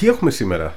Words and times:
Τι 0.00 0.08
έχουμε 0.08 0.30
σήμερα, 0.30 0.74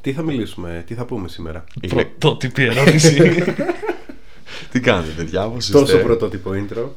τι 0.00 0.12
θα 0.12 0.22
μιλήσουμε, 0.22 0.84
τι 0.86 0.94
θα 0.94 1.04
πούμε 1.04 1.28
σήμερα; 1.28 1.64
Πρωτότυπη 1.88 2.62
ερώτηση. 2.64 3.16
Τι 4.72 4.80
κάνετε, 4.80 5.10
παιδιά, 5.16 5.48
πώς 5.48 5.66
Τόσο 5.70 5.84
είστε. 5.84 5.98
πρωτότυπο 6.04 6.50
intro. 6.54 6.88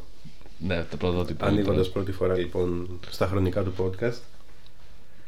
ναι, 0.57 0.83
το 0.83 0.97
πρωτότυπο. 0.97 1.45
Ανοίγοντας 1.45 1.89
πρώτη 1.89 2.11
φορά 2.11 2.37
λοιπόν 2.37 2.99
στα 3.09 3.27
χρονικά 3.27 3.63
του 3.63 3.73
podcast. 3.77 4.17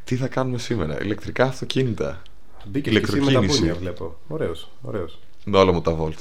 Τι 0.03 0.15
θα 0.15 0.27
κάνουμε 0.27 0.57
σήμερα, 0.57 1.01
ηλεκτρικά 1.01 1.45
αυτοκίνητα; 1.45 2.21
Μπήκε 2.65 2.89
και 2.89 2.97
εσύ 2.97 3.05
με 3.05 3.11
τα 3.11 3.17
Ηλεκτροκίνηση. 3.21 3.59
μπούνια, 3.59 3.75
βλέπω. 3.75 4.15
Ωραίος, 4.27 4.69
ωραίος. 4.81 5.19
Με 5.45 5.57
όλα 5.57 5.71
μου 5.71 5.81
τα 5.81 5.97
Volt. 5.99 6.17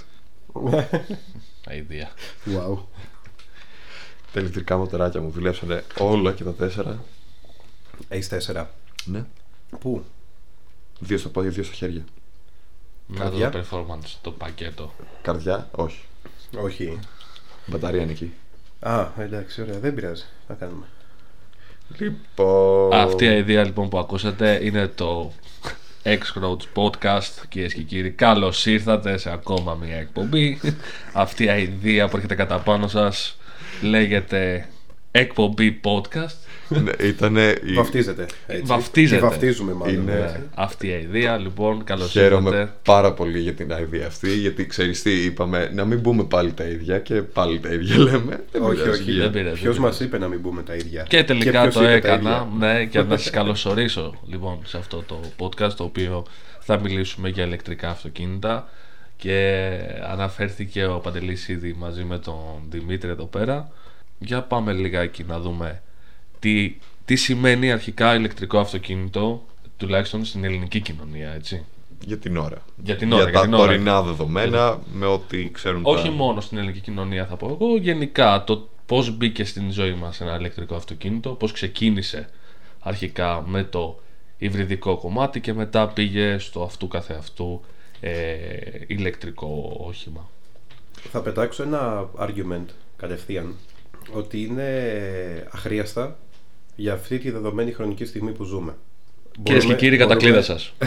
Αιδία. 1.66 2.10
Wow. 2.46 2.78
Τα 4.32 4.40
ηλεκτρικά 4.40 4.76
μοτεράκια 4.76 5.20
μου 5.20 5.30
δουλέψανε 5.30 5.84
όλα 5.98 6.32
και 6.32 6.44
τα 6.44 6.52
τέσσερα. 6.52 7.04
Ace 8.08 8.52
4. 8.62 8.64
Ναι. 9.04 9.24
Πού; 9.80 10.04
Δύο 11.00 11.18
στα 11.18 11.28
πόδια, 11.28 11.50
δύο 11.50 11.62
στα 11.62 11.74
χέρια. 11.74 12.04
Με 13.06 13.18
Καρδιά. 13.18 13.50
το 13.50 13.58
performance, 13.58 14.16
το 14.22 14.30
πακέτο. 14.30 14.94
Καρδιά, 15.22 15.68
όχι. 15.70 16.00
Όχι. 16.60 16.98
Μπαταρία 17.66 18.02
είναι 18.02 18.12
εκεί. 18.12 18.32
Α, 18.80 19.06
εντάξει, 19.18 19.62
ωραία. 19.62 19.78
Δεν 19.78 19.94
πειράζει. 19.94 20.24
Θα 20.46 20.54
κάνουμε. 20.54 20.86
Λοιπόν. 21.98 22.92
Αυτή 22.92 23.24
η 23.24 23.36
ιδέα 23.36 23.64
λοιπόν 23.64 23.88
που 23.88 23.98
ακούσατε 23.98 24.58
είναι 24.62 24.86
το 24.86 25.32
X-Roads 26.04 26.64
Podcast 26.82 27.44
κυρίες 27.48 27.74
και 27.74 27.82
κύριοι. 27.82 28.10
Καλώς 28.10 28.66
ήρθατε 28.66 29.16
σε 29.16 29.32
ακόμα 29.32 29.74
μια 29.74 29.96
εκπομπή. 29.96 30.60
Αυτή 31.12 31.44
η 31.44 31.62
ιδέα 31.62 32.08
που 32.08 32.16
έρχεται 32.16 32.34
κατά 32.34 32.58
πάνω 32.58 32.88
σας 32.88 33.36
λέγεται 33.82 34.68
εκπομπή 35.10 35.80
podcast. 35.84 36.36
Ναι, 36.70 37.06
ήτανε. 37.06 37.54
η- 37.66 37.72
Βαφτίζεται. 37.72 38.26
Έτσι. 38.46 38.62
Βαφτίζεται. 38.64 39.20
Τη 39.20 39.26
βαφτίζουμε 39.26 39.72
μάλλον. 39.72 39.94
Είναι- 39.94 40.12
έτσι. 40.12 40.36
Ναι, 40.38 40.44
αυτή 40.54 40.86
η 40.86 40.90
ιδέα 41.10 41.36
λοιπόν. 41.38 41.84
Καλώς 41.84 42.10
Χαίρομαι 42.10 42.50
ήρθατε. 42.50 42.72
πάρα 42.84 43.12
πολύ 43.12 43.38
για 43.38 43.52
την 43.52 43.68
idea 43.72 44.02
αυτή, 44.06 44.30
γιατί 44.38 44.66
ξέρεις 44.66 45.02
τι, 45.02 45.10
είπαμε 45.24 45.70
να 45.74 45.84
μην 45.84 46.02
πούμε 46.02 46.24
πάλι 46.24 46.52
τα 46.52 46.64
ίδια 46.64 46.98
και 46.98 47.14
πάλι 47.14 47.60
τα 47.60 47.68
ίδια 47.72 47.98
λέμε. 47.98 48.44
Δεν 48.52 48.62
Όχι, 48.62 48.82
πειράζει. 48.82 49.00
όχι. 49.02 49.12
Δεν 49.12 49.30
πειράζει, 49.30 49.60
Ποιος 49.60 49.74
δεν 49.74 49.82
μας 49.82 49.96
πειράζει. 49.96 50.04
είπε 50.04 50.18
να 50.18 50.28
μην 50.28 50.42
πούμε 50.42 50.62
τα 50.62 50.74
ίδια; 50.74 51.02
Και 51.08 51.24
τελικά 51.24 51.60
ποιος 51.62 51.74
το 51.74 51.80
είπε 51.80 51.88
τα 51.88 51.94
έκανα. 52.12 52.30
ίδια; 52.30 52.48
Ναι, 52.74 52.84
και 52.84 53.02
να 53.02 53.16
σας 53.16 53.30
καλωσορίσω 53.30 54.14
λοιπόν 54.26 54.58
σε 54.64 54.76
αυτό 54.78 55.02
το 55.06 55.20
podcast 55.38 55.72
το 55.76 55.84
οποίο 55.84 56.24
θα 56.60 56.80
μιλήσουμε 56.80 57.28
για 57.28 57.44
ηλεκτρικά 57.44 57.88
αυτοκίνητα. 57.90 58.68
Και 59.16 59.68
αναφέρθηκε 60.10 60.84
ο 60.86 60.98
Παντελής 60.98 61.48
ήδη 61.48 61.74
μαζί 61.78 62.04
με 62.04 62.18
τον 62.18 62.36
Δημήτρη 62.70 63.10
εδώ 63.10 63.24
πέρα. 63.24 63.70
Για 64.18 64.42
πάμε 64.42 64.72
λιγάκι 64.72 65.24
να 65.28 65.40
δούμε 65.40 65.82
τι, 66.40 66.76
τι 67.04 67.16
σημαίνει 67.16 67.72
αρχικά 67.72 68.14
ηλεκτρικό 68.14 68.58
αυτοκίνητο 68.58 69.42
τουλάχιστον 69.76 70.24
στην 70.24 70.44
ελληνική 70.44 70.80
κοινωνία, 70.80 71.32
έτσι. 71.32 71.64
Για 72.04 72.18
την 72.18 72.36
ώρα. 72.36 72.62
Για 72.82 72.96
την 72.96 73.12
ώρα, 73.12 73.22
για, 73.22 73.30
για 73.30 73.40
τα 73.40 73.44
την 73.44 73.54
ώρα. 73.54 73.66
τωρινά 73.66 74.02
δεδομένα, 74.02 74.78
με 74.92 75.06
ό,τι 75.06 75.50
ξέρουν 75.50 75.80
Όχι 75.84 76.08
τα... 76.08 76.10
μόνο 76.10 76.40
στην 76.40 76.58
ελληνική 76.58 76.80
κοινωνία 76.80 77.26
θα 77.26 77.36
πω 77.36 77.58
εγώ, 77.60 77.76
γενικά 77.76 78.44
το 78.44 78.68
πώς 78.86 79.16
μπήκε 79.16 79.44
στην 79.44 79.72
ζωή 79.72 79.94
μας 79.94 80.20
ένα 80.20 80.36
ηλεκτρικό 80.36 80.74
αυτοκίνητο, 80.74 81.30
πώς 81.30 81.52
ξεκίνησε 81.52 82.28
αρχικά 82.80 83.44
με 83.46 83.64
το 83.64 84.00
υβριδικό 84.38 84.96
κομμάτι 84.96 85.40
και 85.40 85.52
μετά 85.52 85.88
πήγε 85.88 86.38
στο 86.38 86.62
αυτού 86.62 86.88
καθεαυτού 86.88 87.60
ε, 88.00 88.12
ηλεκτρικό 88.86 89.76
όχημα. 89.80 90.28
Θα 91.10 91.20
πετάξω 91.20 91.62
ένα 91.62 92.10
argument 92.18 92.66
κατευθείαν 92.96 93.54
ότι 94.12 94.42
είναι 94.42 94.68
αχρίαστα 95.50 96.18
για 96.80 96.92
αυτή 96.92 97.18
τη 97.18 97.30
δεδομένη 97.30 97.72
χρονική 97.72 98.04
στιγμή 98.04 98.30
που 98.32 98.44
ζούμε. 98.44 98.74
Κυρίες 99.42 99.64
και 99.64 99.74
κύριοι, 99.74 99.96
κατακλείδα 99.96 100.42
σας. 100.42 100.72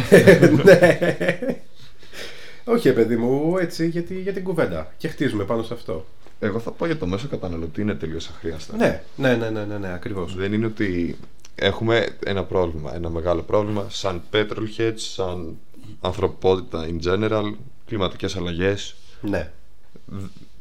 Όχι, 2.66 2.88
ρε 2.88 2.94
παιδί 2.94 3.16
μου, 3.16 3.58
έτσι 3.58 3.88
για, 3.88 4.03
τη- 4.03 4.22
για 4.22 4.34
την 4.34 4.44
κουβέντα. 4.44 4.94
Και 4.98 5.08
χτίζουμε 5.08 5.44
πάνω 5.44 5.64
σε 5.64 5.74
αυτό. 5.74 6.06
Εγώ 6.40 6.59
θα 6.59 6.72
πω 6.72 6.86
για 6.86 6.98
το 6.98 7.06
μέσο 7.08 7.28
καταναλωτή 7.28 7.82
είναι 7.82 7.94
τελείως 7.94 8.28
αχρίαστα. 8.28 8.78
Ναι, 8.78 9.02
ναι, 9.16 9.36
ναι, 9.36 9.50
ναι, 9.50 9.64
ναι, 9.66 9.78
ναι 9.78 9.94
ακριβώς. 9.94 10.36
Δεν 10.36 10.53
είναι 10.53 10.66
ότι 10.66 11.18
έχουμε 11.56 12.08
ένα 12.26 12.44
πρόβλημα, 12.44 12.96
ένα 12.96 13.09
μεγάλο 13.09 13.42
πρόβλημα 13.42 13.86
σαν 13.90 14.22
petrolheads, 14.34 14.94
σαν 14.96 15.58
ανθρωπότητα 16.02 16.88
in 16.90 17.08
general, 17.08 17.53
κλιματικές 17.86 18.36
αλλαγές. 18.36 18.96
Ναι. 19.22 19.52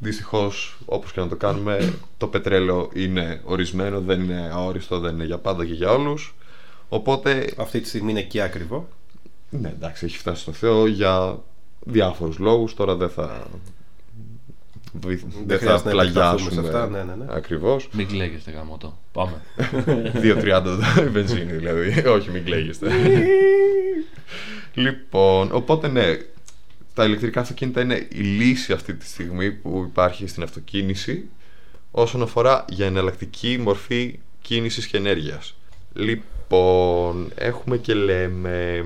Δυστυχώς, 0.02 0.78
όπως 0.84 1.12
και 1.12 1.20
να 1.20 1.28
το 1.28 1.36
κάνουμε, 1.36 1.92
το 2.16 2.26
πετρέλαιο 2.26 2.90
είναι 2.94 3.40
ορισμένο, 3.44 4.00
δεν 4.00 4.20
είναι 4.20 4.50
αόριστο, 4.52 4.98
δεν 4.98 5.14
είναι 5.14 5.24
για 5.24 5.38
πάντα 5.38 5.66
και 5.66 5.72
για 5.72 5.90
όλους. 5.90 6.34
Οπότε, 6.88 7.52
Αυτή 7.56 7.80
τη 7.80 7.88
στιγμή 7.88 8.10
είναι 8.10 8.22
και 8.22 8.42
ακριβό. 8.42 8.88
ναι, 9.50 9.68
εντάξει, 9.68 10.04
έχει 10.04 10.18
φτάσει 10.18 10.42
στο 10.42 10.52
Θεό 10.52 10.86
για 10.86 11.38
διάφορους 11.80 12.38
λόγους. 12.38 12.74
Τώρα 12.74 12.94
δεν 12.94 13.08
θα. 13.08 13.46
Δεν 15.46 15.58
θα 15.58 15.58
χρειάζεται 15.58 15.94
να 15.94 16.02
επεκταθούμε 16.02 16.38
σε 16.38 16.50
πλαγιάσουμε 16.50 16.60
αυτά, 16.60 16.88
ναι, 16.88 17.02
ναι, 17.02 17.14
ναι. 17.14 17.24
ακριβώς 17.28 17.88
Μην 17.92 18.06
κλαίγεστε 18.06 18.50
γαμώτο. 18.50 18.98
Πάμε. 19.12 19.41
2.30 20.22 21.08
βενζίνη 21.10 21.52
δηλαδή 21.52 22.08
όχι 22.08 22.30
μην 22.30 22.44
κλαίγεστε 22.44 22.91
λοιπόν 24.84 25.48
οπότε 25.52 25.88
ναι 25.88 26.16
τα 26.94 27.04
ηλεκτρικά 27.04 27.41
αυτοκίνητα 27.41 27.80
είναι 27.80 28.06
η 28.12 28.19
λύση 28.20 28.72
αυτή 28.72 28.94
τη 28.94 29.06
στιγμή 29.06 29.50
που 29.53 29.84
υπάρχει 29.88 30.26
στην 30.26 30.42
αυτοκίνηση 30.42 31.28
όσον 31.91 32.22
αφορά 32.22 32.64
για 32.69 32.86
εναλλακτική 32.86 33.58
μορφή 33.62 34.19
κίνησης 34.42 34.86
και 34.86 34.97
ενέργειας 34.97 35.54
λοιπόν 35.94 37.32
έχουμε 37.34 37.76
και 37.76 37.94
λέμε 37.94 38.84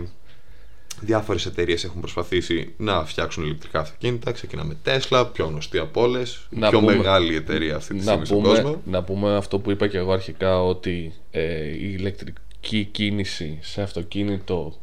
Διάφορες 1.00 1.47
εταιρείες 1.47 1.84
έχουν 1.84 2.00
προσπαθήσει 2.00 2.75
να 2.77 3.05
φτιάξουν 3.05 3.44
ηλεκτρικά 3.44 3.81
αυτοκίνητα. 3.81 4.33
Ξεκινάμε 4.33 4.77
Tesla, 4.84 5.28
πιο 5.33 5.44
γνωστή 5.47 5.78
από 5.78 6.03
όλες. 6.03 6.47
Να 6.50 6.69
Πιο 6.71 6.78
πούμε- 6.78 6.97
μεγάλη 6.97 7.34
εταιρεία 7.37 7.77
αυτή 7.77 7.94
τη 7.94 8.05
να, 8.05 8.11
στιγμή 8.11 8.27
στον 8.27 8.37
πούμε, 8.43 8.49
κόσμο. 8.49 8.83
να 8.84 9.03
πούμε 9.03 9.37
αυτό 9.37 9.59
που 9.59 9.71
είπα 9.71 9.87
και 9.87 9.99
εγώ 9.99 10.12
αρχικά 10.12 10.62
ότι 10.62 11.12
ε, 11.31 11.67
η 11.69 11.94
ηλεκτρική 11.99 12.84
κίνηση 12.84 13.59
σε 13.62 13.83
αυτοκίνητο 13.83 14.81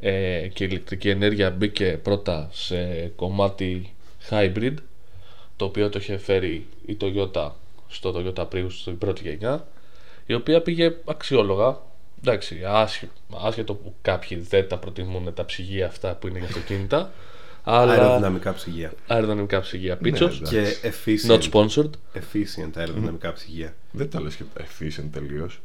ε, 0.00 0.48
και 0.52 0.64
η 0.64 0.66
ηλεκτρική 0.70 1.08
ενέργεια 1.08 1.50
μπήκε 1.50 1.98
πρώτα 2.02 2.48
σε 2.52 3.06
κομμάτι 3.16 3.94
hybrid 4.30 4.74
το 5.56 5.64
οποίο 5.64 5.88
το 5.88 5.98
είχε 5.98 6.16
φέρει 6.18 6.66
η 6.86 6.96
Toyota 7.00 7.50
στο 7.88 8.14
Toyota 8.16 8.48
Prius 8.48 8.66
στην 8.70 8.98
πρώτη 8.98 9.22
γενιά 9.28 9.66
η 10.26 10.34
οποία 10.34 10.62
πήγε 10.62 10.96
αξιόλογα 11.04 11.78
εντάξει 12.22 12.60
άσχε- 12.66 13.10
άσχετο 13.44 13.74
που 13.74 13.94
κάποιοι 14.02 14.38
δεν 14.38 14.68
τα 14.68 14.78
προτιμούν 14.78 15.34
τα 15.34 15.44
ψυγεία 15.44 15.86
αυτά 15.86 16.14
που 16.14 16.28
είναι 16.28 16.38
για 16.38 16.46
αυτοκίνητα 16.48 17.12
αλλά 17.64 17.92
Αεροδυναμικά 17.92 18.52
ψυγεία. 18.54 18.92
αεροδυναμικά 19.06 19.60
ψυγεία 19.60 19.96
πίτσος 19.96 20.40
Ναι, 20.40 20.48
Και 20.48 20.66
efficient, 20.82 21.30
not 21.30 21.42
sponsored 21.50 21.90
efficient 22.14 22.70
αεροδυναμικά 22.74 23.32
ψυγεία. 23.32 23.74
Δεν 23.92 24.10
τα 24.10 24.20
λες 24.20 24.34
και 24.34 24.44
τα 24.54 24.64
efficient 24.64 25.08
τελείως. 25.12 25.60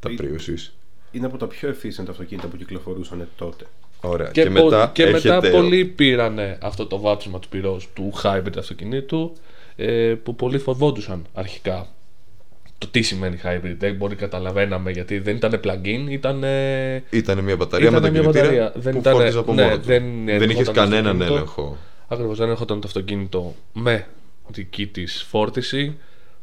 Τα 0.00 0.10
Ε, 0.10 0.14
Priuses. 0.18 0.70
Είναι 1.12 1.26
από 1.26 1.36
τα 1.36 1.46
πιο 1.46 1.68
efficient 1.70 2.06
αυτοκίνητα 2.10 2.46
που 2.46 2.56
κυκλοφορούσαν 2.56 3.28
τότε. 3.36 3.64
Ωραία. 4.00 4.30
Και, 4.30 4.42
Και, 4.42 4.50
μετά, 4.50 4.90
και 4.94 5.06
μετά 5.06 5.34
έχετε... 5.36 5.50
πολλοί 5.50 5.84
πήρανε 5.84 6.58
αυτό 6.62 6.86
το 6.86 7.00
βάψιμα 7.00 7.38
του 7.38 7.48
πυρός 7.48 7.88
του 7.94 8.12
hybrid 8.22 8.56
αυτοκινήτου 8.58 9.32
ε, 9.76 10.14
που 10.22 10.34
πολλοί 10.34 10.58
φοβόντουσαν 10.58 11.24
αρχικά 11.34 11.86
το 12.78 12.86
τι 12.90 13.02
σημαίνει 13.02 13.38
hybrid. 13.44 13.74
Δεν 13.78 13.94
μπορεί 13.94 14.14
καταλαβαίναμε 14.14 14.90
γιατί 14.90 15.18
δεν 15.18 15.36
ήταν 15.36 15.60
plug-in, 15.64 16.06
ήταν. 16.08 16.44
Ήταν 17.10 17.38
μια 17.38 17.56
μπαταρία 17.56 17.88
Ήταν 17.88 18.00
με 18.02 18.08
τον 18.08 18.10
μια 18.10 18.20
κινητήρα 18.20 18.44
μπαταρία. 18.44 18.72
Δεν 18.74 18.92
που 18.92 18.98
ήταν- 18.98 19.14
φόρτιζε 19.14 19.38
από 19.38 19.54
ναι, 19.54 19.62
μόνο 19.62 19.76
του. 19.78 19.82
δεν 19.84 20.02
δεν 20.24 20.28
ερχόταν 20.28 20.50
είχες 20.50 20.64
στο 20.66 20.72
κανέναν 20.74 21.06
αυτοκίνητο. 21.06 21.34
έλεγχο. 21.34 21.76
Ακριβώς 22.08 22.38
δεν 22.38 22.48
έρχονταν 22.48 22.80
το 22.80 22.86
αυτοκίνητο 22.86 23.54
με 23.72 24.06
δική 24.48 24.86
της 24.86 25.22
φόρτιση. 25.28 25.96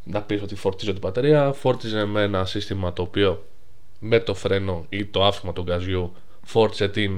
Να 0.03 0.21
πεις 0.21 0.41
ότι 0.41 0.55
φορτίζω 0.55 0.91
την 0.91 0.99
μπαταρία. 1.01 1.51
Φόρτιζε 1.53 2.05
με 2.05 2.21
ένα 2.21 2.45
σύστημα 2.45 2.93
το 2.93 3.01
οποίο 3.01 3.45
με 3.99 4.19
το 4.19 4.33
φρένο 4.33 4.85
ή 4.89 5.05
το 5.05 5.23
άφημα 5.25 5.53
του 5.53 5.61
γκαζιού 5.61 6.13
φόρτισε 6.43 6.87
την 6.89 7.11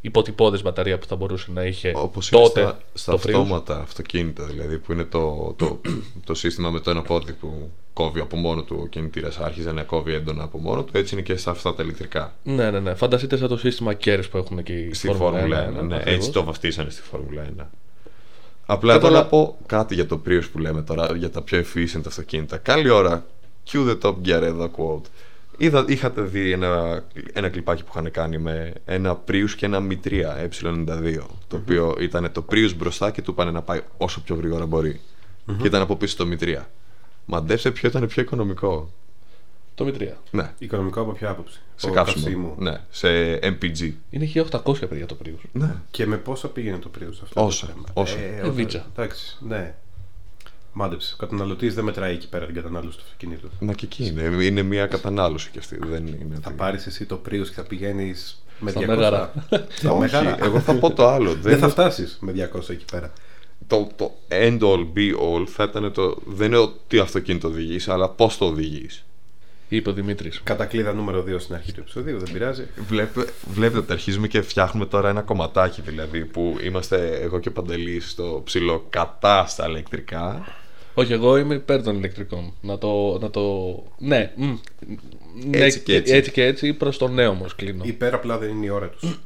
υποτυπώδες 0.00 0.62
μπαταρία 0.62 0.98
που 0.98 1.06
θα 1.06 1.16
μπορούσε 1.16 1.46
να 1.54 1.62
είχε 1.64 1.92
Όπως 1.96 2.30
είναι 2.30 2.40
τότε 2.42 2.60
στα, 2.60 2.78
στα 2.94 3.12
το 3.12 3.18
Prius. 3.18 3.26
αυτόματα 3.26 3.80
αυτοκίνητα, 3.80 4.44
δηλαδή 4.44 4.78
που 4.78 4.92
είναι 4.92 5.04
το, 5.04 5.54
το, 5.58 5.80
το 6.24 6.34
σύστημα 6.34 6.70
με 6.70 6.80
το 6.80 6.90
ένα 6.90 7.02
πόδι 7.02 7.32
που 7.32 7.70
κόβει 7.92 8.20
από 8.20 8.36
μόνο 8.36 8.62
του 8.62 8.78
ο 8.82 8.86
κινητήρας, 8.86 9.38
άρχιζε 9.38 9.72
να 9.72 9.82
κόβει 9.82 10.12
έντονα 10.12 10.42
από 10.42 10.58
μόνο 10.58 10.82
του, 10.82 10.96
έτσι 10.98 11.14
είναι 11.14 11.22
και 11.22 11.36
στα 11.36 11.50
αυτά 11.50 11.74
τα 11.74 11.82
ηλεκτρικά. 11.82 12.34
Ναι, 12.42 12.70
ναι, 12.70 12.80
ναι. 12.80 12.94
Φανταστείτε 12.94 13.36
σαν 13.36 13.48
το 13.48 13.56
σύστημα 13.56 13.94
κέρες 13.94 14.28
που 14.28 14.36
έχουν 14.36 14.62
και 14.62 14.72
οι 14.72 14.94
Στη 14.94 15.12
Φόρμουλα 15.12 15.68
1, 15.68 15.72
ναι, 15.72 15.78
ακριβώς. 15.96 16.14
έτσι 16.14 16.30
το 16.30 16.44
βαφτίσανε 16.44 16.90
στη 16.90 17.02
Φόρμουλα 17.02 17.44
1. 17.60 17.64
Απλά 18.66 18.92
Κατάλα- 18.92 19.18
εδώ 19.18 19.22
να 19.24 19.28
πω 19.28 19.58
κάτι 19.66 19.94
για 19.94 20.06
το 20.06 20.20
Prius 20.26 20.42
που 20.52 20.58
λέμε 20.58 20.82
τώρα, 20.82 21.16
για 21.16 21.30
τα 21.30 21.42
πιο 21.42 21.58
efficient 21.60 22.02
αυτοκίνητα. 22.06 22.56
Καλή 22.56 22.88
ώρα, 22.90 23.26
cue 23.72 23.88
the 23.90 23.98
top 24.02 24.14
gear 24.24 24.42
εδώ 24.42 24.70
quote. 24.76 25.08
Είδα, 25.62 25.84
είχατε 25.88 26.22
δει 26.22 26.52
ένα, 26.52 27.04
ένα 27.32 27.48
κλιπάκι 27.48 27.82
που 27.84 27.88
είχαν 27.94 28.10
κάνει 28.10 28.38
με 28.38 28.72
ένα 28.84 29.20
Prius 29.28 29.50
και 29.56 29.66
ένα 29.66 29.86
Mi 29.90 30.06
3 30.06 30.22
ε92 30.50 31.18
το 31.48 31.56
οποίο 31.56 31.96
ήταν 32.00 32.32
το 32.32 32.44
Prius 32.50 32.70
μπροστά 32.76 33.10
και 33.10 33.22
του 33.22 33.34
πάνε 33.34 33.50
να 33.50 33.62
πάει 33.62 33.80
όσο 33.96 34.20
πιο 34.20 34.34
γρήγορα 34.34 34.66
μπορεί 34.66 35.00
και 35.58 35.66
ήταν 35.66 35.82
από 35.82 35.96
πίσω 35.96 36.16
το 36.16 36.28
Mi 36.30 36.42
3 36.44 36.56
Μαντέψτε 37.24 37.70
ποιο 37.70 37.88
ήταν 37.88 38.06
πιο 38.06 38.22
οικονομικό 38.22 38.90
Το 39.74 39.84
Το 39.84 39.84
Μητρία. 39.84 40.18
Ναι, 40.30 40.52
Οικονομικό 40.58 41.00
από 41.00 41.12
ποια 41.12 41.30
άποψη; 41.30 41.60
σε 41.76 41.88
Ο 41.88 41.92
κάψιμο. 41.92 42.24
καυσίμου. 42.24 42.54
Ναι, 42.58 42.80
σε 42.90 43.08
MPG. 43.42 43.92
Είναι 44.10 44.30
1800 44.34 44.88
παιδιά 44.88 45.06
το 45.06 45.16
Prius. 45.24 45.48
Ναι. 45.52 45.74
Και 45.90 46.06
με 46.06 46.16
πόσα 46.16 46.48
πήγαινε 46.48 46.78
το 46.78 46.90
Prius 46.98 47.18
αυτό. 47.22 47.44
Όσα, 47.44 47.66
το 47.66 47.72
θέμα; 47.72 47.84
όσα. 47.92 48.18
Ε, 48.18 48.40
Ε, 48.44 48.50
βίτσα. 48.50 48.86
Εντάξει, 48.96 49.36
ναι. 49.40 49.74
Μάντεψε. 50.72 51.12
Ο 51.14 51.16
καταναλωτής 51.16 51.74
δεν 51.74 51.84
μετράει 51.84 52.12
εκεί 52.14 52.28
πέρα 52.28 52.46
την 52.46 52.54
κατανάλωση 52.54 52.96
του 52.96 53.02
αυτοκινήτου. 53.06 53.48
Μα 53.60 53.72
και 53.72 53.84
εκεί 53.84 54.06
είναι. 54.06 54.44
Είναι 54.44 54.62
μια 54.62 54.86
κατανάλωση 54.86 55.50
κι 55.52 55.58
αυτή. 55.58 55.78
Δεν 55.86 56.06
είναι. 56.06 56.26
Θα 56.30 56.40
ότι- 56.46 56.56
πάρεις 56.56 56.86
εσύ 56.86 57.04
το 57.06 57.20
Prius 57.28 57.44
και 57.46 57.52
θα 57.54 57.62
πηγαίνεις 57.62 58.42
με 58.58 58.70
Στα 58.70 58.80
200. 58.80 58.86
Μέγαρα. 58.86 59.32
Στα 59.78 59.90
Όχι, 59.90 60.00
Μέγαρα. 60.00 60.36
εγώ 60.44 60.60
θα 60.60 60.74
πω 60.74 60.92
το 60.92 61.08
άλλο. 61.08 61.30
Δεν 61.32 61.40
δεν 61.42 61.58
θα 61.58 61.68
φτάσεις 61.68 62.18
με 62.20 62.32
200 62.32 62.70
εκεί 62.70 62.84
πέρα. 62.92 63.12
το, 63.66 63.88
το 63.96 64.14
end 64.28 64.58
all 64.60 64.86
be 64.96 65.14
all 65.22 65.46
θα 65.46 65.64
ήταν 65.64 65.92
το. 65.92 66.16
Δεν 66.26 66.46
είναι 66.46 66.56
το 66.56 66.72
τι 66.88 66.98
αυτοκίνητο 66.98 67.48
οδηγείς, 67.48 67.88
αλλά 67.88 68.08
πώς 68.08 68.38
το 68.38 68.44
οδηγείς. 68.44 69.04
Είπε 69.72 69.90
ο 69.90 69.92
Δημήτρης. 69.92 70.40
Κατακλείδα 70.44 70.92
νούμερο 70.92 71.24
2 71.28 71.34
στην 71.38 71.54
αρχή 71.54 71.72
του 71.72 71.80
επεισοδίου, 71.80 72.18
δεν 72.18 72.32
πειράζει. 72.32 72.66
Βλέπετε, 72.88 73.32
βλέπετε 73.46 73.78
ότι 73.78 73.92
αρχίζουμε 73.92 74.26
και 74.28 74.42
φτιάχνουμε 74.42 74.86
τώρα 74.86 75.08
ένα 75.08 75.20
κομματάκι 75.22 75.80
δηλαδή 75.80 76.24
που 76.24 76.56
είμαστε 76.64 77.18
εγώ 77.20 77.38
και 77.38 77.48
ο 77.48 77.52
Παντελής 77.52 78.10
στο 78.10 78.40
ψηλό 78.44 78.86
κατά 78.90 79.46
στα 79.46 79.68
ηλεκτρικά. 79.68 80.44
Όχι, 80.94 81.12
εγώ 81.12 81.36
είμαι 81.36 81.54
υπέρ 81.54 81.82
των 81.82 81.96
ηλεκτρικών. 81.96 82.52
Να 82.60 82.78
το. 82.78 83.18
Να 83.20 83.30
το... 83.30 83.42
Ναι, 83.98 84.32
μ. 84.36 84.54
Ναι, 85.46 85.58
Έτσι 85.58 85.80
και 85.80 85.94
έτσι. 85.94 86.14
έτσι 86.14 86.30
και 86.30 86.44
έτσι 86.44 86.72
προς 86.72 86.98
το 86.98 87.08
νέο 87.08 87.30
όμως 87.30 87.54
κλείνω. 87.54 87.84
Υπέρ 87.86 88.14
απλά 88.14 88.38
δεν 88.38 88.48
είναι 88.48 88.66
η 88.66 88.68
ώρα 88.68 88.88
τους. 88.88 89.18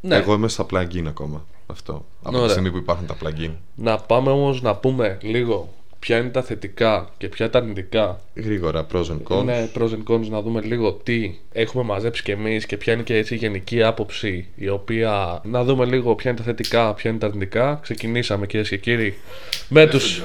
Ναι. 0.00 0.16
Εγώ 0.16 0.34
είμαι 0.34 0.48
στα 0.48 0.66
plug-in 0.70 1.04
ακόμα. 1.06 1.46
Αυτό. 1.66 2.06
Από 2.22 2.30
τη 2.30 2.36
Ωραία. 2.36 2.50
στιγμή 2.50 2.70
που 2.70 2.76
υπάρχουν 2.76 3.06
τα 3.06 3.16
plug-in. 3.24 3.50
Να 3.74 3.98
πάμε 3.98 4.30
όμως 4.30 4.62
να 4.62 4.74
πούμε 4.76 5.18
λίγο 5.22 5.74
ποια 6.06 6.18
είναι 6.18 6.28
τα 6.28 6.42
θετικά 6.42 7.08
και 7.18 7.28
ποια 7.28 7.50
τα 7.50 7.58
αρνητικά. 7.58 8.20
Γρήγορα, 8.34 8.86
pros 8.92 9.04
and 9.04 9.22
cons. 9.28 9.40
Είναι 9.40 9.70
pros 9.74 9.90
and 9.90 10.02
cons 10.08 10.28
να 10.28 10.42
δούμε 10.42 10.60
λίγο 10.60 10.92
τι 10.92 11.34
έχουμε 11.52 11.84
μαζέψει 11.84 12.22
κι 12.22 12.30
εμείς 12.30 12.66
και 12.66 12.76
ποια 12.76 12.92
είναι 12.92 13.02
και 13.02 13.16
έτσι 13.16 13.34
η 13.34 13.36
γενική 13.36 13.82
άποψη 13.82 14.48
η 14.54 14.68
οποία 14.68 15.40
να 15.44 15.64
δούμε 15.64 15.84
λίγο 15.84 16.14
ποια 16.14 16.30
είναι 16.30 16.38
τα 16.38 16.44
θετικά, 16.44 16.94
ποια 16.94 17.10
είναι 17.10 17.18
τα 17.18 17.26
αρνητικά. 17.26 17.78
Ξεκινήσαμε 17.82 18.46
κυρίες 18.46 18.68
και 18.68 18.76
κύριοι 18.76 19.14
με 19.68 19.86
τους 19.86 20.22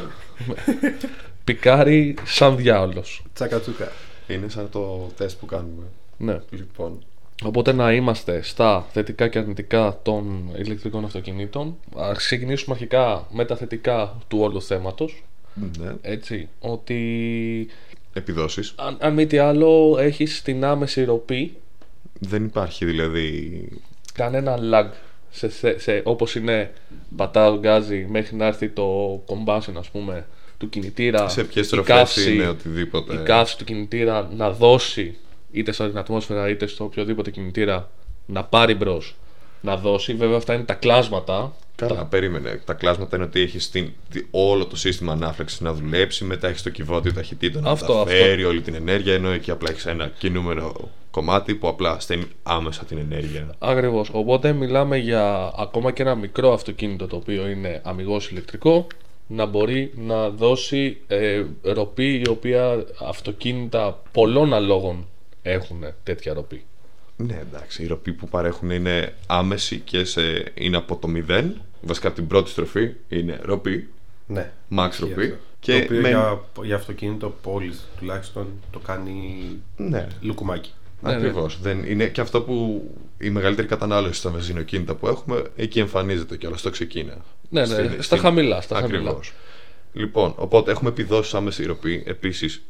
πικάρι 1.43 2.15
σαν 2.23 2.55
διάολος. 2.55 3.23
Τσακατσούκα. 3.33 3.91
Είναι 4.27 4.49
σαν 4.49 4.69
το 4.71 5.09
τεστ 5.17 5.39
που 5.39 5.45
κάνουμε. 5.45 5.83
Ναι. 6.17 6.41
Λοιπόν, 6.49 6.99
Οπότε 7.43 7.73
να 7.73 7.93
είμαστε 7.93 8.41
στα 8.41 8.85
θετικά 8.91 9.27
και 9.27 9.37
αρνητικά 9.37 9.99
των 10.01 10.49
ηλεκτρικών 10.57 11.05
αυτοκινήτων. 11.05 11.75
Ας 11.95 12.17
ξεκινήσουμε 12.17 12.75
αρχικά 12.75 13.27
με 13.31 13.45
τα 13.45 13.55
θετικά 13.55 14.17
του 14.27 14.39
όλου 14.39 14.61
θέματος. 14.61 15.23
Ναι. 15.53 15.91
Έτσι, 16.01 16.49
ότι 16.59 17.67
Επιδόσεις. 18.13 18.73
αν, 18.77 18.97
αν 18.99 19.13
μη 19.13 19.25
τι 19.27 19.37
άλλο 19.37 19.97
έχεις 19.99 20.41
την 20.41 20.63
άμεση 20.65 21.03
ροπή 21.03 21.55
Δεν 22.19 22.45
υπάρχει 22.45 22.85
δηλαδή. 22.85 23.67
κανένα 24.13 24.57
lag 24.71 24.89
σε, 25.31 25.49
σε, 25.49 25.79
σε, 25.79 26.01
όπως 26.05 26.35
είναι 26.35 26.71
πατάω 27.15 27.57
γκάζι 27.59 28.05
μέχρι 28.09 28.35
να 28.35 28.45
έρθει 28.45 28.69
το 28.69 29.15
combustion 29.27 29.73
ας 29.77 29.89
πούμε 29.89 30.25
του 30.57 30.69
κινητήρα 30.69 31.29
Σε 31.29 31.43
ποιες 31.43 31.67
η 31.67 31.69
τροφές 31.69 31.95
καύση- 31.95 32.33
είναι 32.33 32.47
οτιδήποτε. 32.47 33.13
η 33.13 33.17
καύση 33.23 33.57
του 33.57 33.63
κινητήρα 33.63 34.29
να 34.35 34.51
δώσει 34.51 35.17
είτε 35.51 35.71
στην 35.71 35.97
ατμόσφαιρα 35.97 36.49
είτε 36.49 36.67
στο 36.67 36.83
οποιοδήποτε 36.83 37.31
κινητήρα 37.31 37.89
να 38.25 38.43
πάρει 38.43 38.75
μπρος 38.75 39.15
να 39.61 39.77
δώσει 39.77 40.13
βέβαια 40.13 40.37
αυτά 40.37 40.53
είναι 40.53 40.63
τα 40.63 40.73
κλάσματα 40.73 41.55
Καλά, 41.87 42.05
περίμενε. 42.05 42.61
Τα 42.65 42.73
κλάσματα 42.73 43.15
είναι 43.15 43.25
ότι 43.25 43.41
έχει 43.41 43.93
όλο 44.31 44.65
το 44.65 44.75
σύστημα 44.75 45.11
ανάφλεξης 45.13 45.59
να 45.59 45.73
δουλέψει, 45.73 46.23
μετά 46.23 46.47
έχεις 46.47 46.61
το 46.61 46.69
κυβότιο 46.69 47.13
ταχυτήτων 47.13 47.63
να 47.63 47.69
Αυτό, 47.69 47.93
μεταφέρει 47.93 48.43
όλη 48.43 48.61
την 48.61 48.73
ενέργεια, 48.73 49.13
ενώ 49.13 49.29
εκεί 49.29 49.51
απλά 49.51 49.69
έχεις 49.71 49.85
ένα 49.85 50.07
κινούμενο 50.17 50.89
κομμάτι 51.11 51.55
που 51.55 51.67
απλά 51.67 51.99
στέλνει 51.99 52.25
άμεσα 52.43 52.83
την 52.83 52.97
ενέργεια. 52.97 53.55
Ακριβώς. 53.59 54.09
Οπότε 54.11 54.53
μιλάμε 54.53 54.97
για 54.97 55.53
ακόμα 55.57 55.91
και 55.91 56.01
ένα 56.01 56.15
μικρό 56.15 56.53
αυτοκίνητο 56.53 57.07
το 57.07 57.15
οποίο 57.15 57.49
είναι 57.49 57.81
αμυγός 57.83 58.29
ηλεκτρικό 58.29 58.87
να 59.27 59.45
μπορεί 59.45 59.91
να 59.95 60.29
δώσει 60.29 60.97
ε, 61.07 61.43
ροπή 61.61 62.23
η 62.25 62.29
οποία 62.29 62.85
αυτοκίνητα 62.99 64.01
πολλών 64.11 64.53
αλόγων 64.53 65.07
έχουν 65.41 65.85
τέτοια 66.03 66.33
ροπή. 66.33 66.63
Ναι, 67.17 67.41
εντάξει. 67.49 67.83
Η 67.83 67.87
ροπή 67.87 68.13
που 68.13 68.27
παρέχουν 68.27 68.69
είναι 68.69 69.13
άμεση 69.27 69.79
και 69.79 70.03
σε, 70.03 70.21
είναι 70.53 70.77
από 70.77 70.95
το 70.95 71.07
μηδέν. 71.07 71.61
Βασικά 71.81 72.07
από 72.07 72.15
την 72.15 72.27
πρώτη 72.27 72.49
στροφή 72.49 72.91
είναι 73.09 73.39
ροπή, 73.43 73.89
Ναι. 74.27 74.51
max 74.77 74.87
Ισχύει 74.89 75.01
ροπή. 75.01 75.23
αυτό. 75.23 75.35
Και 75.59 75.71
το 75.71 75.83
οποίο 75.83 76.01
με- 76.01 76.07
για, 76.09 76.41
για 76.63 76.75
αυτοκίνητο 76.75 77.35
πόλης 77.41 77.87
τουλάχιστον 77.99 78.47
το 78.71 78.79
κάνει 78.79 79.45
Ναι, 79.77 80.07
λουκουμάκι. 80.21 80.71
Ναι, 81.01 81.11
Ακριβώς. 81.13 81.59
Δεν 81.61 81.83
είναι 81.83 82.07
και 82.07 82.21
αυτό 82.21 82.41
που 82.41 82.83
η 83.17 83.29
μεγαλύτερη 83.29 83.67
κατανάλωση 83.67 84.13
στα 84.19 84.29
βενζινοκίνητα 84.29 84.95
που 84.95 85.07
έχουμε, 85.07 85.43
εκεί 85.55 85.79
εμφανίζεται 85.79 86.37
κιόλας 86.37 86.59
στο 86.59 86.69
ξεκίνα. 86.69 87.17
Ναι, 87.49 87.65
ναι, 87.65 87.95
στα 88.01 88.17
χαμηλά, 88.17 88.61
στα 88.61 88.75
χαμηλά. 88.75 88.97
Ακριβώς. 88.99 89.33
Λοιπόν, 89.93 90.33
οπότε 90.37 90.71
έχουμε 90.71 90.89
επιδόσεις 90.89 91.33
άμεση 91.33 91.65
ροπή. 91.65 92.03
Επίσης, 92.05 92.61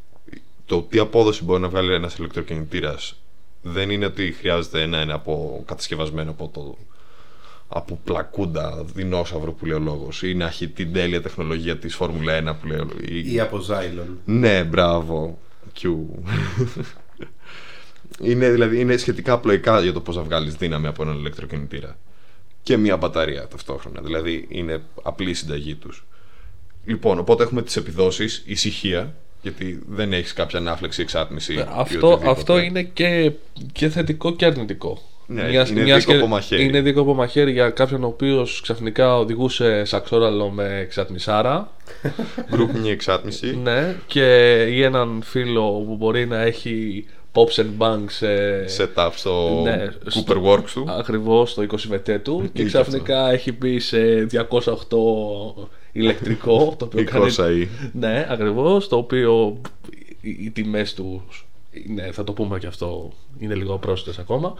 το 0.65 0.81
τι 0.81 0.99
απόδοση 0.99 1.43
μπορεί 1.43 1.61
να 1.61 1.69
βγάλει 1.69 1.93
ένας 1.93 2.15
ηλεκτροκινητήρας 2.17 3.15
δεν 3.61 3.89
είναι 3.89 4.05
ότι 4.05 4.31
χρειάζεται 4.31 4.85
να 4.85 5.01
είναι 5.01 5.13
από, 5.13 5.63
κατασκευασμένο 5.67 6.31
από 6.31 6.49
το 6.53 6.77
από 7.73 7.99
πλακούντα 8.03 8.83
δεινόσαυρο 8.93 9.51
που 9.53 9.65
λέει 9.65 9.75
ο 9.77 9.79
λόγος 9.79 10.23
ή 10.23 10.33
να 10.33 10.45
έχει 10.45 10.67
την 10.67 10.93
τέλεια 10.93 11.21
τεχνολογία 11.21 11.77
της 11.77 11.95
Φόρμουλα 11.95 12.33
1 12.37 12.55
που 12.61 12.67
λέει 12.67 12.77
ο 12.77 12.83
λόγος, 12.83 13.01
ή- 13.09 13.33
Ή 13.33 13.39
από 13.39 13.57
Ζάιλον. 13.59 14.19
ναι, 14.25 14.63
μπράβο. 14.63 15.37
Q. 15.81 15.87
είναι, 18.21 18.49
δηλαδή, 18.49 18.79
είναι 18.79 18.97
σχετικά 18.97 19.33
απλοϊκά 19.33 19.79
για 19.79 19.93
το 19.93 20.01
πώς 20.01 20.15
να 20.15 20.21
βγάλεις 20.23 20.55
δύναμη 20.55 20.87
από 20.87 21.03
έναν 21.03 21.17
ηλεκτροκινητήρα. 21.17 21.97
Και 22.63 22.77
μια 22.77 22.97
μπαταρία 22.97 23.47
ταυτόχρονα. 23.47 24.01
Δηλαδή 24.01 24.45
είναι 24.49 24.81
απλή 25.03 25.29
η 25.29 25.33
συνταγή 25.33 25.75
τους. 25.75 26.05
Λοιπόν, 26.85 27.19
οπότε 27.19 27.43
έχουμε 27.43 27.61
τις 27.61 27.75
επιδόσεις, 27.75 28.43
ησυχία, 28.45 29.15
γιατί 29.41 29.83
δεν 29.89 30.13
έχεις 30.13 30.33
κάποια 30.33 30.59
ανάφλεξη, 30.59 31.01
εξάτμιση. 31.01 31.53
ή 31.53 31.57
Ε, 31.57 31.61
Αυτό, 31.61 32.07
οτιδήποτε. 32.07 32.29
αυτό 32.29 32.57
είναι 32.59 32.83
και, 32.83 33.31
και 33.71 33.89
θετικό 33.89 34.35
και 34.35 34.45
αρνητικό. 34.45 35.01
Ναι, 35.33 35.49
Μιας- 35.49 35.69
είναι 35.69 35.81
μιας 35.81 35.99
δίκοπο 36.05 36.19
και- 36.19 36.27
μαχαίρι. 36.27 36.63
Είναι 36.63 36.81
δίκοπο 36.81 37.13
μαχαίρι 37.13 37.51
για 37.51 37.69
κάποιον 37.69 38.03
ο 38.03 38.07
οποίος 38.07 38.61
ξαφνικά 38.61 39.17
οδηγούσε 39.17 39.85
σαξόραλο 39.85 40.49
με 40.49 40.77
εξατμισάρα. 40.81 41.71
Γκρουπνη 42.51 42.89
εξάτμιση. 42.89 43.57
ναι, 43.63 43.95
και 44.07 44.55
ή 44.69 44.83
έναν 44.83 45.21
φίλο 45.23 45.83
που 45.87 45.95
μπορεί 45.95 46.25
να 46.25 46.41
έχει 46.41 47.05
pops 47.33 47.61
and 47.61 47.77
bangs 47.77 48.27
ε, 48.27 48.65
Setup 48.77 49.09
στο 49.15 49.61
Ναι, 49.63 49.85
Cooper 50.13 50.35
Works 50.43 50.69
του. 50.73 50.85
ακριβώς 50.89 51.51
στο 51.51 51.63
20 51.63 52.19
του 52.23 52.41
και 52.53 52.61
Είχε 52.61 52.67
ξαφνικά 52.67 53.31
έχει 53.31 53.51
μπει 53.51 53.79
σε 53.79 54.27
208 54.31 54.37
ηλεκτρικό 55.91 56.75
το 56.79 56.85
οποίο 56.85 57.03
κάνει 57.03 57.25
20 57.37 57.61
ή. 57.61 57.67
ναι, 57.93 58.27
ακριβώς. 58.29 58.87
Το 58.87 58.95
οποίο 58.97 59.61
οι, 60.21 60.29
οι 60.43 60.49
τιμές 60.49 60.93
τους. 60.93 61.45
Ναι, 61.95 62.11
θα 62.11 62.23
το 62.23 62.33
πούμε 62.33 62.59
και 62.59 62.67
αυτό. 62.67 63.11
Είναι 63.39 63.55
λίγο 63.55 63.77
πρόσθετε 63.77 64.21
ακόμα. 64.21 64.53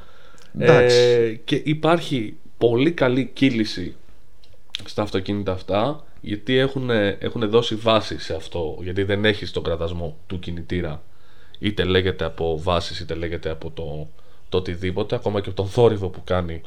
Εντάξει. 0.59 0.97
Ε, 0.97 1.33
και 1.43 1.61
υπάρχει 1.65 2.35
πολύ 2.57 2.91
καλή 2.91 3.29
κύληση 3.33 3.95
στα 4.85 5.01
αυτοκίνητα 5.01 5.51
αυτά 5.51 6.03
γιατί 6.21 6.57
έχουν, 6.57 6.89
έχουν 7.19 7.49
δώσει 7.49 7.75
βάση 7.75 8.19
σε 8.19 8.35
αυτό 8.35 8.77
γιατί 8.81 9.03
δεν 9.03 9.25
έχεις 9.25 9.51
τον 9.51 9.63
κρατασμό 9.63 10.17
του 10.27 10.39
κινητήρα 10.39 11.01
είτε 11.59 11.83
λέγεται 11.83 12.25
από 12.25 12.59
βάσεις 12.61 12.99
είτε 12.99 13.13
λέγεται 13.13 13.49
από 13.49 13.71
το, 13.71 14.07
το 14.49 14.57
οτιδήποτε 14.57 15.15
ακόμα 15.15 15.41
και 15.41 15.47
από 15.47 15.57
τον 15.57 15.67
θόρυβο 15.67 16.09
που 16.09 16.21
κάνει 16.23 16.61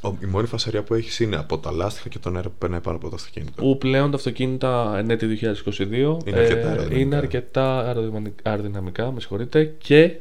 Ο- 0.00 0.16
Η 0.22 0.26
μόνη 0.26 0.46
φασαρία 0.46 0.82
που 0.82 0.94
έχεις 0.94 1.20
είναι 1.20 1.36
από 1.36 1.58
τα 1.58 1.70
λάστιχα 1.72 2.08
και 2.08 2.18
τον 2.18 2.36
αέρα 2.36 2.48
που 2.48 2.54
περνάει 2.58 2.80
πάνω 2.80 2.96
από 2.96 3.08
το 3.08 3.14
αυτοκίνητο. 3.14 3.62
που 3.62 3.78
πλέον 3.78 4.10
τα 4.10 4.16
αυτοκίνητα 4.16 4.94
εν 4.98 5.10
έτη 5.10 5.26
2022 5.26 6.18
Είναι 6.24 6.38
αρκετά 6.38 6.60
ε, 6.60 6.62
αεροδυναμικά. 6.68 6.98
είναι 7.00 7.16
αρκετά 7.16 7.86
αεροδυναμι- 7.86 8.38
αεροδυναμικά, 8.42 9.12
με 9.12 9.20
συγχωρείτε, 9.20 9.64
και 9.78 10.14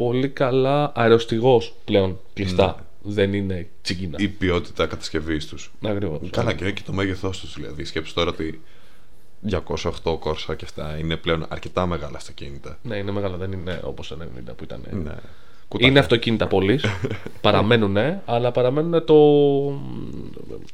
πολύ 0.00 0.28
καλά 0.28 0.92
αεροστιγός 0.94 1.74
πλέον 1.84 2.18
κλειστά. 2.34 2.86
Δεν 3.02 3.34
είναι 3.34 3.68
τσιγκίνα. 3.82 4.16
Η 4.20 4.28
ποιότητα 4.28 4.86
κατασκευής 4.86 5.46
τους. 5.46 5.70
Ακριβώς. 5.84 6.18
Καλά, 6.30 6.52
και, 6.52 6.70
και 6.70 6.82
το 6.86 6.92
μέγεθός 6.92 7.40
τους 7.40 7.54
δηλαδή. 7.54 7.84
Σκέψου 7.84 8.14
τώρα 8.14 8.30
ότι 8.30 8.60
208 9.50 10.18
κόρσα 10.18 10.54
και 10.54 10.64
αυτά 10.64 10.98
είναι 10.98 11.16
πλέον 11.16 11.46
αρκετά 11.48 11.86
μεγάλα 11.86 12.16
αυτοκίνητα. 12.16 12.78
Ναι, 12.82 12.96
είναι 12.96 13.10
μεγάλα, 13.10 13.36
δεν 13.36 13.52
είναι 13.52 13.80
όπως 13.84 14.08
το 14.08 14.18
90 14.20 14.52
που 14.56 14.64
ήταν. 14.64 14.82
Ναι. 14.90 15.14
Κουτάκια. 15.68 15.88
Είναι 15.88 15.98
αυτοκίνητα 15.98 16.46
πολλής, 16.46 16.84
παραμένουν, 17.40 17.96
αλλά 18.24 18.50
παραμένουν 18.52 19.04
το 19.04 19.16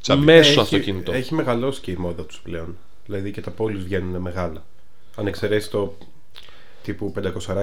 Τσάμπι. 0.00 0.24
μέσο 0.24 0.50
έχει, 0.50 0.60
αυτοκίνητο. 0.60 1.12
Έχει 1.12 1.34
μεγαλώσει 1.34 1.80
και 1.80 1.90
η 1.90 1.96
μόδα 1.98 2.22
τους 2.22 2.40
πλέον. 2.40 2.76
Δηλαδή 3.06 3.30
και 3.30 3.40
τα 3.40 3.50
πόλεις 3.50 3.82
βγαίνουν 3.82 4.20
μεγάλα. 4.20 4.64
Αν 5.16 5.26
εξαιρέσεις 5.26 5.70
το 5.70 5.96
τύπου 6.82 7.12
500 7.48 7.54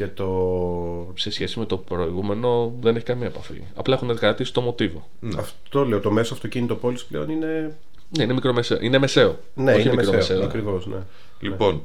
και 0.00 0.06
το. 0.06 1.12
Σε 1.14 1.30
σχέση 1.30 1.58
με 1.58 1.66
το 1.66 1.76
προηγούμενο 1.76 2.74
δεν 2.80 2.96
έχει 2.96 3.04
καμία 3.04 3.26
επαφή. 3.26 3.62
Απλά 3.74 3.94
έχουν 3.94 4.16
κρατήσει 4.16 4.52
το 4.52 4.60
μοτίβο. 4.60 5.08
Αυτό 5.38 5.84
λέω. 5.84 6.00
Το 6.00 6.10
μέσο 6.10 6.34
αυτοκίνητο 6.34 6.74
πόλης 6.74 7.04
πλέον 7.04 7.30
είναι. 7.30 7.76
Ναι, 8.16 8.22
είναι 8.22 8.32
μικρομεσαίο. 8.32 8.78
Είναι 8.80 8.98
μεσαίο. 8.98 9.38
Ναι, 9.54 9.72
Όχι 9.72 9.80
είναι 9.80 9.94
μικρομεσαίο. 9.96 10.36
μεσαίο. 10.36 10.48
Ακριβώς, 10.48 10.86
ναι. 10.86 10.96
Λοιπόν, 11.40 11.82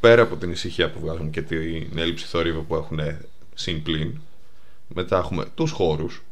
πέρα 0.00 0.22
από 0.22 0.36
την 0.36 0.50
ησυχία 0.50 0.90
που 0.90 1.00
βγάζουν 1.00 1.30
και 1.30 1.42
την 1.42 1.88
έλλειψη 1.96 2.26
θορύβου 2.26 2.64
που 2.64 2.74
έχουν 2.74 3.00
συν 3.54 3.82
πλήν, 3.82 4.14
μετά 4.94 5.18
έχουμε 5.18 5.44
τους 5.54 5.70
χώρους. 5.70 6.22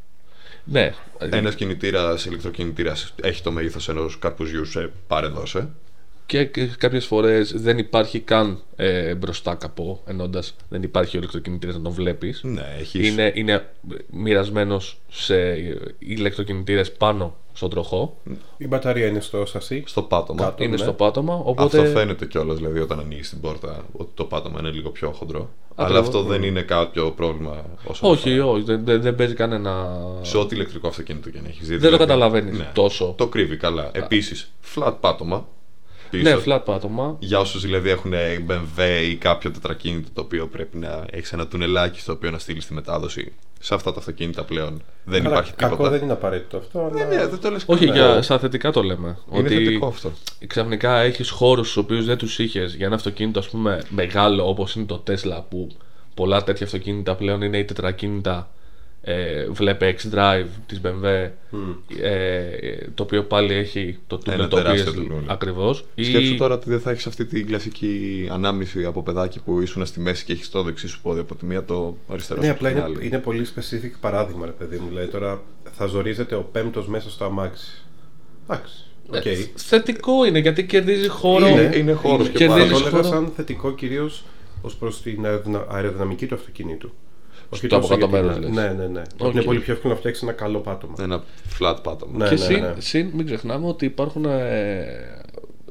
Ναι, 0.64 0.94
Ένας 1.18 1.54
κινητήρας, 1.54 2.24
ηλεκτροκινητήρας 2.24 3.14
έχει 3.22 3.42
το 3.42 3.50
μέγεθος 3.50 3.88
ενός 3.88 4.18
καρπουζιού 4.18 4.64
σε 4.64 4.90
πάρε 5.06 5.26
δώσε. 5.26 5.68
Και, 6.28 6.44
και 6.44 6.66
κάποιες 6.78 7.06
φορές 7.06 7.52
δεν 7.56 7.78
υπάρχει 7.78 8.20
καν 8.20 8.58
ε, 8.76 9.14
μπροστά 9.14 9.54
καπό, 9.54 10.00
ενώντας 10.06 10.56
δεν 10.68 10.82
υπάρχει 10.82 11.16
ο 11.16 11.18
ηλεκτροκινητήρας 11.18 11.76
να 11.76 11.82
τον 11.82 11.92
βλέπεις. 11.92 12.40
Ναι, 12.42 12.74
έχεις 12.78 13.08
Είναι, 13.08 13.32
είναι 13.34 13.66
μοιρασμένος 14.10 15.00
σε 15.08 15.34
ηλεκτροκινητήρες 15.98 16.92
πάνω 16.92 17.36
στον 17.52 17.70
τροχό. 17.70 18.16
Η 18.56 18.66
μπαταρία 18.66 19.06
είναι 19.06 19.20
στο 19.20 19.46
σασί. 19.46 19.82
στο 19.86 20.02
πάτωμα. 20.02 20.42
Κάτω. 20.42 20.62
είναι 20.62 20.76
ναι. 20.76 20.82
στο 20.82 20.92
πάτωμα, 20.92 21.34
οπότε... 21.34 21.78
Αυτό 21.78 21.98
φαίνεται 21.98 22.26
κιόλας 22.26 22.56
δηλαδή 22.56 22.78
όταν 22.78 23.00
ανοίγεις 23.00 23.28
την 23.28 23.40
πόρτα 23.40 23.84
ότι 23.92 24.10
το 24.14 24.24
πάτωμα 24.24 24.58
είναι 24.60 24.70
λίγο 24.70 24.90
πιο 24.90 25.12
χοντρό. 25.12 25.50
Αλλά 25.74 25.88
Ακριβώς. 25.88 26.06
αυτό 26.08 26.22
δεν 26.22 26.42
είναι 26.42 26.62
κάποιο 26.62 27.10
πρόβλημα 27.10 27.64
όσο 27.84 28.08
Όχι, 28.08 28.38
όχι, 28.38 28.62
δεν, 28.62 28.84
δεν, 28.84 29.00
δεν 29.00 29.14
παίζει 29.14 29.34
κανένα... 29.34 29.96
Σε 30.22 30.36
ό,τι 30.36 30.54
ηλεκτρικό 30.54 30.88
αυτοκίνητο 30.88 31.30
και 31.30 31.38
αν 31.38 31.44
έχεις 31.48 31.68
δει. 31.68 31.76
Δεν 31.76 31.90
το 31.90 31.96
καταλαβαίνεις 31.96 32.58
Ναι. 32.58 32.70
τόσο. 32.74 33.14
Το 33.16 33.26
κρύβει 33.26 33.56
καλά. 33.56 33.90
Επίσης, 33.92 34.52
flat 34.74 34.94
πάτωμα. 35.00 35.46
Πίσω. 36.10 36.22
Ναι, 36.36 36.42
flat 36.46 36.60
πάτωμα. 36.64 37.16
Για 37.18 37.38
όσους 37.38 37.62
δηλαδή 37.62 37.90
έχουν 37.90 38.12
BMW 38.48 39.08
ή 39.10 39.14
κάποιο 39.14 39.50
τετρακίνητο 39.50 40.08
το 40.14 40.20
οποίο 40.20 40.46
πρέπει 40.46 40.76
να 40.76 41.04
έχεις 41.10 41.32
ένα 41.32 41.46
τουνελάκι 41.46 42.00
στο 42.00 42.12
οποίο 42.12 42.30
να 42.30 42.38
στείλεις 42.38 42.66
τη 42.66 42.74
μετάδοση. 42.74 43.32
Σε 43.60 43.74
αυτά 43.74 43.92
τα 43.92 43.98
αυτοκίνητα 43.98 44.44
πλέον 44.44 44.82
δεν 45.04 45.22
Καλά, 45.22 45.34
υπάρχει 45.34 45.52
κακό 45.52 45.70
τίποτα. 45.72 45.90
δεν 45.90 46.02
είναι 46.02 46.12
απαραίτητο 46.12 46.56
αυτό. 46.56 46.90
Ναι, 46.92 47.02
αλλά... 47.02 47.14
ναι, 47.16 47.26
δεν 47.26 47.40
το 47.40 47.50
λες 47.50 47.62
Όχι, 47.66 47.86
κανένα. 47.86 48.12
για, 48.12 48.22
στα 48.22 48.38
θετικά 48.38 48.70
το 48.70 48.82
λέμε. 48.82 49.18
Είναι 49.32 49.38
ότι 49.38 49.54
θετικό 49.54 49.86
αυτό. 49.86 50.12
ξαφνικά 50.46 50.98
έχεις 50.98 51.30
χώρους 51.30 51.70
στους 51.70 51.82
οποίους 51.82 52.04
δεν 52.04 52.16
τους 52.16 52.38
είχες 52.38 52.74
για 52.74 52.86
ένα 52.86 52.94
αυτοκίνητο, 52.94 53.38
ας 53.38 53.48
πούμε, 53.48 53.82
μεγάλο 53.88 54.48
όπως 54.48 54.74
είναι 54.74 54.84
το 54.86 55.02
Tesla, 55.06 55.42
που 55.48 55.68
πολλά 56.14 56.44
τέτοια 56.44 56.66
αυτοκίνητα 56.66 57.14
πλέον 57.14 57.42
είναι 57.42 57.58
οι 57.58 57.64
τετρακίνητα. 57.64 58.50
Ε, 59.02 59.46
βλέπε 59.50 59.96
X-Drive 59.98 60.46
της 60.66 60.80
BMW 60.84 61.30
ε, 62.02 62.50
το 62.94 63.02
οποίο 63.02 63.24
πάλι 63.24 63.54
έχει 63.54 63.98
το 64.06 64.20
Ένα 64.26 64.34
τούνελ 64.34 64.48
το 64.50 64.58
οποίο 64.58 64.70
τεράστιο 64.72 64.92
τούνελ. 64.92 65.22
ακριβώς 65.26 65.84
Σκέψου 66.00 66.32
ή 66.32 66.36
τώρα 66.36 66.54
ότι 66.54 66.68
δεν 66.70 66.80
θα 66.80 66.90
έχεις 66.90 67.06
αυτή 67.06 67.24
την 67.24 67.46
κλασική 67.46 68.28
ανάμνηση 68.32 68.84
από 68.84 69.02
παιδάκι 69.02 69.40
που 69.44 69.60
ήσουν 69.60 69.86
στη 69.86 70.00
μέση 70.00 70.24
και 70.24 70.32
έχεις 70.32 70.50
το 70.50 70.62
δεξί 70.62 70.88
σου 70.88 71.00
πόδι 71.02 71.20
από 71.20 71.34
τη 71.34 71.44
μία 71.44 71.64
το 71.64 71.96
αριστερό 72.08 72.40
Ναι, 72.40 72.46
σου 72.46 72.52
απλά 72.52 72.68
από 72.68 72.76
την 72.78 72.86
είναι, 72.86 72.96
άλλη. 72.98 73.06
είναι 73.06 73.18
πολύ 73.18 73.46
specific 73.54 73.90
παράδειγμα, 74.00 74.46
ρε 74.46 74.52
παιδί 74.52 74.78
μου. 74.78 74.88
Δηλαδή 74.88 75.06
τώρα 75.08 75.42
θα 75.76 75.86
ζορίζεται 75.86 76.34
ο 76.34 76.42
πέμπτος 76.52 76.88
μέσα 76.88 77.10
στο 77.10 77.24
αμάξι. 77.24 77.84
Εντάξει. 78.48 78.74
Οκ. 79.08 79.24
Ε, 79.26 79.34
θετικό 79.54 80.24
είναι 80.24 80.38
γιατί 80.38 80.66
κερδίζει 80.66 81.08
χώρο 81.08 81.46
Είναι, 81.46 81.72
είναι 81.76 81.92
χώρος 81.92 82.28
και 82.28 82.38
Και 82.38 82.44
Θα 82.46 82.50
πάρα 82.50 82.60
το 82.62 82.66
δίνεις 82.68 82.80
έλεγα 82.80 82.96
χώρο. 83.02 83.08
σαν 83.14 83.32
θετικό 83.36 83.72
κυρίως 83.74 84.24
ως 84.62 84.74
προς 84.76 85.02
την 85.02 85.24
αεροδυνα- 85.26 85.66
αεροδυναμική 85.68 86.26
του 86.26 86.34
αυτοκίνητου. 86.34 86.92
Όχι 87.50 87.66
Στο 87.66 87.76
από 87.76 87.86
τόσο 87.88 88.00
κάτω 88.00 88.16
για 88.16 88.20
την- 88.22 88.26
μέρος, 88.26 88.54
λες. 88.56 88.64
Ναι, 88.76 88.82
ναι, 88.82 88.86
ναι. 88.88 89.02
Οκ. 89.18 89.32
Είναι 89.34 89.42
πολύ 89.42 89.58
πιο 89.60 89.72
εύκολο 89.72 89.92
να 89.92 89.98
φτιάξει 89.98 90.20
ένα 90.24 90.32
καλό 90.32 90.58
πάτωμα. 90.58 90.94
Ένα 91.00 91.22
flat 91.60 91.76
πάτωμα. 91.82 92.16
Ναι. 92.18 92.28
και 92.28 92.36
συν, 92.36 92.60
ναι. 92.60 92.74
συν, 92.78 93.10
μην 93.14 93.26
ξεχνάμε 93.26 93.66
ότι 93.66 93.84
υπάρχουν 93.84 94.24
ε, 94.24 94.84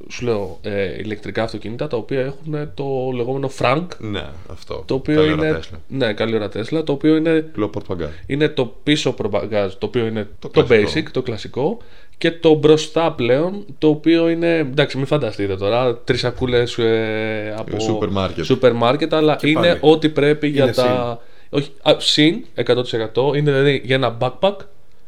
σου 0.10 0.26
λέω, 0.26 0.58
ε, 0.62 0.84
ηλεκτρικά 1.00 1.44
αυτοκίνητα 1.44 1.88
τα 1.88 1.98
οποία 1.98 2.20
έχουν 2.20 2.70
το 2.74 2.86
λεγόμενο 3.16 3.50
Frank 3.60 3.86
Ναι, 4.00 4.26
αυτό. 4.52 4.84
το 4.86 4.94
οποίο 4.94 5.16
Καλή 5.16 5.32
ώρα 5.32 5.48
είναι. 5.48 5.60
Tesla. 5.72 5.78
Ναι, 5.88 6.14
καλή 6.14 6.36
ώρα 6.36 6.48
Tesla. 6.54 6.86
Το 6.86 6.92
οποίο 6.92 7.16
είναι, 7.16 7.42
Πλό 7.42 7.68
πορτμπαγκάζ. 7.68 8.10
είναι 8.26 8.50
το 8.50 8.66
πίσω 8.84 9.12
προπαγκάζ, 9.14 9.74
το 9.74 9.86
οποίο 9.86 10.06
είναι 10.06 10.28
Το 10.40 10.50
το, 10.50 10.64
κλασικό. 10.64 11.00
basic, 11.00 11.04
το 11.12 11.22
κλασικό. 11.22 11.78
Και 12.18 12.32
το 12.32 12.54
μπροστά 12.54 13.12
πλέον, 13.12 13.66
το 13.78 13.88
οποίο 13.88 14.30
είναι. 14.30 14.58
Εντάξει, 14.58 14.98
μην 14.98 15.06
φανταστείτε 15.06 15.56
τώρα. 15.56 15.98
Τρεις 15.98 16.20
σακούλες 16.20 16.78
ε, 16.78 17.56
από. 17.58 17.80
Σούπερ 17.80 18.10
μάρκετ. 18.10 18.44
σούπερ 18.46 18.74
μάρκετ, 18.74 19.14
αλλά 19.14 19.36
Και 19.36 19.48
είναι 19.50 19.60
πάλι. 19.68 19.78
ό,τι 19.82 20.10
πρέπει 20.10 20.48
για 20.48 20.64
Είναι 20.64 20.74
τα. 20.74 21.20
Όχι, 21.50 21.70
α, 21.82 21.96
συν 21.98 22.46
100%. 22.56 23.36
Είναι 23.36 23.52
δηλαδή 23.52 23.82
για 23.86 23.96
ένα 23.96 24.18
backpack. 24.20 24.56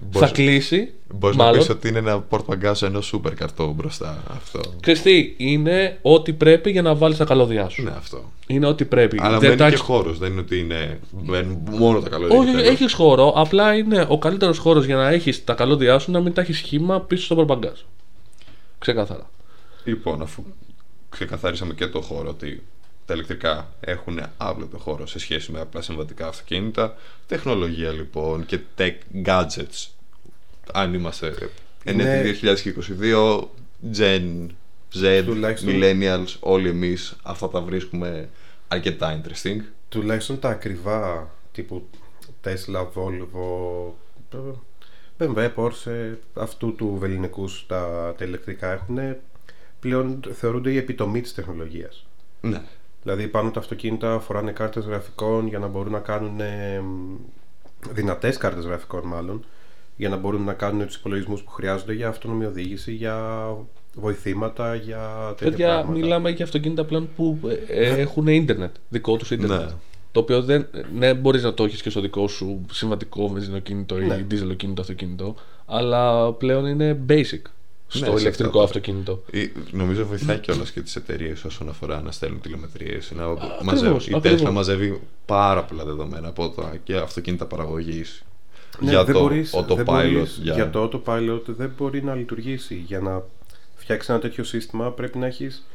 Μπορείς- 0.01 0.29
Θα 0.29 0.35
κλείσει. 0.35 0.93
Μπορείς 1.13 1.37
να 1.37 1.43
μάλλον. 1.43 1.59
πεις 1.59 1.69
ότι 1.69 1.87
είναι 1.87 1.97
ένα 1.99 2.19
πορτμπαγκάζ 2.19 2.81
ενός 2.83 3.05
σούπερ 3.05 3.33
καρτό 3.33 3.73
μπροστά. 3.73 4.23
Αυτό. 4.35 4.59
Ξέρεις 4.79 5.01
τι, 5.01 5.33
είναι 5.37 5.97
ό,τι 6.01 6.33
πρέπει 6.33 6.71
για 6.71 6.81
να 6.81 6.95
βάλεις 6.95 7.17
τα 7.17 7.25
καλώδια 7.25 7.69
σου. 7.69 7.83
Ναι, 7.83 7.89
αυτό. 7.97 8.31
Είναι 8.47 8.67
ό,τι 8.67 8.85
πρέπει. 8.85 9.17
Αλλά 9.21 9.37
Δεν 9.39 9.47
μένει 9.47 9.59
τα 9.61 9.67
και 9.67 9.73
έχεις- 9.73 9.85
χώρος. 9.85 10.17
Δεν 10.17 10.31
είναι 10.31 10.39
ότι 10.41 10.59
είναι. 10.59 10.99
μένουν 11.21 11.57
μόνο 11.69 11.99
τα 11.99 12.09
καλώδια. 12.09 12.37
Όχι, 12.37 12.49
και 12.51 12.55
τέλος. 12.57 12.67
έχεις 12.69 12.93
χώρο. 12.93 13.33
Απλά 13.35 13.75
είναι 13.75 14.05
ο 14.09 14.17
καλύτερος 14.17 14.57
χώρος 14.57 14.85
για 14.85 14.95
να 14.95 15.09
έχεις 15.09 15.43
τα 15.43 15.53
καλώδια 15.53 15.99
σου 15.99 16.11
να 16.11 16.19
μην 16.19 16.33
τα 16.33 16.41
έχεις 16.41 16.57
σχήμα 16.57 17.01
πίσω 17.01 17.23
στο 17.25 17.35
προπαγκάζ. 17.35 17.79
Ξεκάθαρα. 18.79 19.29
Λοιπόν, 19.83 20.21
αφού 20.21 20.43
ξεκαθαρίσαμε 21.09 21.73
και 21.73 21.87
το 21.87 22.01
χώρο 22.01 22.29
ότι 22.29 22.63
τα 23.09 23.15
ηλεκτρικά 23.15 23.73
έχουν 23.79 24.19
άπλετο 24.37 24.77
χώρο 24.77 25.07
σε 25.07 25.19
σχέση 25.19 25.51
με 25.51 25.59
απλά 25.59 25.81
συμβατικά 25.81 26.27
αυτοκίνητα, 26.27 26.95
τεχνολογία 27.27 27.91
λοιπόν 27.91 28.45
και 28.45 28.59
tech 28.77 28.93
gadgets. 29.25 29.87
Αν 30.73 30.93
είμαστε 30.93 31.49
εν 31.83 31.95
Ναι. 31.95 32.19
έτη 32.19 32.29
2022, 32.29 33.49
Gen 33.97 34.47
Z, 35.01 35.23
Τουλάχιστον- 35.25 35.73
Millennials, 35.73 36.35
όλοι 36.39 36.69
εμείς 36.69 37.15
αυτά 37.23 37.49
τα 37.49 37.61
βρίσκουμε 37.61 38.29
αρκετά 38.67 39.21
interesting. 39.21 39.59
Τουλάχιστον 39.89 40.39
τα 40.39 40.49
ακριβά 40.49 41.29
τύπου 41.51 41.87
Tesla, 42.43 42.85
Volvo, 42.93 43.91
BMW, 45.19 45.49
Porsche, 45.55 46.15
αυτού 46.33 46.75
του 46.75 46.95
βεληνικούς 46.99 47.65
τα, 47.67 48.13
τα 48.17 48.25
ηλεκτρικά 48.25 48.71
έχουν 48.71 48.99
πλέον 49.79 50.19
θεωρούνται 50.33 50.71
η 50.71 50.77
επιτομή 50.77 51.21
της 51.21 51.33
τεχνολογίας. 51.33 52.05
Ναι. 52.41 52.61
Δηλαδή 53.03 53.27
πάνω 53.27 53.51
τα 53.51 53.59
αυτοκίνητα 53.59 54.19
φοράνε 54.19 54.51
κάρτες 54.51 54.85
γραφικών 54.85 55.47
για 55.47 55.59
να 55.59 55.67
μπορούν 55.67 55.91
να 55.91 55.99
κάνουν 55.99 56.39
ε, 56.39 56.81
δυνατές 57.91 58.37
κάρτες 58.37 58.65
γραφικών 58.65 59.07
μάλλον 59.07 59.45
για 59.99 60.09
να 60.09 60.15
μπορούν 60.17 60.43
να 60.43 60.53
κάνουν 60.53 60.85
τους 60.85 60.95
υπολογισμούς 60.95 61.41
που 61.43 61.51
χρειάζονται 61.51 61.93
για 61.93 62.07
αυτόνομη 62.07 62.45
οδήγηση, 62.45 62.91
για 62.91 63.45
βοηθήματα, 63.93 64.75
για 64.75 65.33
τέτοια 65.37 65.49
Παιδιά, 65.49 65.67
πράγματα. 65.67 65.99
μιλάμε 65.99 66.29
για 66.29 66.45
αυτοκίνητα 66.45 66.85
πλέον 66.85 67.09
που 67.15 67.39
ε, 67.67 67.85
ε, 67.85 68.01
έχουν 68.01 68.27
ίντερνετ. 68.27 68.75
Δικό 68.89 69.17
τους 69.17 69.31
ίντερνετ. 69.31 69.59
Ναι. 69.59 69.67
Το 70.11 70.19
οποίο 70.19 70.41
δεν 70.41 70.67
ναι, 70.97 71.13
μπορείς 71.13 71.43
να 71.43 71.53
το 71.53 71.63
έχεις 71.63 71.81
και 71.81 71.89
στο 71.89 72.01
δικό 72.01 72.27
σου 72.27 72.65
συμβατικό 72.71 73.27
βενζινοκίνητο 73.27 73.99
ή 73.99 74.05
Ναι. 74.05 74.25
δίζελοκίνητο 74.27 74.81
αυτοκίνητο. 74.81 75.35
Αλλά 75.65 76.33
πλέον 76.33 76.65
είναι 76.65 76.99
basic 77.09 77.41
στο 77.91 78.05
Ναι, 78.11 78.15
σε 78.17 78.21
ηλεκτρικό 78.21 78.49
αυτό. 78.49 78.61
αυτοκίνητο. 78.63 79.23
Ή- 79.31 79.51
Νομίζω 79.71 80.05
βοηθάει 80.05 80.37
κιόλας 80.39 80.71
και 80.71 80.81
τις 80.81 80.95
εταιρείες 80.95 81.43
όσον 81.43 81.69
αφορά 81.69 82.01
να 82.01 82.11
στέλνουν 82.11 82.41
τηλεμετρίες. 82.41 83.11
Να 83.15 83.23
ακριβώς, 83.25 83.63
μαζεύει, 83.63 84.11
η 84.11 84.15
ακριβώς. 84.15 84.41
Tesla 84.41 84.51
μαζεύει 84.51 84.99
πάρα 85.25 85.63
πολλά 85.63 85.83
δεδομένα 85.85 86.27
από 86.27 86.49
τα 86.49 86.77
και 86.83 86.95
αυτοκίνητα 86.95 87.45
παραγωγής. 87.45 88.23
Ναι, 88.79 88.89
για 88.89 89.03
δεν 89.03 89.13
το 89.13 89.21
μπορείς- 89.21 89.49
δεν 89.51 89.65
autopilot. 89.67 89.83
μπορείς- 89.85 90.37
για... 90.41 90.53
για... 90.53 90.69
το 90.69 90.83
autopilot 90.83 91.41
δεν 91.45 91.71
μπορεί 91.77 92.03
να 92.03 92.15
λειτουργήσει. 92.15 92.75
Για 92.75 92.99
να 92.99 93.23
φτιάξεις 93.75 94.09
ένα 94.09 94.19
τέτοιο 94.19 94.43
σύστημα 94.43 94.91
πρέπει 94.91 95.17
να 95.17 95.25
έχεις 95.25 95.67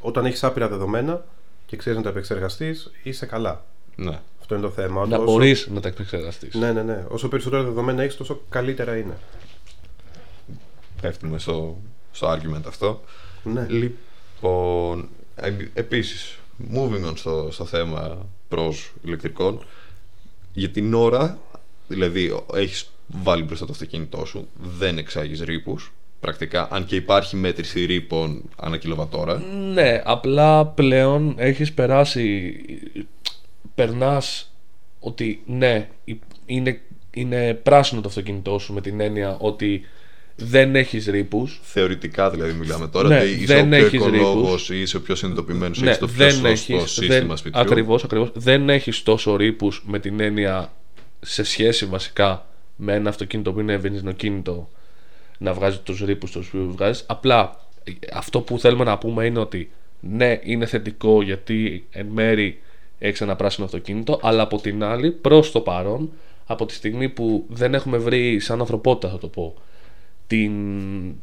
όταν 0.00 0.24
έχεις 0.24 0.44
άπειρα 0.44 0.68
δεδομένα 0.68 1.24
και 1.66 1.76
ξέρεις 1.76 1.98
να 1.98 2.04
τα 2.04 2.10
επεξεργαστείς 2.10 2.90
είσαι 3.02 3.26
καλά. 3.26 3.64
Ναι. 3.96 4.20
Αυτό 4.40 4.54
είναι 4.54 4.64
το 4.64 4.70
θέμα. 4.70 5.06
Να 5.06 5.16
Όσο- 5.16 5.24
μπορείς 5.32 5.68
να 5.74 5.80
τα 5.80 5.88
επεξεργαστείς. 5.88 6.54
Ναι, 6.54 6.72
ναι, 6.72 6.82
ναι. 6.82 7.04
Όσο 7.08 7.28
περισσότερα 7.28 7.62
δεδομένα 7.62 8.02
έχεις 8.02 8.16
τόσο 8.16 8.40
καλύτερα 8.48 8.96
είναι. 8.96 9.16
Πέφτουμε 11.00 11.38
στο, 11.38 11.78
στο 12.12 12.32
argument 12.32 12.66
αυτό. 12.66 13.02
Ναι. 13.42 13.66
Λοιπόν, 13.68 15.08
ε, 15.36 15.52
επίσης, 15.74 16.38
moving 16.74 17.08
on 17.08 17.12
στο, 17.14 17.48
στο 17.50 17.64
θέμα 17.64 18.26
προς 18.48 18.92
ηλεκτρικών, 19.04 19.64
για 20.52 20.70
την 20.70 20.94
ώρα, 20.94 21.38
δηλαδή 21.88 22.42
έχεις 22.54 22.90
βάλει 23.06 23.42
μπροστά 23.42 23.66
το 23.66 23.72
αυτοκίνητό 23.72 24.24
σου, 24.24 24.48
δεν 24.78 24.98
εξάγεις 24.98 25.40
ρήπους, 25.40 25.92
πρακτικά, 26.20 26.68
αν 26.70 26.84
και 26.84 26.96
υπάρχει 26.96 27.36
μέτρηση 27.36 27.84
ρήπων 27.84 28.42
ανά 28.56 28.76
κιλοβατόρα. 28.76 29.38
Ναι, 29.72 30.02
απλά 30.04 30.66
πλέον 30.66 31.34
έχεις 31.38 31.72
περάσει, 31.72 32.54
περνάς 33.74 34.52
ότι 35.00 35.42
ναι, 35.46 35.88
είναι, 36.46 36.80
είναι 37.10 37.54
πράσινο 37.54 38.00
το 38.00 38.08
αυτοκίνητό 38.08 38.58
σου 38.58 38.72
με 38.72 38.80
την 38.80 39.00
έννοια 39.00 39.36
ότι 39.40 39.84
δεν 40.36 40.76
έχεις 40.76 41.06
ρήπους. 41.06 41.60
Θεωρητικά 41.62 42.30
δηλαδή 42.30 42.52
μιλάμε 42.52 42.88
τώρα, 42.88 43.08
Ναι, 43.08 43.18
ότι 43.18 43.30
είσαι 43.30 43.54
δεν 43.54 43.66
ο 43.66 43.76
πιο 43.76 43.76
έχεις 43.76 43.92
οικολόγος 43.92 44.70
ή 44.70 44.80
είσαι 44.80 44.96
ο 44.96 45.00
πιο 45.00 45.14
συνειδητοποιημένος, 45.14 45.80
Ναι, 45.80 45.86
έχεις 45.86 45.98
το 45.98 46.06
πιο 46.06 46.16
δεν 46.16 46.30
σωστό 46.30 46.48
έχεις, 46.48 46.90
σύστημα 46.90 47.26
δεν, 47.26 47.36
σπιτιού. 47.36 47.60
ακριβώς, 47.60 48.04
ακριβώς, 48.04 48.30
δεν 48.34 48.68
έχεις 48.68 49.02
τόσο 49.02 49.36
ρήπους 49.36 49.82
με 49.86 49.98
την 49.98 50.20
έννοια 50.20 50.72
σε 51.20 51.42
σχέση 51.42 51.86
βασικά 51.86 52.46
με 52.76 52.94
ένα 52.94 53.08
αυτοκίνητο 53.08 53.52
που 53.52 53.60
είναι 53.60 53.76
βενζινοκίνητο 53.76 54.68
να 55.38 55.52
βγάζει 55.52 55.78
τους 55.78 56.00
ρήπους 56.00 56.30
τους 56.30 56.48
οποίους 56.48 56.72
βγάζεις. 56.72 57.04
Απλά 57.06 57.56
ε, 57.84 57.92
αυτό 58.12 58.40
που 58.40 58.58
θέλουμε 58.58 58.84
να 58.84 58.98
πούμε 58.98 59.24
είναι 59.24 59.38
ότι 59.38 59.70
ναι, 60.00 60.40
είναι 60.42 60.66
θετικό 60.66 61.22
γιατί 61.22 61.86
εν 61.90 62.06
μέρη 62.06 62.60
έχεις 62.98 63.20
ένα 63.20 63.36
πράσινο 63.36 63.66
αυτοκίνητο, 63.66 64.18
αλλά 64.22 64.42
από 64.42 64.60
την 64.60 64.84
άλλη, 64.84 65.10
προς 65.10 65.52
το 65.52 65.60
παρόν, 65.60 66.10
από 66.46 66.66
τη 66.66 66.74
στιγμή 66.74 67.08
που 67.08 67.44
δεν 67.48 67.74
έχουμε 67.74 67.98
βρει 67.98 68.40
σαν 68.40 68.60
ανθρωπότητα, 68.60 69.08
θα 69.08 69.18
το 69.18 69.28
πω, 69.28 69.54
την, 70.26 70.52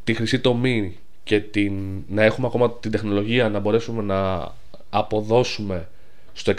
τη 0.03 0.13
χρυσή 0.13 0.39
τομή 0.39 0.97
και 1.23 1.39
την, 1.39 1.73
να 2.07 2.23
έχουμε 2.23 2.47
ακόμα 2.47 2.71
την 2.71 2.91
τεχνολογία 2.91 3.49
να 3.49 3.59
μπορέσουμε 3.59 4.01
να 4.03 4.51
αποδώσουμε 4.89 5.87
στο 6.33 6.53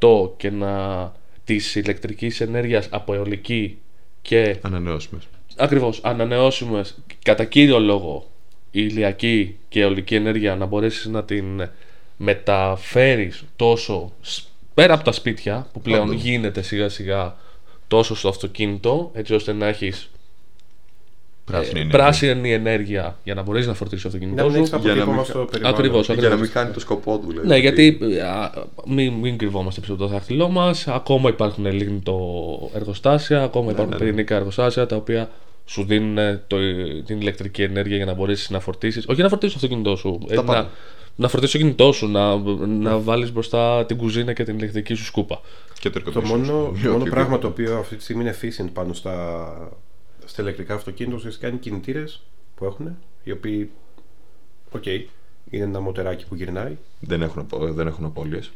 100% 0.00 0.30
και 0.36 0.50
να 0.50 1.12
της 1.44 1.74
ηλεκτρικής 1.74 2.40
ενέργειας 2.40 2.88
από 2.90 3.14
αιωλική 3.14 3.78
και 4.22 4.56
Ανανεώσιμες. 4.62 5.28
ακριβώς 5.56 6.00
ανανεώσιμες 6.02 6.98
κατά 7.22 7.44
κύριο 7.44 7.78
λόγο 7.78 8.26
η 8.70 8.86
ηλιακή 8.90 9.56
και 9.68 9.78
η 9.78 9.82
αιωλική 9.82 10.14
ενέργεια 10.14 10.56
να 10.56 10.66
μπορέσεις 10.66 11.06
να 11.06 11.24
την 11.24 11.68
μεταφέρεις 12.16 13.44
τόσο 13.56 14.12
σ- 14.20 14.44
πέρα 14.74 14.94
από 14.94 15.04
τα 15.04 15.12
σπίτια 15.12 15.66
που 15.72 15.80
πλέον 15.80 16.08
Όντως. 16.08 16.22
γίνεται 16.22 16.62
σιγά 16.62 16.88
σιγά 16.88 17.36
τόσο 17.88 18.14
στο 18.16 18.28
αυτοκίνητο 18.28 19.10
έτσι 19.14 19.34
ώστε 19.34 19.52
να 19.52 19.66
έχεις 19.66 20.10
Πράσινη 21.44 21.78
ε, 21.78 21.82
ενέργεια. 21.82 21.98
πράσινη 21.98 22.52
ενέργεια 22.52 23.16
για 23.24 23.34
να 23.34 23.42
μπορείς 23.42 23.66
να 23.66 23.74
φορτίσεις 23.74 24.02
το 24.02 24.08
Να 24.10 24.14
αυτοκίνητό 24.16 24.42
μην 24.42 24.66
σου 24.66 24.74
έχεις 24.74 24.84
Για 24.84 24.94
να 24.94 25.02
αποτύπωμα 25.02 25.16
μην 25.16 25.24
στο 25.24 25.38
κα- 25.38 25.44
περιβάλλον. 25.46 25.78
Ακριβώς, 25.78 26.06
Για 26.06 26.14
να 26.14 26.20
ακριβώς. 26.20 26.40
μην 26.40 26.50
κάνει 26.52 26.70
το 26.72 26.80
σκοπό 26.80 27.18
του, 27.18 27.26
δηλαδή. 27.28 27.46
Ναι, 27.48 27.56
γιατί 27.56 27.98
α, 28.26 28.50
μην, 28.86 29.12
μην 29.12 29.38
κρυβόμαστε 29.38 29.80
πίσω 29.80 29.92
από 29.92 30.02
το 30.02 30.08
δάχτυλό 30.08 30.48
μας. 30.48 30.88
Ακόμα 30.88 31.28
υπάρχουν 31.28 31.66
λίγνητο 31.72 32.18
εργοστάσια, 32.74 33.42
ακόμα 33.42 33.70
υπάρχουν 33.70 33.92
ναι, 33.92 33.98
ναι. 33.98 34.04
πυρηνικά 34.04 34.36
εργοστάσια 34.36 34.86
τα 34.86 34.96
οποία 34.96 35.30
σου 35.64 35.84
δίνουν 35.84 36.18
ε, 36.18 36.42
το, 36.46 36.56
την 37.06 37.20
ηλεκτρική 37.20 37.62
ενέργεια 37.62 37.96
για 37.96 38.06
να 38.06 38.14
μπορέσεις 38.14 38.50
να 38.50 38.60
φορτίσεις. 38.60 39.04
Όχι 39.04 39.14
για 39.14 39.24
να 39.24 39.28
φορτίσεις 39.30 39.58
το 39.60 39.66
αυτοκίνητό 39.66 39.96
σου. 39.96 40.18
ε, 40.28 40.34
Τα 40.34 40.42
να, 40.42 40.46
πάντα. 40.46 40.70
να 41.16 41.28
φορτίσεις 41.28 41.52
το 41.54 41.58
κινητό 41.64 41.92
σου, 41.92 42.08
να, 42.08 42.36
να 42.66 42.98
βάλεις 42.98 43.32
μπροστά 43.32 43.84
την 43.86 43.96
κουζίνα 43.96 44.32
και 44.32 44.44
την 44.44 44.56
ηλεκτρική 44.56 44.94
σου 44.94 45.04
σκούπα. 45.04 45.40
Και 45.80 45.90
το 45.90 46.00
Το 46.02 46.20
air 46.20 46.24
μόνο, 46.24 46.42
conditioning. 46.42 46.52
μόνο 46.52 46.70
Οτιδήποτε. 46.70 47.10
πράγμα 47.16 47.38
το 47.38 47.46
οποίο 47.46 47.76
αυτή 47.78 47.96
τη 47.96 48.02
στιγμή 48.02 48.22
είναι 48.22 48.36
efficient 48.42 48.68
πάνω 48.72 48.92
στα, 48.92 49.44
στα 50.24 50.42
ηλεκτρικά 50.42 50.74
αυτοκίνητα 50.74 51.16
ουσιαστικά 51.16 51.46
είναι 51.46 51.56
οι 51.56 51.60
κινητήρες 51.60 52.22
που 52.54 52.64
έχουν, 52.64 52.96
οι 53.24 53.30
οποίοι, 53.32 53.70
οκ, 54.70 54.86
είναι 54.86 55.64
ένα 55.64 55.80
μοτεράκι 55.80 56.26
που 56.26 56.34
γυρνάει, 56.34 56.76
Δεν 57.00 57.22
έχουν, 57.22 57.40
απο- 57.40 57.72
δεν 57.72 57.86
έχουν 57.86 58.04
απώλειες. 58.04 58.50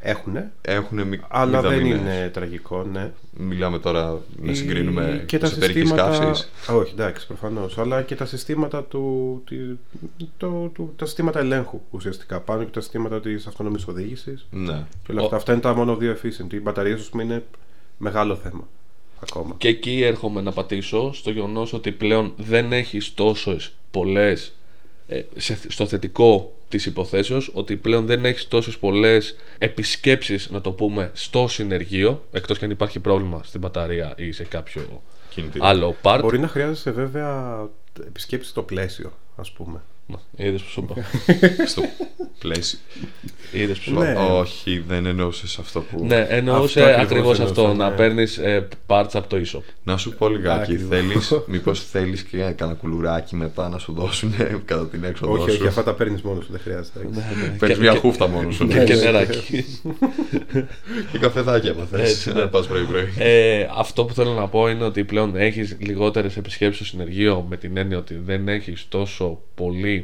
έχουν, 0.00 0.36
Έχουν 0.60 1.02
μη, 1.06 1.20
αλλά 1.28 1.60
δεν 1.60 1.72
μηδαμινές. 1.82 2.00
είναι 2.00 2.28
τραγικό, 2.32 2.82
ναι. 2.92 3.10
Μιλάμε 3.38 3.78
τώρα 3.78 4.20
να 4.42 4.54
συγκρίνουμε 4.54 5.20
Ή- 5.22 5.26
και 5.26 5.38
τα 5.38 5.46
εσωτερικής 5.46 5.88
συστήματα. 5.88 6.18
καύσης. 6.18 6.50
Α, 6.70 6.74
όχι, 6.74 6.92
εντάξει, 6.92 7.26
προφανώς. 7.26 7.78
Αλλά 7.78 8.02
και 8.02 8.14
τα 8.14 8.26
συστήματα 8.26 8.82
του, 8.84 9.42
τη, 9.46 9.56
το, 10.36 10.70
του, 10.74 10.92
τα 10.96 11.04
συστήματα 11.06 11.38
ελέγχου 11.38 11.80
ουσιαστικά 11.90 12.40
πάνω 12.40 12.64
και 12.64 12.70
τα 12.70 12.80
συστήματα 12.80 13.20
της 13.20 13.46
αυτόνομη 13.46 13.82
οδήγησης. 13.88 14.46
Ναι. 14.50 14.84
Και 15.04 15.12
όλα 15.12 15.22
αυτά. 15.22 15.36
Αυτά 15.36 15.52
είναι 15.52 15.60
τα 15.60 15.74
μόνο 15.74 15.96
δύο 15.96 16.16
efficient. 16.22 16.52
Οι 16.52 16.60
μπαταρίες, 16.60 17.00
ας 17.00 17.08
πούμε, 17.08 17.22
είναι 17.22 17.44
μεγάλο 17.98 18.36
θέμα 18.36 18.68
ακόμα. 19.22 19.54
Και 19.58 19.68
εκεί 19.68 20.02
έρχομαι 20.02 20.40
να 20.40 20.52
πατήσω 20.52 21.12
στο 21.12 21.30
γεγονός 21.30 21.72
ότι 21.72 21.92
πλέον 21.92 22.32
δεν 22.36 22.72
έχεις 22.72 23.14
τόσες 23.14 23.72
πολλές. 23.90 24.52
στο 25.68 25.86
θετικό 25.86 26.54
της 26.68 26.86
υποθέσεως 26.86 27.50
ότι 27.54 27.76
πλέον 27.76 28.06
δεν 28.06 28.24
έχεις 28.24 28.48
τόσες 28.48 28.78
πολλές 28.78 29.36
επισκέψεις 29.58 30.50
να 30.50 30.60
το 30.60 30.72
πούμε 30.72 31.10
στο 31.14 31.48
συνεργείο 31.48 32.24
εκτός 32.32 32.58
και 32.58 32.64
αν 32.64 32.70
υπάρχει 32.70 33.00
πρόβλημα 33.00 33.40
στην 33.44 33.60
μπαταρία 33.60 34.14
ή 34.16 34.32
σε 34.32 34.44
κάποιο 34.44 35.02
Κινητήριο. 35.30 35.66
άλλο 35.66 35.96
part 36.02 36.18
Μπορεί 36.22 36.38
να 36.38 36.48
χρειάζεσαι 36.48 36.90
βέβαια 36.90 37.68
επισκέψεις 38.06 38.50
στο 38.50 38.62
πλαίσιο, 38.62 39.12
ας 39.36 39.50
πούμε. 39.50 39.80
Να, 40.10 40.44
είδες 40.46 40.62
που 40.62 40.68
σου 40.70 40.86
είπα 40.90 41.04
Στο 41.70 41.82
πλαίσιο. 42.38 42.78
είδες 43.52 43.78
που 43.78 43.82
σου 43.84 43.98
Ναι. 43.98 44.10
είπα 44.10 44.26
Όχι, 44.26 44.84
δεν 44.88 45.06
εννοούσες 45.06 45.58
αυτό 45.58 45.80
που. 45.80 46.04
ναι 46.06 46.26
εννοούσε 46.28 46.80
Αυτό 46.82 47.00
ακριβώς 47.00 47.10
ακριβώς 47.10 47.40
αυτό 47.40 47.60
εννοούσα, 47.60 47.82
να 47.84 47.90
ναι. 47.90 47.96
παίρνεις 47.96 48.38
ε, 48.38 48.68
parts 48.86 49.10
από 49.12 49.26
το 49.28 49.36
e-shop 49.44 49.60
Να 49.82 49.96
σου 49.96 50.14
πω 50.16 50.28
λιγάκι, 50.28 50.72
Ακριβώς. 50.72 50.88
θέλεις, 50.88 51.32
μήπως 51.46 51.84
θέλεις 51.84 52.22
και 52.22 52.36
κανένα 52.36 52.78
κουλουράκι 52.80 53.36
μετά 53.36 53.68
να 53.68 53.78
σου 53.78 53.92
δώσουν 53.92 54.34
κατά 54.64 54.86
την 54.88 55.04
έξοδο 55.04 55.32
όχι, 55.32 55.50
σου. 55.50 55.56
όχι, 55.58 55.66
αυτά 55.66 55.82
τα 55.82 55.94
παίρνεις 55.94 56.22
μόνος 56.22 56.44
σου, 56.44 56.50
δεν 56.52 56.60
χρειάζεται. 56.60 56.98
Ναι, 57.10 57.16
ναι. 57.42 57.56
Παίρνεις 57.58 57.76
Και- 57.76 57.82
μια 57.82 57.92
και- 57.92 57.98
χούφτα 57.98 58.28
μόνος 58.28 58.54
σου. 58.54 58.66
και- 58.68 58.84
και 58.84 58.94
νεράκι 58.94 59.64
Και 61.12 61.18
καφεδάκι 61.18 61.68
άμα 61.68 61.84
θες, 61.90 62.10
Έτσι, 62.10 62.32
ναι. 62.32 62.40
να 62.40 62.48
πας 62.48 62.66
πρωί 62.66 62.84
πρωί. 62.84 63.08
Ε, 63.18 63.66
αυτό 63.78 64.04
που 64.04 64.14
θέλω 64.14 64.32
να 64.32 64.48
πω 64.48 64.68
είναι 64.68 64.84
ότι 64.84 65.04
πλέον 65.04 65.36
έχεις 65.36 65.76
λιγότερες 65.80 66.36
επισκέψεις 66.36 66.86
στο 66.86 66.96
συνεργείο 66.96 67.46
με 67.48 67.56
την 67.56 67.76
έννοια 67.76 67.98
ότι 67.98 68.14
δεν 68.24 68.48
έχεις 68.48 68.86
τόσο 68.88 69.40
πολύ 69.54 69.99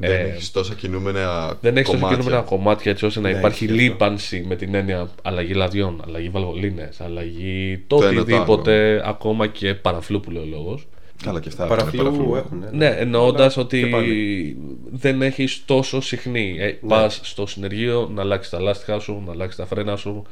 Δεν 0.00 0.10
ε, 0.10 0.14
έχεις 0.14 0.50
τόσα 0.50 0.74
κινούμενα 0.74 1.56
δεν 1.60 1.76
έχεις 1.76 1.86
τόσο 1.90 1.98
κομμάτια. 1.98 2.18
κινούμενα 2.18 2.42
κομμάτια 2.42 2.90
έτσι 2.90 3.04
ώστε 3.04 3.20
να 3.20 3.30
Ναι, 3.30 3.38
υπάρχει 3.38 3.64
ισχύει 3.64 3.76
αυτό. 3.78 3.92
λίπανση 3.92 4.44
με 4.48 4.56
την 4.56 4.74
έννοια 4.74 5.08
αλλαγή 5.22 5.52
λαδιών, 5.54 6.02
αλλαγή 6.06 6.28
βαλβολίνες, 6.28 7.00
αλλαγή 7.00 7.84
το 7.86 7.96
Το 7.96 8.04
ένα 8.06 8.14
το 8.14 8.20
οτιδήποτε, 8.20 9.02
ακόμα 9.04 9.46
και 9.46 9.74
παραφλού 9.74 10.20
που 10.20 10.30
λέει 10.30 10.42
ο 10.42 10.46
λόγος. 10.46 10.86
Καλά 11.24 11.40
και 11.40 11.48
αυτά. 11.48 11.66
Παραφλού 11.66 12.02
παραφλού. 12.02 12.34
έχουν. 12.36 12.64
Ναι, 12.72 12.86
εννοώντας 12.86 13.56
Αλλά 13.56 13.64
ότι 13.66 13.80
και 13.82 13.86
πάλι. 13.86 14.56
δεν 14.90 15.22
έχεις 15.22 15.62
τόσο 15.64 16.00
συχνή. 16.00 16.56
Ε, 16.58 16.68
Πας 16.88 17.20
στο 17.22 17.46
συνεργείο 17.46 18.10
να 18.14 18.22
αλλάξεις 18.22 18.50
τα 18.50 18.60
λάστιχα 18.60 18.98
σου, 18.98 19.22
να 19.26 19.32
αλλάξεις 19.32 19.56
τα 19.56 19.66
φρένα 19.66 19.96
σου, 19.96 20.22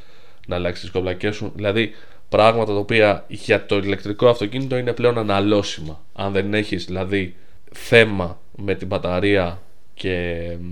να 0.46 0.54
αλλάξεις 0.56 0.80
τις 0.80 0.90
κομπλακές 0.90 1.36
σου. 1.36 1.52
Δηλαδή 1.54 1.90
πράγματα 2.28 2.72
τα 2.72 2.78
οποία 2.78 3.24
για 3.28 3.66
το 3.66 3.76
ηλεκτρικό 3.76 4.28
αυτοκίνητο 4.28 4.76
είναι 4.76 4.92
πλέον 4.92 5.18
αναλώσιμα. 5.18 6.00
Αν 6.14 6.32
δεν 6.32 6.54
έχεις 6.54 6.84
δηλαδή 6.84 7.34
θέμα 7.72 8.38
με 8.62 8.74
την 8.74 8.86
μπαταρία 8.86 9.62
και 9.94 10.40
μ, 10.60 10.66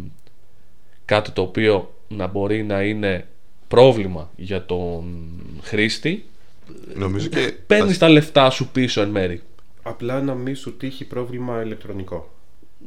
κάτι 1.04 1.30
το 1.30 1.42
οποίο 1.42 1.94
να 2.08 2.26
μπορεί 2.26 2.62
να 2.62 2.82
είναι 2.82 3.26
πρόβλημα 3.68 4.30
για 4.36 4.66
τον 4.66 5.04
χρήστη, 5.62 6.24
Νομίζω 6.94 7.28
και. 7.28 7.54
παίρνεις 7.66 7.98
τα 7.98 8.08
λεφτά 8.08 8.50
σου 8.50 8.68
πίσω 8.68 9.00
εν 9.00 9.08
μέρη. 9.08 9.42
Απλά 9.82 10.22
να 10.22 10.34
μην 10.34 10.56
σου 10.56 10.76
τύχει 10.76 11.04
πρόβλημα 11.04 11.62
ηλεκτρονικό. 11.62 12.30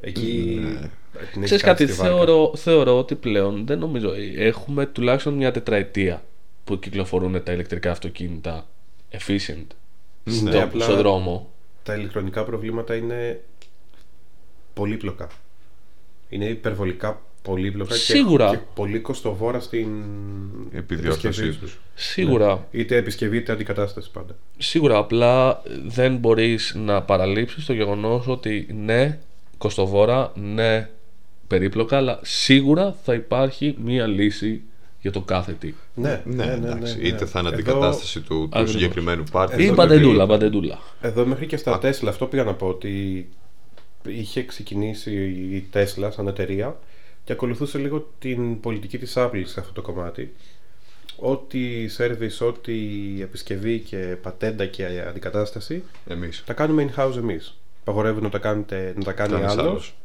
Εκεί. 0.01 0.59
Ναι. 0.61 0.79
την 0.79 1.41
έχει 1.41 1.43
Ξέρεις 1.43 1.63
κάτσει 1.63 1.83
κάτι, 1.85 1.93
στη 1.93 2.01
βάρκα. 2.01 2.15
θεωρώ, 2.15 2.51
θεωρώ 2.55 2.97
ότι 2.97 3.15
πλέον 3.15 3.65
δεν 3.65 3.79
νομίζω. 3.79 4.11
Έχουμε 4.37 4.85
τουλάχιστον 4.85 5.33
μια 5.33 5.51
τετραετία 5.51 6.23
που 6.63 6.79
κυκλοφορούν 6.79 7.43
τα 7.43 7.51
ηλεκτρικά 7.51 7.91
αυτοκίνητα 7.91 8.67
efficient 9.11 9.65
Ναι, 10.23 10.33
στο, 10.51 10.63
απλά- 10.63 10.83
στο 10.83 10.95
δρόμο. 10.95 11.49
Τα 11.83 11.95
ηλεκτρονικά 11.95 12.43
προβλήματα 12.43 12.95
είναι 12.95 13.41
πολύπλοκα. 14.79 15.27
Είναι 16.29 16.45
υπερβολικά 16.45 17.21
πολύπλοκα 17.41 17.89
και- 17.93 17.99
Σίγουρα. 17.99 18.49
και, 18.49 18.57
πολύ 18.73 18.99
κοστοβόρα 18.99 19.59
στην 19.59 19.87
Επιδιόρθωσή 20.71 21.27
επισκευή 21.27 21.49
τους. 21.49 21.59
τους. 21.59 21.79
Σίγουρα, 21.95 22.67
Είτε 22.71 22.95
επισκευή 22.95 23.37
είτε 23.37 23.51
αντικατάσταση 23.51 24.11
πάντα. 24.11 24.35
σίγουρα 24.57 24.97
απλά 24.97 25.61
δεν 25.87 26.15
μπορείς 26.17 26.73
να 26.77 27.01
παραλείψεις 27.01 27.65
το 27.65 27.73
γεγονός 27.73 28.27
ότι 28.27 28.67
ναι, 28.83 29.19
κοστοβόρα, 29.57 30.31
ναι, 30.35 30.89
περίπλοκα, 31.47 31.97
αλλά 31.97 32.19
σίγουρα 32.21 32.95
θα 33.03 33.13
υπάρχει 33.13 33.75
μία 33.83 34.07
λύση 34.07 34.61
για 35.01 35.11
το 35.11 35.21
κάθε 35.21 35.51
τι. 35.59 35.73
Ναι, 35.95 36.21
Ναι, 36.25 36.43
εντάξει. 36.45 36.97
ναι. 36.99 37.07
Είτε 37.07 37.25
θα 37.25 37.39
είναι 37.39 37.49
Εδώ- 37.49 37.59
αντικατάσταση 37.59 38.19
του, 38.21 38.27
του 38.27 38.43
Ακριβώς. 38.51 38.71
συγκεκριμένου 38.71 39.23
πάρτι. 39.31 39.53
Εδώ 39.53 39.63
Ή 39.63 39.67
το 39.67 39.73
παντεντούλα, 39.73 40.23
πει- 40.23 40.29
παντεντούλα. 40.31 40.79
Εδώ 41.01 41.25
μέχρι 41.25 41.45
και 41.45 41.57
στα 41.57 41.79
Tesla 41.83 42.07
αυτό 42.07 42.25
πήγα 42.25 42.43
να 42.43 42.53
πω 42.53 42.67
ότι 42.67 43.27
είχε 44.07 44.43
ξεκινήσει 44.43 45.11
η 45.29 45.69
Tesla 45.73 46.09
σαν 46.11 46.27
εταιρεία 46.27 46.77
και 47.23 47.31
ακολουθούσε 47.31 47.77
λίγο 47.77 48.09
την 48.19 48.59
πολιτική 48.59 48.97
της 48.97 49.13
Apple 49.17 49.41
σε 49.45 49.59
αυτό 49.59 49.73
το 49.73 49.81
κομμάτι. 49.81 50.33
Ό,τι 51.21 51.59
service, 51.97 52.47
ό,τι 52.47 52.73
επισκευή 53.21 53.79
και 53.79 53.97
πατέντα 54.21 54.65
και 54.65 54.85
αντικατάσταση 55.07 55.83
Εμείς. 56.07 56.43
τα 56.45 56.53
κάνουμε 56.53 56.89
in-house 56.95 57.15
εμείς. 57.17 57.57
Παγορεύουν 57.83 58.23
να 58.23 58.29
τα, 58.29 58.37
κάνετε, 58.37 58.93
να 58.97 59.03
τα 59.03 59.11
κάνει 59.11 59.31
Κάνεις 59.33 59.51
άλλος, 59.51 59.65
άλλος. 59.67 59.95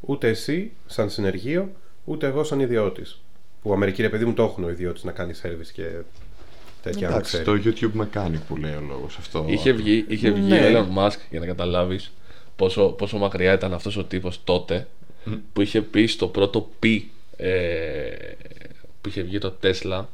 ούτε 0.00 0.28
εσύ 0.28 0.72
σαν 0.86 1.10
συνεργείο, 1.10 1.70
ούτε 2.04 2.26
εγώ 2.26 2.44
σαν 2.44 2.60
ιδιώτης. 2.60 3.20
Που 3.62 3.72
Αμερική 3.72 4.02
ρε 4.02 4.08
παιδί 4.08 4.24
μου 4.24 4.32
το 4.34 4.42
έχουν 4.42 4.64
ο 4.64 4.70
ιδιώτης 4.70 5.04
να 5.04 5.12
κάνει 5.12 5.32
service 5.42 5.70
και 5.72 5.86
τέτοια. 6.82 7.06
αν 7.08 7.12
Εντάξει, 7.12 7.42
ξέρει. 7.42 7.60
το 7.62 7.70
YouTube 7.92 8.02
Mechanic 8.02 8.38
που 8.48 8.56
λέει 8.56 8.72
ο 8.74 8.84
λόγος 8.88 9.16
αυτό. 9.18 9.44
Είχε 9.48 9.72
βγει, 9.72 10.04
είχε 10.08 10.30
βγει 10.30 10.48
Ναι. 10.48 10.60
ο 10.78 10.86
Elon 10.94 10.98
Musk 10.98 11.16
για 11.30 11.40
να 11.40 11.46
καταλάβεις 11.46 12.12
πόσο, 12.56 12.86
πόσο 12.88 13.16
μακριά 13.18 13.52
ήταν 13.52 13.74
αυτός 13.74 13.96
ο 13.96 14.04
τύπος 14.04 14.40
τότε 14.44 14.86
που 15.52 15.60
είχε 15.60 15.80
πει 15.82 16.06
στο 16.06 16.26
πρώτο 16.28 16.70
P 16.82 17.00
ε, 17.36 17.50
που 19.00 19.08
είχε 19.08 19.22
βγει 19.22 19.38
το 19.38 19.54
Tesla 19.62 20.04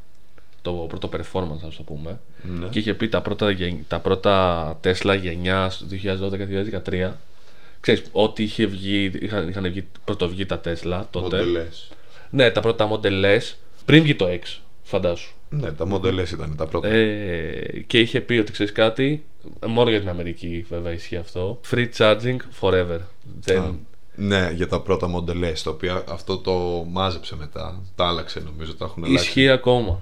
το 0.62 0.72
πρώτο 0.72 1.09
performance 1.12 1.66
ας 1.66 1.76
το 1.76 1.83
πούμε 1.83 2.20
Ναι. 2.42 2.66
και 2.68 2.79
είχε 2.79 2.94
πει 2.94 3.09
τα 3.09 3.20
πρώτα, 3.22 3.50
γεν- 3.50 3.85
τα 3.88 3.98
πρώτα 4.00 4.79
Tesla 4.85 5.18
γενιάς 5.22 5.85
2012-2013 6.90 7.11
ξέρεις 7.81 8.03
ό,τι 8.12 8.42
είχε 8.42 8.66
βγει 8.66 9.11
είχαν, 9.20 9.48
είχαν 9.48 9.62
βγει 9.70 9.87
πρωτοβγεί 10.05 10.46
τα 10.46 10.61
Tesla 10.64 11.03
τότε 11.11 11.37
Μοντελές. 11.37 11.88
ναι 12.31 12.50
τα 12.50 12.61
πρώτα 12.61 12.88
Model 12.92 13.24
S 13.38 13.53
πριν 13.85 14.03
βγει 14.03 14.14
το 14.14 14.26
X 14.29 14.59
φαντάσου 14.83 15.33
Ναι, 15.51 15.73
τα 15.73 15.87
μοντελές 15.87 16.31
ήταν 16.31 16.57
τα 16.57 16.67
πρώτα. 16.67 16.89
ε, 16.89 17.85
και 17.87 18.01
είχε 18.01 18.21
πει 18.21 18.39
ότι 18.39 18.53
ξέρεις 18.53 18.73
κάτι, 18.73 19.25
μόνο 19.67 19.91
για 19.91 20.01
την 20.01 20.09
Αμερική 20.09 20.67
βέβαια 20.69 20.93
ισχύει 20.93 21.17
αυτό. 21.17 21.61
Free 21.71 21.89
charging 21.97 22.37
forever. 22.61 22.99
Δεν... 23.41 23.59
Α, 23.59 23.75
Ναι, 24.15 24.53
για 24.55 24.69
τα 24.69 24.81
πρώτα 24.81 25.07
μοντελές, 25.09 25.63
τα 25.63 25.71
οποία 25.71 26.05
αυτό 26.09 26.39
το 26.39 26.85
μάζεψε 26.91 27.37
μετά. 27.37 27.83
Τα 27.95 28.07
άλλαξε 28.07 28.41
νομίζω, 28.41 28.75
τα 28.75 28.85
έχουν 28.85 29.05
αλλάξει. 29.05 29.25
Ισχύει 29.25 29.49
ακόμα. 29.49 30.01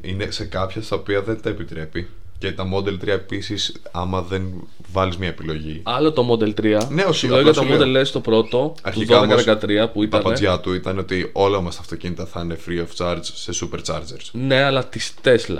Είναι 0.00 0.30
σε 0.30 0.44
κάποια 0.44 0.82
στα 0.82 0.96
οποία 0.96 1.22
δεν 1.22 1.40
τα 1.40 1.48
επιτρέπει. 1.48 2.08
Και 2.38 2.52
τα 2.52 2.68
Model 2.74 2.98
3 3.04 3.06
επίσης, 3.06 3.72
άμα 3.90 4.22
δεν 4.22 4.68
βάλεις 4.92 5.16
μια 5.16 5.28
επιλογή. 5.28 5.80
Άλλο 5.84 6.12
το 6.12 6.28
Model 6.32 6.54
3. 6.60 6.86
Ναι, 6.90 7.02
όχι, 7.02 7.18
Σου 7.18 7.28
λέω 7.28 7.40
για 7.40 7.52
το 7.52 7.60
απλά 7.60 7.76
σου 7.76 7.82
Model 7.82 8.06
S 8.06 8.08
το 8.12 8.20
πρώτο, 8.20 8.74
Αρχικά 8.82 9.16
του 9.16 9.28
όμως, 9.30 9.44
12-13 9.44 9.90
που 9.92 10.02
Η 10.02 10.06
ήταν. 10.06 10.22
παπατζιά 10.22 10.60
του 10.60 10.72
ήταν 10.74 10.98
ότι 10.98 11.30
όλα 11.32 11.60
μας 11.60 11.74
τα 11.74 11.80
αυτοκίνητα 11.80 12.26
θα 12.26 12.40
είναι 12.40 12.58
free 12.68 12.80
of 12.84 12.96
charge 13.06 13.18
σε 13.22 13.52
superchargers. 13.62 14.28
Ναι, 14.32 14.62
αλλά 14.62 14.84
της 14.86 15.14
Tesla. 15.24 15.58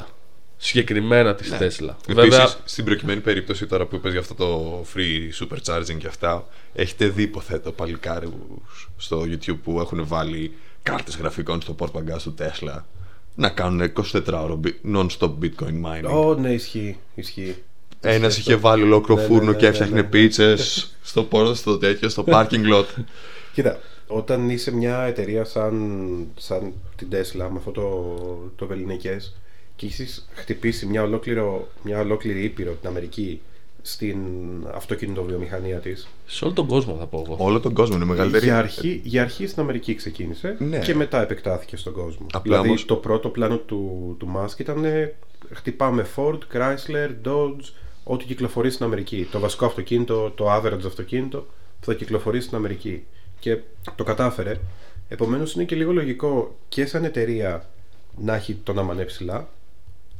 Συγκεκριμένα 0.56 1.34
της 1.34 1.50
Ναι. 1.50 1.56
Tesla. 1.56 1.94
Επίσης, 2.08 2.14
Βέβαια, 2.14 2.48
στην 2.64 2.84
προκειμένη 2.84 3.20
περίπτωση 3.20 3.66
τώρα 3.66 3.86
που 3.86 3.94
είπες 3.94 4.10
για 4.12 4.20
αυτό 4.20 4.34
το 4.34 4.80
free 4.94 5.44
supercharging 5.44 5.96
και 5.98 6.06
αυτά, 6.06 6.46
έχετε 6.74 7.06
δει 7.08 7.22
υποθέτω 7.22 7.72
παλικάρι 7.72 8.28
στο 8.96 9.20
YouTube 9.20 9.58
που 9.62 9.80
έχουν 9.80 10.06
βάλει 10.06 10.52
κάρτες 10.82 11.16
γραφικών 11.16 11.60
στο 11.62 11.74
port 11.78 11.90
bagage 11.98 12.22
του 12.22 12.34
Tesla; 12.38 12.78
Να 13.36 13.48
κάνουν 13.48 13.92
24 14.12 14.20
ώρο 14.32 14.60
bit- 14.64 14.94
non-stop 14.96 15.32
bitcoin 15.42 15.82
mining. 15.84 16.10
Ω, 16.26 16.34
ναι, 16.34 16.52
ισχύει. 16.52 16.96
ισχύει. 17.14 17.54
Ένας 18.00 18.28
Ισχύει 18.28 18.40
είχε 18.40 18.52
αυτό. 18.54 18.68
βάλει 18.68 18.82
ολόκληρο 18.82 19.20
Ναι, 19.20 19.26
φούρνο 19.26 19.44
ναι, 19.44 19.50
ναι, 19.50 19.56
και 19.56 19.62
ναι, 19.62 19.68
έφτιαχνε 19.68 20.00
ναι. 20.00 20.06
πίτσες 20.06 20.90
στο 21.02 21.22
πόρτο, 21.24 21.54
στο 21.54 21.78
τέτοιο, 21.78 22.08
στο 22.08 22.24
parking 22.26 22.72
lot. 22.74 22.84
Κοίτα, 23.54 23.80
όταν 24.06 24.50
είσαι 24.50 24.74
μια 24.74 25.00
εταιρεία 25.02 25.44
σαν, 25.44 26.26
σαν 26.36 26.72
την 26.96 27.08
Tesla 27.12 27.36
με 27.50 27.56
αυτό 27.56 27.70
το, 27.70 28.16
το 28.56 28.66
βεληνικές 28.66 29.34
και 29.76 29.86
έχεις 29.86 30.28
χτυπήσει 30.34 30.86
μια, 30.86 31.02
ολόκληρο, 31.02 31.68
μια 31.82 32.00
ολόκληρη 32.00 32.44
ήπειρο 32.44 32.72
την 32.72 32.88
Αμερική 32.88 33.40
στην 33.86 34.18
αυτοκινητοβιομηχανία 34.74 35.78
της 35.78 36.08
σε 36.26 36.44
όλο 36.44 36.54
τον 36.54 36.66
κόσμο 36.66 36.96
θα 36.98 37.06
πω 37.06 37.22
εγώ. 37.26 37.36
Όλο 37.38 37.60
τον 37.60 37.72
κόσμο 37.72 37.96
είναι 37.96 38.04
μεγαλύτερη. 38.04 38.44
για 38.44 38.58
αρχή, 38.58 39.00
για 39.04 39.22
αρχή 39.22 39.46
στην 39.46 39.62
Αμερική 39.62 39.94
ξεκίνησε 39.94 40.56
Ναι. 40.58 40.78
και 40.78 40.94
μετά 40.94 41.22
επεκτάθηκε 41.22 41.76
στον 41.76 41.92
κόσμο. 41.92 42.26
Απλά 42.32 42.40
δηλαδή 42.52 42.68
όμως- 42.68 42.84
το 42.84 42.96
πρώτο 42.96 43.28
πλάνο 43.28 43.56
του, 43.58 44.14
του 44.18 44.28
Musk 44.36 44.58
ήταν 44.58 44.84
ε, 44.84 45.14
χτυπάμε 45.52 46.06
Ford, 46.16 46.38
Chrysler, 46.54 47.10
Dodge, 47.24 47.70
ό,τι 48.04 48.24
κυκλοφορεί 48.24 48.70
στην 48.70 48.84
Αμερική. 48.84 49.28
Το 49.30 49.38
βασικό 49.38 49.64
αυτοκίνητο, 49.66 50.30
το 50.30 50.54
average 50.54 50.86
αυτοκίνητο 50.86 51.38
που 51.80 51.84
θα 51.86 51.94
κυκλοφορεί 51.94 52.40
στην 52.40 52.56
Αμερική. 52.56 53.04
Και 53.38 53.58
το 53.94 54.04
κατάφερε. 54.04 54.56
Επομένως 55.08 55.54
είναι 55.54 55.64
και 55.64 55.76
λίγο 55.76 55.92
λογικό 55.92 56.56
και 56.68 56.86
σαν 56.86 57.04
εταιρεία 57.04 57.68
να 58.18 58.34
έχει 58.34 58.54
το 58.62 58.72
να 58.72 58.82
μανέ 58.82 59.04
ψηλά. 59.04 59.48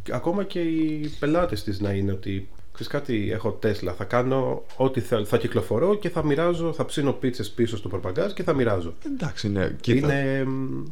Και 0.03 0.15
Ακόμα 0.15 0.45
και 0.45 0.61
οι 0.61 1.11
πελάτες 1.19 1.63
της 1.63 1.81
να 1.81 1.91
είναι 1.91 2.13
ότι 2.13 2.49
ξέρεις 2.77 2.93
κάτι, 2.93 3.31
έχω 3.33 3.59
Tesla, 3.63 3.93
θα 3.97 4.05
κάνω 4.05 4.63
ό,τι 4.77 5.01
θέλω, 5.01 5.25
θα 5.25 5.39
κυκλοφορώ 5.39 5.95
και 5.95 6.09
θα 6.11 6.25
μοιράζω, 6.25 6.73
θα 6.73 6.85
ψήνω 6.85 7.13
πίτσες 7.13 7.51
πίσω 7.51 7.77
στο 7.77 7.89
προπαγκάζ 7.89 8.33
και 8.33 8.43
θα 8.43 8.53
μοιράζω. 8.53 8.95
Εντάξει, 9.07 9.49
ναι, 9.49 9.77
κοίτα. 9.81 10.13
Είναι, 10.21 10.45
μ, 10.45 10.85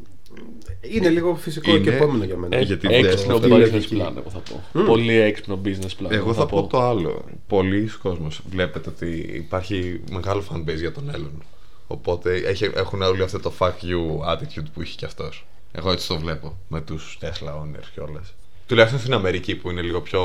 είναι 0.80 1.08
λίγο 1.08 1.34
φυσικό 1.34 1.70
Είναι- 1.70 1.80
και 1.80 1.90
επόμενο 1.96 2.24
για 2.24 2.36
μένα. 2.36 2.56
Ε, 2.56 2.60
Ε, 2.60 2.62
γιατί 2.62 2.88
έξυπνο 2.90 3.34
αυτό 3.34 3.46
είναι 3.46 3.56
business 3.64 3.70
λογική. 3.72 3.96
plan, 4.00 4.12
εγώ 4.16 4.30
θα 4.30 4.38
πω. 4.72 4.82
Πολύ 4.84 5.14
έξυπνο 5.16 5.60
business 5.64 6.02
plan. 6.06 6.10
Εγώ 6.10 6.34
θα 6.34 6.46
πω 6.46 6.66
το 6.66 6.80
άλλο. 6.80 7.24
Πολλοί 7.46 7.90
κόσμος 8.02 8.40
βλέπετε 8.50 8.88
ότι 8.88 9.30
υπάρχει 9.34 10.00
μεγάλο 10.10 10.42
fanbase 10.52 10.76
για 10.76 10.92
τον 10.92 11.10
Έλλον. 11.14 11.42
Οπότε 11.86 12.34
έχει- 12.36 12.70
έχουν 12.74 13.02
όλοι 13.02 13.22
αυτό 13.22 13.40
το 13.40 13.52
fuck 13.58 13.66
you 13.68 14.32
attitude 14.32 14.66
που 14.74 14.82
είχε 14.82 14.94
κι 14.96 15.04
αυτός. 15.04 15.46
Εγώ 15.72 15.90
έτσι 15.90 16.08
το 16.08 16.18
βλέπω 16.18 16.56
με 16.68 16.80
τους 16.80 17.18
Tesla 17.20 17.48
owners 17.48 17.84
κιόλας. 17.94 18.34
Τουλάχιστον 18.66 19.00
στην 19.00 19.12
Αμερική 19.12 19.54
που 19.56 19.70
είναι 19.70 19.80
λίγο 19.82 20.00
πιο 20.00 20.22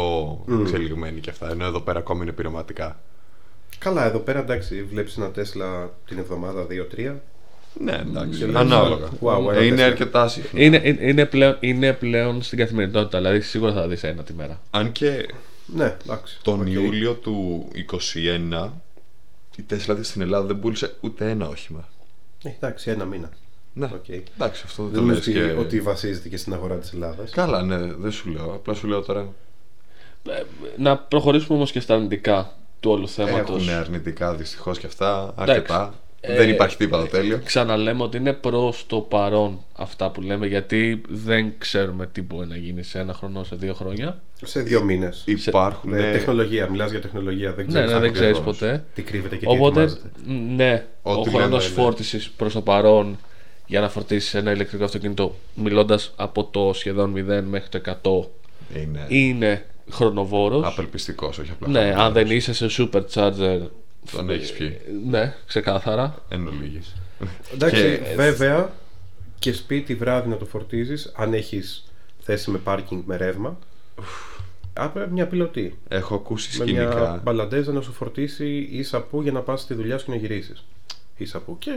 εξελιγμένη 0.62 1.20
κι 1.20 1.30
αυτά. 1.30 1.50
Ενώ 1.50 1.66
εδώ 1.66 1.80
πέρα 1.80 2.00
ακόμη 2.00 2.22
είναι 2.22 2.32
πειραματικά. 2.32 3.00
Καλά, 3.80 4.06
εδώ 4.06 4.20
πέρα 4.20 4.40
εντάξει, 4.40 4.84
βλέπεις 4.84 5.18
ένα 5.18 5.32
Tesla 5.36 5.90
την 6.08 6.18
εβδομάδα 6.18 6.68
2-3. 6.70 7.14
Ναι, 7.80 7.92
εντάξει. 7.94 8.40
Και 8.40 8.46
λες, 8.46 8.56
Ανάλογα. 8.56 9.08
wow, 9.22 9.50
ένα 9.50 9.54
Ε, 9.60 9.66
είναι 9.66 9.76
Tesla. 9.84 9.86
αρκετά 9.86 10.28
συχνό. 10.28 10.62
Είναι, 10.62 10.82
είναι, 10.84 10.98
είναι, 11.08 11.26
πλέον, 11.26 11.58
είναι 11.60 11.94
πλέον 11.94 12.42
στην 12.42 12.58
καθημερινότητα, 12.58 13.18
δηλαδή 13.18 13.42
σίγουρα 13.42 13.74
θα 13.74 13.88
δεις 13.88 14.04
ένα 14.04 14.24
τη 14.24 14.34
μέρα. 14.34 14.62
Αν 14.70 14.92
και 14.92 15.26
Ναι, 15.66 15.96
εντάξει. 16.04 16.40
τον 16.42 16.62
οκ. 16.62 16.68
Ιούλιο 16.68 17.14
του 17.14 17.68
2021 18.64 18.70
η 19.58 19.64
Tesla 19.70 19.98
στην 20.02 20.22
Ελλάδα 20.22 20.46
δεν 20.46 20.60
πούλησε 20.60 20.96
ούτε 21.02 21.30
ένα 21.30 21.48
όχημα. 21.48 21.88
Ε, 22.44 22.50
εντάξει, 22.50 22.90
ένα 22.92 23.06
μήνα. 23.06 23.30
Ναι. 23.74 23.86
Οκ. 23.94 24.10
Εντάξει, 24.10 24.64
αυτό 24.66 24.84
δεν 24.84 24.92
Δεν 24.92 25.00
το 25.02 25.06
λέω 25.06 25.16
λες 25.16 25.28
ότι, 25.28 25.32
και... 25.34 25.60
ότι 25.60 25.82
βασίζεται 25.82 26.30
και 26.30 26.38
στην 26.38 26.54
αγορά 26.54 26.76
της 26.76 26.94
Ελλάδας. 26.94 27.30
Καλά, 27.32 27.62
ναι, 27.64 27.78
δεν 27.78 28.12
σου 28.12 28.30
λέω. 28.30 28.46
Απλά 28.54 28.74
σου 28.74 28.88
λέω 28.88 29.02
τώρα. 29.02 29.28
Ε, 30.30 30.42
Να 30.78 30.98
προχωρήσουμε 30.98 31.58
όμως 31.58 31.72
και 31.72 31.80
στα 31.80 31.94
αρνητικά 31.94 32.52
του 32.80 32.92
όλου 32.92 33.08
θέματος. 33.08 33.68
Έχουν 33.68 33.80
αρνητικά 33.80 34.34
δυστυχώς 34.36 34.80
και 34.80 34.86
αυτά. 34.86 35.34
Αρκετά. 35.36 35.94
Ε, 36.22 36.36
δεν 36.36 36.50
υπάρχει 36.50 36.78
τίποτα 36.78 37.08
τέλειο. 37.08 37.42
Ξαναλέμε 37.44 38.04
ότι 38.04 38.18
είναι 38.18 38.34
προς 38.34 38.86
το 38.88 38.98
παρόν 39.00 39.60
αυτά 39.76 40.10
που 40.12 40.22
λέμε 40.22 40.48
γιατί 40.48 41.02
δεν 41.10 41.54
ξέρουμε 41.58 42.08
τι 42.08 42.22
μπορεί 42.22 42.48
να 42.48 42.56
γίνει 42.56 42.84
σε 42.84 43.00
ένα 43.00 43.14
χρόνο, 43.14 43.44
σε 43.44 43.56
δύο 43.56 43.74
χρόνια. 43.74 44.22
Σε 44.44 44.60
δύο 44.62 44.84
μήνες. 44.84 45.24
Υπάρχουν. 45.26 45.94
Ε, 45.94 46.12
τεχνολογία, 46.12 46.70
μιλάς 46.70 46.92
για 46.92 47.02
τεχνολογία, 47.02 47.54
δεν 47.54 47.66
Ναι, 47.66 47.72
ξέρεις, 47.72 47.92
ναι, 47.92 48.00
δεν 48.00 48.14
ξέρεις 48.14 48.38
ακριβώς 48.38 48.58
ποτέ. 48.58 48.86
τι 48.94 49.02
κρύβεται 49.02 49.36
και 49.36 49.46
τι 49.46 49.52
Οπότε, 49.52 49.82
ετοιμάζεται. 49.82 50.54
ναι, 50.56 50.86
ο 51.02 51.12
Ό,τι 51.12 51.30
χρόνος 51.30 51.50
λέμε 51.50 51.64
είναι- 51.64 51.74
φόρτισης 51.84 52.30
προς 52.30 52.54
το 52.54 52.62
παρόν 52.62 53.18
για 53.70 53.80
να 53.80 53.90
φορτίσεις 53.90 54.34
ένα 54.34 54.52
ηλεκτρικό 54.52 54.84
αυτοκίνητο 54.84 55.36
μιλώντας 55.56 56.14
από 56.16 56.44
το 56.44 56.72
σχεδόν 56.74 57.14
0 57.16 57.42
μέχρι 57.50 57.70
το 57.70 57.82
100 58.02 58.78
Είναι 58.82 59.06
είναι 59.08 59.66
χρονοβόρος. 59.92 60.66
απελπιστικός, 60.66 61.38
όχι 61.38 61.52
απλά. 61.52 61.68
Ναι, 61.68 61.80
χαμηλός. 61.80 62.00
αν 62.02 62.14
δεν 62.14 62.30
είσαι 62.30 62.54
σε 62.54 62.68
supercharger 62.78 63.60
Τον 64.12 64.30
έχεις 64.30 64.52
πιει. 64.52 64.78
ναι, 65.10 65.36
ξεκάθαρα. 65.48 66.24
Εν 66.30 66.48
ολίγης. 66.48 66.96
Εντάξει, 67.54 67.82
Και- 67.82 68.16
βέβαια 68.16 68.72
και 69.40 69.54
σπίτι 69.54 69.96
βράδυ 69.96 70.30
να 70.30 70.38
το 70.38 70.46
φορτίζεις 70.46 71.12
αν 71.16 71.34
έχεις 71.34 71.84
θέση 72.22 72.52
με 72.52 72.58
πάρκινγκ 72.58 73.02
με 73.06 73.16
ρεύμα. 73.18 73.58
Άπε 74.74 75.08
μια 75.12 75.28
πιλωτή. 75.28 75.78
Έχω 75.88 76.16
ακούσει 76.16 76.58
Με 76.58 76.64
μια 76.72 76.82
σκηνικά. 76.92 77.22
μπαλαντέζα 77.24 77.72
να 77.72 77.82
σου 77.82 77.92
φορτίσει 77.94 78.68
ίσα 78.72 79.02
που 79.02 79.22
για 79.22 79.32
να 79.32 79.40
πας 79.42 79.62
στη 79.62 79.74
δουλειά 79.74 79.98
σου 79.98 80.06
και 80.06 80.12
να 80.12 80.18
γυρίσεις. 80.18 80.64
Ίσα 81.18 81.40
που 81.40 81.56
και 81.60 81.72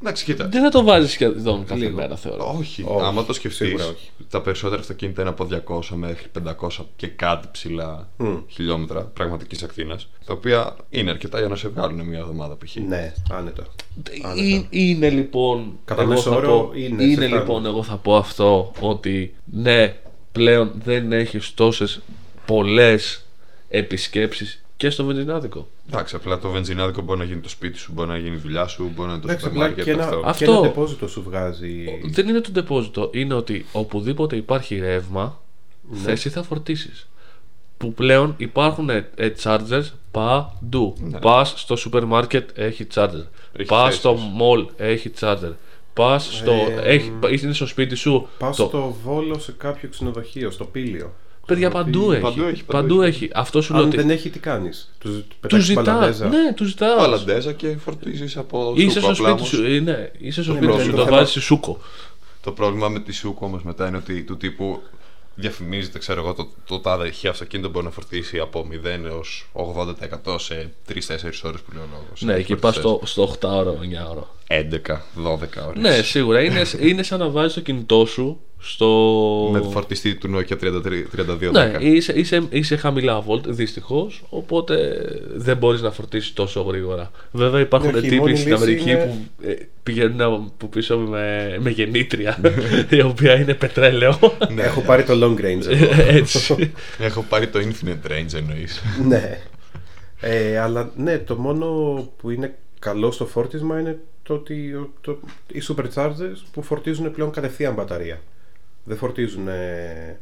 Εντάξει, 0.00 0.24
κοίτα. 0.24 0.48
Δεν 0.48 0.62
θα 0.62 0.68
το 0.68 0.82
βάζεις 0.84 1.10
σχεδόν 1.10 1.64
κάθε 1.64 1.80
Λίγο. 1.80 1.96
μέρα 1.96 2.16
θεωρώ. 2.16 2.54
Όχι, 2.58 2.82
Όχι, 2.88 3.04
άμα 3.06 3.24
το 3.24 3.32
σκεφτείς, 3.32 3.66
σίγουρα 3.66 3.84
όχι. 3.84 4.10
τα 4.30 4.40
περισσότερα 4.40 4.80
αυτοκίνητα 4.80 5.20
είναι 5.20 5.30
από 5.30 5.44
200 5.44 5.80
μέχρι 5.96 6.26
500 6.60 6.68
και 6.96 7.06
κάτι 7.06 7.48
ψηλά 7.52 8.08
Μμ. 8.16 8.36
χιλιόμετρα 8.48 9.00
πραγματικής 9.00 9.62
ακτίνας. 9.62 10.08
Τα 10.26 10.32
οποία 10.32 10.76
είναι 10.90 11.10
αρκετά 11.10 11.38
για 11.38 11.48
να 11.48 11.56
σε 11.56 11.68
βγάλουν 11.68 12.00
μια 12.06 12.18
εβδομάδα 12.18 12.56
π.χ. 12.64 12.74
ναι, 12.76 13.12
άνετα. 13.30 13.66
άνετα. 14.22 14.40
Ε, 14.42 14.66
Είναι 14.70 15.10
λοιπόν. 15.10 15.78
Κατά 15.84 16.02
εγώ 16.02 16.10
μέσο 16.10 16.30
θα 16.30 16.36
όρο 16.36 16.48
πω- 16.60 16.76
είναι, 16.76 17.02
σε 17.02 17.10
φτάνει. 17.12 17.32
λοιπόν, 17.32 17.66
εγώ 17.66 17.82
θα 17.82 17.96
πω 17.96 18.16
αυτό 18.16 18.72
ότι 18.80 19.34
ναι, 19.44 19.94
πλέον 20.32 20.72
δεν 20.84 21.12
έχεις 21.12 21.54
τόσες 21.54 22.00
πολλές 22.46 23.24
επισκέψεις 23.68 24.64
και 24.76 24.90
στο 24.90 25.04
βενζινάδικο. 25.04 25.68
Εντάξει, 25.88 26.16
απλά 26.16 26.38
το 26.38 26.48
βενζινάδικο 26.48 27.02
μπορεί 27.02 27.18
να 27.18 27.24
γίνει 27.24 27.40
το 27.40 27.48
σπίτι 27.48 27.78
σου, 27.78 27.92
μπορεί 27.92 28.08
να 28.08 28.16
γίνει 28.18 28.34
η 28.34 28.38
δουλειά 28.38 28.66
σου, 28.66 28.90
μπορεί 28.94 29.08
να 29.08 29.14
είναι 29.14 29.22
το 29.22 29.28
Εντάξει, 29.28 29.44
σούπερ 29.46 29.62
απλά 29.62 29.68
μάρκετ. 29.68 29.84
και 29.84 29.90
ένα, 29.90 30.04
Αυτό. 30.04 30.22
Αυτό. 30.24 30.44
και 30.44 30.50
ένα 30.50 30.60
τεπόζιτο 30.60 31.08
σου 31.08 31.22
βγάζει. 31.22 31.84
Δεν 32.04 32.28
είναι 32.28 32.40
το 32.40 32.50
ντεπόζιτο. 32.50 33.10
Είναι 33.12 33.34
ότι 33.34 33.66
οπουδήποτε 33.72 34.36
υπάρχει 34.36 34.78
ρεύμα, 34.78 35.40
Ναι. 35.90 35.98
θες 35.98 36.24
ή 36.24 36.28
θα 36.28 36.42
φορτίσεις. 36.42 37.08
Που 37.76 37.92
πλέον 37.92 38.34
υπάρχουν 38.36 38.90
ε, 38.90 39.08
ε, 39.16 39.32
chargers 39.42 39.84
παντού. 40.10 40.94
Ναι. 41.00 41.18
Πας 41.18 41.52
στο 41.56 41.76
σούπερ 41.76 42.04
μάρκετ 42.04 42.50
έχει 42.58 42.86
charger. 42.94 43.24
Έχει 43.52 43.68
Πας 43.68 43.84
θέσεις. 43.84 43.98
στο 43.98 44.18
mall 44.40 44.66
έχει 44.76 45.10
charger. 45.20 45.52
Πας 45.92 46.28
στο. 46.36 46.52
Ε, 46.52 46.94
έχει, 46.94 47.12
είναι 47.42 47.52
στο 47.52 47.66
σπίτι 47.66 47.94
σου. 47.94 48.28
Πας 48.38 48.56
το- 48.56 48.64
στο 48.66 48.96
βόλο 49.04 49.38
σε 49.38 49.52
κάποιο 49.58 49.88
ξενοδοχείο, 49.88 50.50
στο 50.50 50.64
πήλιο. 50.64 51.12
Παιδιά 51.46 51.66
Ότι 51.66 51.76
παντού 51.76 52.12
έχει. 52.12 52.20
παντού 52.20 52.42
έχει, 52.42 52.64
παντού 52.64 52.88
Παντού 52.88 53.02
έχει. 53.02 53.24
έχει. 53.24 53.32
Αυτό 53.34 53.62
σου 53.62 53.72
λέω 53.72 53.82
Αν 53.82 53.88
ότι. 53.88 53.96
δεν 53.96 54.10
έχει, 54.10 54.30
τι 54.30 54.38
κάνεις; 54.38 54.92
Τους 54.98 55.10
Του 55.28 55.36
πετάξει 55.40 55.66
ζητάς. 55.66 55.84
μπαλαντέζα; 55.84 56.28
Ναι, 56.28 56.52
του 56.54 56.64
ζητάς. 56.64 56.96
Παλαντέζα 56.96 57.52
και 57.52 57.76
φορτίζεις 57.84 58.36
από 58.36 58.72
Είσαι 58.76 59.00
σούκο 59.00 59.14
στο 59.14 59.22
απλά 59.22 59.28
σπίτι 59.28 59.30
όμως. 59.30 59.48
σου. 59.48 59.74
ε, 59.76 59.80
Ναι, 59.80 60.10
είσαι 60.18 60.42
στο 60.42 60.52
Ναι, 60.52 60.58
σπίτι 60.58 60.72
ναι, 60.76 60.82
σου. 60.82 60.90
το 60.90 60.96
Το 60.96 61.04
θέμα- 61.04 61.16
βάζεις 61.16 61.42
σούκο. 61.42 61.78
Το 62.42 62.52
πρόβλημα 62.52 62.88
με 62.88 63.00
τη 63.00 63.12
σούκο 63.12 63.46
όμως 63.46 63.62
μετά 63.62 63.88
είναι 63.88 63.96
ότι 63.96 64.22
του 64.22 64.36
τύπου 64.36 64.82
διαφημίζεται, 65.34 65.98
ξέρω 65.98 66.20
εγώ, 66.20 66.34
το, 66.34 66.48
το 66.66 66.78
τάδε 66.78 67.10
χ 67.10 67.24
αυτοκίνητο 67.24 67.68
μπορεί 67.68 67.84
να 67.84 67.90
φορτίσει 67.90 68.38
από 68.38 68.66
0 68.70 69.04
έως 69.04 69.48
80% 69.52 70.38
σε 70.38 70.70
3-4 70.88 70.94
ώρες 71.44 71.60
που 71.60 71.70
λέει 71.74 71.82
ο 71.82 71.88
λόγος. 71.92 72.22
Ναι, 72.22 72.34
εκεί 72.34 72.56
πας 72.56 72.74
στο, 72.74 73.00
στο 73.04 73.36
8ωρο, 73.40 73.74
9ωρο. 73.80 74.26
11-12 74.46 75.66
ώρες. 75.68 75.82
Ναι, 75.82 76.02
σίγουρα. 76.02 76.42
Είναι, 76.42 76.62
είναι 76.80 77.02
σαν 77.02 77.18
να 77.18 77.28
βάζεις 77.28 77.54
το 77.54 77.60
κινητό 77.60 78.06
σου 78.06 78.40
στο. 78.66 79.48
Με 79.52 79.60
το 79.60 79.70
φορτιστή 79.70 80.14
του 80.14 80.30
Nokia 80.34 80.52
3210. 80.52 81.50
Ναι, 81.52 81.72
είσαι, 81.80 82.12
είσαι, 82.12 82.42
είσαι 82.50 82.76
χαμηλά 82.76 83.24
volt 83.28 83.42
δυστυχώς, 83.46 84.22
οπότε 84.28 85.00
δεν 85.34 85.56
μπορείς 85.56 85.80
να 85.82 85.90
φορτίσεις 85.90 86.32
τόσο 86.32 86.60
γρήγορα. 86.60 87.10
Βέβαια 87.32 87.60
υπάρχουν 87.60 87.90
Ναι, 87.92 88.00
και 88.00 88.06
η 88.06 88.08
τύποι 88.08 88.20
μόνη 88.20 88.36
στην 88.36 88.50
λύση 88.52 88.62
Αμερική 88.62 88.90
είναι- 88.90 89.04
που 89.40 89.46
ε, 89.48 89.54
πηγαίνουν 89.82 90.20
από 90.20 90.66
πίσω 90.70 90.98
με, 90.98 91.56
με 91.60 91.70
γεννήτρια, 91.70 92.38
η 92.90 93.00
οποία 93.00 93.34
είναι 93.40 93.54
πετρέλαιο. 93.54 94.18
Ναι. 94.54 94.62
Έχω 94.62 94.80
πάρει 94.80 95.02
το 95.04 95.12
long 95.22 95.40
range. 95.40 95.66
εγώ. 95.70 95.86
Έτσι. 96.18 96.72
Έχω 96.98 97.24
πάρει 97.28 97.46
το 97.48 97.58
Infinite 97.62 98.10
Range 98.12 98.34
εννοείς. 98.34 98.82
ναι. 99.08 99.38
Ε, 100.20 100.58
αλλά 100.58 100.90
ναι, 100.96 101.18
το 101.18 101.36
μόνο 101.36 101.66
που 102.16 102.30
είναι 102.30 102.54
καλό 102.78 103.10
στο 103.10 103.26
φόρτισμα 103.26 103.80
είναι 103.80 103.98
το 104.22 104.34
ότι 104.34 104.72
ο- 104.72 104.92
το, 105.00 105.18
οι 105.52 105.62
superchargers 105.68 106.40
που 106.52 106.62
φορτίζουν 106.62 107.10
πλέον 107.12 107.30
κατευθείαν 107.30 107.74
μπαταρία. 107.74 108.20
Δεν 108.86 108.96
φορτίζουν. 108.96 109.48
ε, 109.48 110.20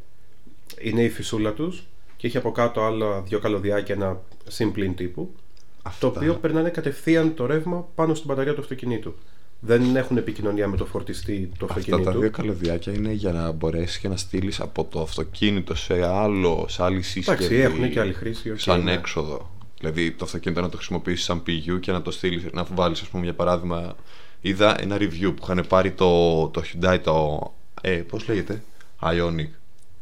είναι 0.80 1.02
η 1.02 1.08
φυσούλα 1.10 1.52
τους 1.52 1.76
και 1.78 1.84
και 2.16 2.26
έχει 2.26 2.36
από 2.36 2.52
κάτω 2.52 2.80
άλλα 2.82 3.20
δύο 3.20 3.38
καλωδιάκια, 3.38 3.94
ένα 3.94 4.20
συμπλήν 4.48 4.94
τύπου. 4.94 5.34
Αυτά. 5.82 6.10
Το 6.10 6.18
οποίο 6.18 6.34
περνάνε 6.34 6.68
κατευθείαν 6.68 7.34
το 7.34 7.46
ρεύμα 7.46 7.88
πάνω 7.94 8.14
στην 8.14 8.28
μπαταρία 8.28 8.54
του 8.54 8.60
αυτοκινήτου. 8.60 9.14
Δεν 9.60 9.96
έχουν 9.96 10.16
επικοινωνία 10.16 10.68
με 10.68 10.76
το 10.76 10.84
φορτιστή 10.86 11.50
του 11.58 11.64
Αυτά 11.64 11.78
αυτοκινήτου. 11.78 12.12
τα 12.12 12.18
δύο 12.18 12.30
καλωδιάκια 12.30 12.92
είναι 12.92 13.12
για 13.12 13.32
να 13.32 13.50
μπορέσεις 13.52 13.98
και 13.98 14.08
να 14.08 14.16
στείλεις 14.16 14.60
από 14.60 14.84
το 14.84 15.00
αυτοκίνητο 15.00 15.74
σε 15.74 16.06
άλλο, 16.06 16.66
σε 16.68 16.82
άλλη 16.82 17.02
σύσκευη. 17.02 17.44
Εντάξει, 17.44 17.60
έχουν 17.60 17.90
και 17.90 18.00
άλλη 18.00 18.12
χρήση. 18.12 18.50
οκ, 18.50 18.58
σαν 18.58 18.82
ναι. 18.82 18.92
έξοδο. 18.92 19.50
Δηλαδή 19.78 20.12
το 20.12 20.24
αυτοκίνητο 20.24 20.60
να 20.60 20.68
το 20.68 20.76
χρησιμοποιήσεις 20.76 21.24
σαν 21.24 21.42
PU 21.46 21.80
και 21.80 21.92
να 21.92 22.02
το 22.02 22.10
στείλεις, 22.10 22.44
να 22.52 22.64
βάλεις, 22.74 23.00
ας 23.00 23.08
πούμε, 23.08 23.24
για 23.24 23.34
παράδειγμα. 23.34 23.96
Είδα 24.40 24.80
ένα 24.80 24.96
review 24.96 25.32
που 25.36 25.42
είχαν 25.42 25.64
πάρει 25.68 25.92
το, 25.92 26.48
το 26.48 26.62
Hyundai, 26.64 26.98
το. 27.02 27.40
Ε, 27.86 27.96
πώς 27.96 28.28
λέγεται, 28.28 28.62
Ionic. 29.00 29.34
Ναι. 29.34 29.48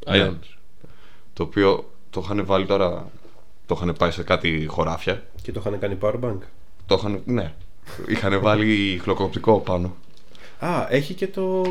Ioniq. 0.06 0.56
Το 1.32 1.42
οποίο 1.42 1.90
το 2.10 2.20
είχαν 2.24 2.46
βάλει 2.46 2.66
τώρα. 2.66 3.10
Το 3.66 3.74
είχαν 3.76 3.94
πάει 3.98 4.10
σε 4.10 4.22
κάτι 4.22 4.66
χωράφια. 4.68 5.22
Και 5.42 5.52
το 5.52 5.60
είχαν 5.60 5.78
κάνει 5.78 5.98
powerbank. 6.00 6.38
Το 6.86 6.94
είχαν. 6.98 7.22
Ναι. 7.24 7.52
Είχαν 8.08 8.40
βάλει 8.40 8.98
χλοκοπτικό 9.02 9.60
πάνω. 9.60 9.96
Α, 10.58 10.86
έχει 10.88 11.14
και 11.14 11.28
το. 11.28 11.62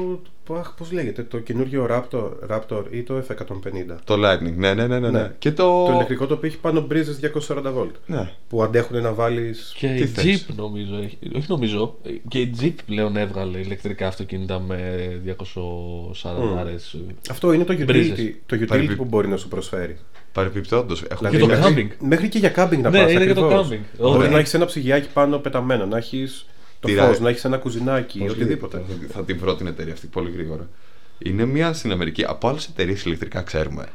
Αχ, 0.49 0.73
πώς 0.77 0.91
λέγεται, 0.91 1.23
το 1.23 1.39
καινούριο 1.39 1.87
Raptor, 1.89 2.29
Raptor 2.51 2.83
ή 2.89 3.01
το 3.03 3.23
F150. 3.29 3.95
Το 4.03 4.13
Lightning. 4.13 4.53
Ναι, 4.55 4.73
ναι, 4.73 4.87
ναι. 4.87 4.87
ναι, 4.87 4.99
ναι. 4.99 5.09
Ναι. 5.09 5.31
Και 5.39 5.51
το. 5.51 5.85
Το 5.85 5.91
ηλεκτρικό 5.93 6.25
το 6.27 6.33
οποίο 6.33 6.47
έχει 6.47 6.57
πάνω 6.57 6.81
μπρίζες 6.81 7.19
240 7.47 7.55
volt. 7.77 7.91
Ναι. 8.05 8.29
Που 8.49 8.63
αντέχουν 8.63 9.01
να 9.01 9.13
βάλεις... 9.13 9.73
Και 9.77 9.87
Τι 9.87 10.01
η 10.01 10.05
θες; 10.05 10.45
Jeep 10.49 10.55
νομίζω, 10.55 10.95
έχει- 10.95 11.17
όχι 11.35 11.45
νομίζω, 11.47 11.97
και 12.27 12.39
η 12.39 12.53
Jeep 12.61 12.73
πλέον 12.85 13.17
έβγαλε 13.17 13.57
ηλεκτρικά 13.57 14.07
αυτοκίνητα 14.07 14.59
με 14.59 14.77
240 15.25 16.57
άρες. 16.59 16.97
Αυτό 17.29 17.53
είναι 17.53 17.63
το 17.63 17.73
utility, 17.73 17.85
Μπρίζες. 17.85 18.33
το 18.45 18.55
utility 18.55 18.67
Παρεπι- 18.67 18.95
που 18.95 19.05
μπορεί 19.05 19.27
να 19.27 19.37
σου 19.37 19.47
προσφέρει. 19.47 19.97
Παρεπιπτόντως. 20.31 21.03
Έχουν 21.09 21.29
Και 21.29 21.37
το 21.37 21.45
μέχρι, 21.47 21.89
camping. 21.91 21.95
μέχρι 22.07 22.29
και 22.29 22.37
για 22.37 22.49
κάμπινγκ 22.49 22.83
να 22.83 22.89
Ναι, 22.89 23.03
πας 23.03 23.11
είναι 23.11 23.25
και 23.25 23.33
το 23.33 23.45
ακριβώς. 23.45 23.67
camping. 23.67 23.99
Μπορεί 23.99 24.17
Ωραία. 24.17 24.29
να 24.29 24.37
έχεις 24.37 24.53
ένα 24.53 24.65
ψυγιάκι 24.65 25.07
πάνω 25.13 25.37
πεταμένο, 25.37 25.85
να 25.85 25.97
έχεις 25.97 26.45
το 26.81 26.87
Τυρά- 26.87 27.07
φως, 27.07 27.19
να 27.19 27.29
έχεις 27.29 27.45
ένα 27.45 27.57
κουζινάκι, 27.57 28.19
Πώς 28.19 28.31
οτιδήποτε. 28.31 28.83
λέγεται, 28.87 29.13
Θα 29.13 29.23
την 29.23 29.37
βρω 29.39 29.55
την 29.55 29.67
εταιρεία 29.67 29.93
αυτή 29.93 30.07
πολύ 30.07 30.31
γρήγορα. 30.31 30.69
Είναι 31.17 31.45
μια 31.45 31.73
στην 31.73 31.91
Αμερική. 31.91 32.23
Από 32.27 32.47
άλλες 32.47 32.67
εταιρείες 32.67 33.03
ηλεκτρικά 33.03 33.41
ξέρουμε. 33.41 33.85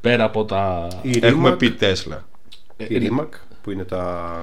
Πέρα 0.00 0.24
από 0.24 0.44
τα. 0.44 0.88
Η 1.02 1.18
Έχουμε 1.22 1.50
Rimac, 1.52 1.58
πει 1.58 1.74
Tesla. 1.80 2.18
η 2.76 2.86
Rimac, 3.10 3.28
που 3.62 3.70
είναι 3.70 3.84
τα 3.84 4.34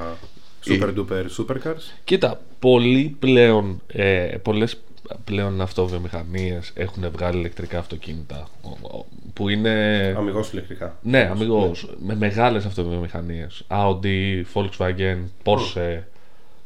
super 0.65 0.93
duper 0.97 1.25
supercars. 1.37 1.81
Κοίτα, 2.03 2.41
πολλοί 2.59 3.15
πλέον, 3.19 3.81
ε, 3.87 4.35
πολλές 4.41 4.77
πλέον 5.23 5.61
αυτοβιομηχανίες 5.61 6.71
έχουν 6.75 7.03
βγάλει 7.11 7.37
ηλεκτρικά 7.39 7.79
αυτοκίνητα 7.79 8.47
ο- 8.61 8.97
ο- 8.97 9.05
που 9.33 9.49
είναι... 9.49 10.13
Αμυγός 10.17 10.51
ηλεκτρικά. 10.51 10.97
Ναι, 11.01 11.27
αμυγός, 11.31 11.95
με 12.05 12.15
μεγάλες 12.15 12.65
αυτοβιομηχανίες. 12.65 13.63
Audi, 13.67 14.43
Volkswagen, 14.53 15.17
Porsche, 15.43 15.99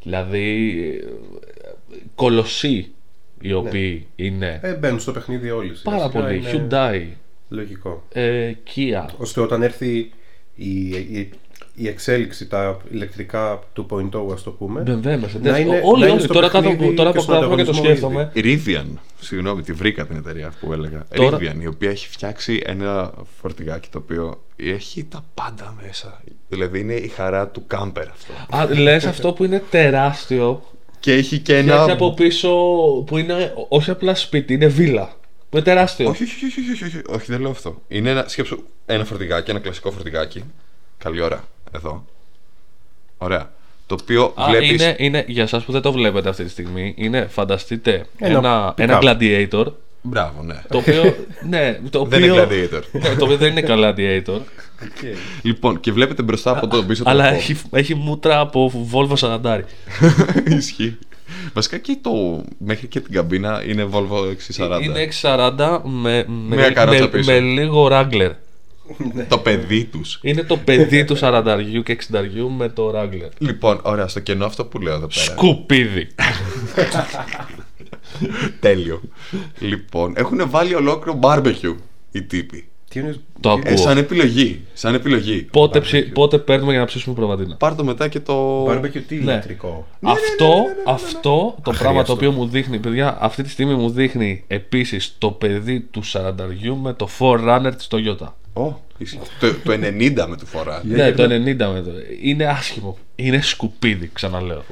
δηλαδή 0.03 0.69
ε, 1.03 1.07
κολοσσοί 2.15 2.91
οι 3.41 3.53
οποίοι 3.53 4.07
είναι 4.15 4.59
Ε, 4.63 4.73
μπαίνουν 4.73 4.99
στο 4.99 5.11
παιχνίδι 5.11 5.49
όλοι. 5.51 5.75
σιγά 5.75 5.97
πάρα 5.97 6.09
σιγά, 6.11 6.23
πολύ. 6.23 6.37
είναι 6.37 6.67
Hyundai, 6.69 7.07
Λογικό. 7.49 8.03
ε, 8.13 8.51
Kia, 8.75 9.05
ώστε 9.17 9.41
όταν 9.41 9.61
έρθει 9.61 10.11
η, 10.55 10.87
η, 10.89 11.29
η 11.81 11.87
εξέλιξη, 11.87 12.47
τα 12.47 12.77
ηλεκτρικά 12.91 13.59
του 13.73 13.85
2.0 13.89 14.33
ας 14.33 14.43
το 14.43 14.51
πούμε, 14.51 14.83
BMW, 14.87 14.89
Mercedes, 15.05 15.41
Να 15.41 15.57
είναι- 15.57 15.81
όλοι, 15.83 15.99
να 15.99 16.05
είναι 16.05 16.11
όλοι. 16.15 16.21
στο 16.21 16.33
Τώρα, 16.33 16.49
κάτω, 16.49 16.69
παιχνίδι 16.69 16.93
τώρα 16.93 17.09
και 17.11 17.15
που 17.17 17.21
στον 17.23 17.35
κάθομαι 17.35 17.55
και 17.55 17.63
το 17.63 17.69
ανταγωνισμό 17.71 17.83
σκέφτομαι, 17.83 18.31
Rivian. 18.35 18.97
Συγγνώμη, 19.19 19.61
τη 19.61 19.73
βρήκα 19.73 20.05
την 20.05 20.17
εταιρεία 20.17 20.53
που 20.59 20.73
έλεγα. 20.73 21.05
Τώρα- 21.15 21.37
Rivian, 21.37 21.61
η 21.61 21.67
οποία 21.67 21.89
έχει 21.89 22.07
φτιάξει 22.07 22.61
ένα 22.65 23.11
φορτηγάκι 23.41 23.89
το 23.91 23.97
οποίο 23.97 24.43
έχει 24.55 25.03
τα 25.03 25.25
πάντα 25.33 25.75
μέσα. 25.85 26.21
Δηλαδή 26.49 26.79
είναι 26.79 26.93
η 26.93 27.07
χαρά 27.07 27.47
του 27.47 27.63
κάμπερ 27.67 28.07
αυτό. 28.09 28.33
Α, 28.57 28.79
λες 28.81 29.05
αυτό 29.05 29.33
που 29.33 29.43
είναι 29.43 29.63
τεράστιο 29.69 30.63
Και 30.99 31.13
έχει 31.13 31.35
και 31.37 31.41
και 31.53 31.57
ένα. 31.57 31.75
έχει 31.81 31.91
από 31.91 32.13
πίσω 32.13 32.49
που 33.05 33.17
είναι 33.17 33.53
όχι 33.69 33.89
απλά 33.91 34.15
σπίτι, 34.15 34.53
είναι 34.53 34.67
βίλα. 34.67 35.17
Που 35.49 35.55
είναι 35.57 35.65
τεράστιο. 35.65 36.09
Όχι, 36.09 36.23
όχι, 36.23 36.45
όχι, 36.45 36.59
όχι, 36.59 36.71
όχι, 36.71 36.83
όχι, 36.83 37.01
όχι, 37.09 37.25
δεν 37.31 37.41
λέω 37.41 37.49
αυτό. 37.51 37.81
Είναι 37.87 38.09
ένα, 38.09 38.25
σκέψου, 38.27 38.63
ένα 38.85 39.05
φορτηγάκι, 39.05 39.49
ένα 39.49 39.59
κλασικό 39.59 39.91
φορτηγάκι. 39.91 40.43
Καλή 40.97 41.21
ώρα, 41.21 41.43
εδώ. 41.71 42.05
Ωραία. 43.17 43.51
Το 43.87 43.97
οποίο 44.01 44.33
Α, 44.35 44.45
βλέπεις... 44.49 44.69
είναι, 44.69 44.95
είναι, 44.97 45.23
για 45.27 45.43
εσάς 45.43 45.63
που 45.63 45.71
δεν 45.71 45.81
το 45.81 45.91
βλέπετε 45.91 46.29
αυτή 46.29 46.43
τη 46.43 46.49
στιγμή, 46.49 46.93
είναι 46.97 47.27
φανταστείτε 47.29 48.05
Ένα 48.17 48.37
ένα, 48.37 48.69
pick-up. 48.71 48.79
ένα 48.79 48.99
gladiator. 49.01 49.65
Μπράβο, 50.01 50.43
ναι. 50.43 50.61
Το 50.69 50.77
οποίο. 50.77 51.03
ναι, 51.49 51.79
το 51.89 51.99
οποίο, 51.99 52.19
Δεν 52.19 52.23
είναι 52.23 52.43
gladiator. 52.43 52.81
Ναι, 52.91 53.15
το 53.15 53.25
οποίο 53.25 53.37
δεν 53.37 53.57
είναι 53.57 53.63
gladiator. 53.67 54.39
λοιπόν, 55.41 55.79
και 55.79 55.91
βλέπετε 55.91 56.21
μπροστά 56.23 56.51
από 56.51 56.67
τον 56.67 56.87
πίσω 56.87 57.03
αλλά 57.05 57.23
τροχό. 57.23 57.37
έχει, 57.37 57.57
έχει 57.71 57.95
μούτρα 57.95 58.39
από 58.39 58.87
Volvo 58.91 59.39
40. 59.41 59.59
Ισχύει. 60.57 60.97
Βασικά 61.53 61.77
και 61.77 61.97
το. 62.01 62.43
Μέχρι 62.57 62.87
και 62.87 62.99
την 62.99 63.13
καμπίνα 63.13 63.63
είναι 63.67 63.87
Volvo 63.91 64.17
XC40. 64.17 64.81
Είναι 64.81 65.07
640 65.21 65.79
με, 65.83 66.25
με, 66.27 66.55
Μια 66.55 66.69
καρότσα 66.71 67.01
με, 67.01 67.07
πίσω. 67.07 67.31
με 67.31 67.39
λίγο 67.39 67.87
Wrangler. 67.91 68.31
Το 69.27 69.37
παιδί 69.37 69.83
τους. 69.85 70.19
Είναι 70.21 70.43
το 70.43 70.57
παιδί 70.57 71.05
του 71.05 71.17
40 71.19 71.43
και 71.83 71.97
60 72.11 72.49
με 72.57 72.69
το 72.69 72.93
Wrangler. 72.95 73.29
Λοιπόν, 73.37 73.79
ωραία, 73.83 74.07
στο 74.07 74.19
κενό 74.19 74.45
αυτό 74.45 74.65
που 74.65 74.79
λέω 74.79 74.93
εδώ 74.93 75.07
πέρα. 75.07 75.21
Σκουπίδι. 75.25 76.07
Τέλειο. 78.59 79.01
λοιπόν, 79.59 80.13
έχουν 80.17 80.49
βάλει 80.49 80.75
ολόκληρο 80.75 81.19
barbecue 81.23 81.75
οι 82.11 82.21
τύποι. 82.21 82.63
τι 82.89 82.99
είναι, 82.99 83.15
Το 83.39 83.55
τι- 83.55 83.67
Ε, 83.67 83.71
ακούω. 83.71 83.83
σαν 83.83 83.97
επιλογή. 83.97 84.61
Σαν 84.73 84.93
επιλογή. 84.93 85.41
Πότε, 85.51 85.79
ψη- 85.81 86.11
πότε 86.13 86.37
παίρνουμε 86.37 86.71
για 86.71 86.79
να 86.79 86.85
ψήσουμε 86.85 87.15
προβατίνα; 87.15 87.55
Πάρ 87.55 87.75
το 87.75 87.83
μετά 87.83 88.07
και 88.07 88.19
το. 88.19 88.65
barbecue 88.65 89.01
τι 89.07 89.15
Ναι. 89.15 89.21
ηλεκτρικό; 89.21 89.87
αυτό 90.01 90.53
αυτό 90.85 91.55
το 91.63 91.71
πράγμα 91.71 91.87
Αχρίαστο. 91.87 92.05
το 92.05 92.13
οποίο 92.13 92.31
μου 92.31 92.45
δείχνει, 92.47 92.77
παιδιά, 92.79 93.17
αυτή 93.21 93.43
τη 93.43 93.49
στιγμή 93.49 93.73
μου 93.73 93.89
δείχνει 93.89 94.43
επίσης 94.47 95.15
το 95.17 95.31
παιδί 95.31 95.79
του 95.81 96.01
40 96.03 96.75
με 96.81 96.93
το 96.93 97.07
4Runner 97.19 97.71
της 97.77 97.87
Toyota. 97.91 98.27
Ω, 98.53 98.73
ισχύει. 98.97 99.19
το, 99.39 99.53
το 99.63 99.71
90 99.73 100.25
με 100.27 100.37
του 100.37 100.45
φορά. 100.45 100.81
Ναι, 100.85 101.11
το 101.11 101.23
90 101.23 101.29
με 101.45 101.55
το. 101.81 101.91
Είναι 102.21 102.45
άσχημο. 102.45 102.97
Είναι 103.15 103.41
σκουπίδι, 103.41 104.09
ξαναλέω. 104.13 104.63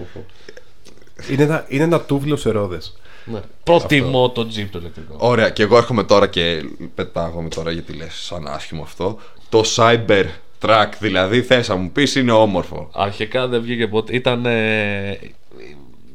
Είναι 1.31 1.43
ένα, 1.43 1.65
είναι 1.67 1.83
ένα 1.83 2.01
τούβλο 2.01 2.35
σε 2.35 2.49
ρόδες. 2.51 2.97
Ναι. 3.25 3.39
Προτιμώ 3.63 4.29
το 4.29 4.41
Jeep 4.41 4.67
το 4.71 4.79
ηλεκτρικό. 4.79 5.15
Ωραία, 5.17 5.49
και 5.49 5.63
εγώ 5.63 5.77
έρχομαι 5.77 6.03
τώρα 6.03 6.27
και 6.27 6.63
πετάγομαι 6.95 7.49
τώρα 7.49 7.71
γιατί 7.71 7.93
λες 7.93 8.13
σαν 8.13 8.47
άσχημο 8.47 8.81
αυτό. 8.83 9.17
Το 9.49 9.63
Cyber 9.75 10.25
Truck, 10.61 10.87
δηλαδή 10.99 11.41
θες 11.41 11.67
να 11.67 11.75
μου 11.75 11.91
πεις 11.91 12.15
είναι 12.15 12.31
όμορφο. 12.31 12.89
Αρχικά 12.93 13.47
δεν 13.47 13.61
βγήκε 13.61 13.87
ποτέ. 13.87 14.15
Ήταν. 14.15 14.45
ε, 14.45 15.19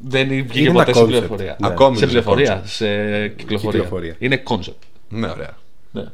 δεν 0.05 0.29
βγήκε 0.29 0.59
Είναι 0.61 0.73
ποτέ 0.73 0.91
ένα 0.91 0.95
σε 0.95 1.03
concept. 1.05 1.07
πληροφορία. 1.09 1.57
Ναι. 1.61 1.67
Ακόμη 1.67 1.97
σε 1.97 2.07
δεν 2.07 2.15
είναι 2.15 2.23
πληροφορία, 2.23 2.63
σε 2.67 3.29
κυκλοφορία. 3.29 3.71
Κυκλοφορία. 3.81 4.17
Είναι 4.19 4.43
concept. 4.49 4.87
Ναι, 5.09 5.31
ωραία. 5.31 5.57
Ναι. 5.91 6.05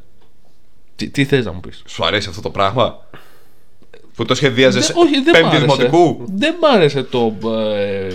Τι, 0.99 1.09
τι 1.09 1.25
θες 1.25 1.45
να 1.45 1.51
μου 1.51 1.59
πεις; 1.59 1.81
Σου 1.87 2.05
αρέσει 2.05 2.29
αυτό 2.29 2.41
το 2.41 2.49
πράγμα; 2.49 2.99
Που 4.15 4.25
το 4.25 4.35
σχεδίαζες 4.35 4.87
Δεν- 4.87 4.95
όχι, 4.97 5.13
δεν 5.13 5.23
μ' 5.23 5.31
πέμπτη 5.31 5.47
άρεσε. 5.47 5.59
δημοτικού; 5.61 6.25
Δεν 6.35 6.55
μ' 6.61 6.65
άρεσε 6.65 7.03
το. 7.03 7.33
Ε, 7.75 8.07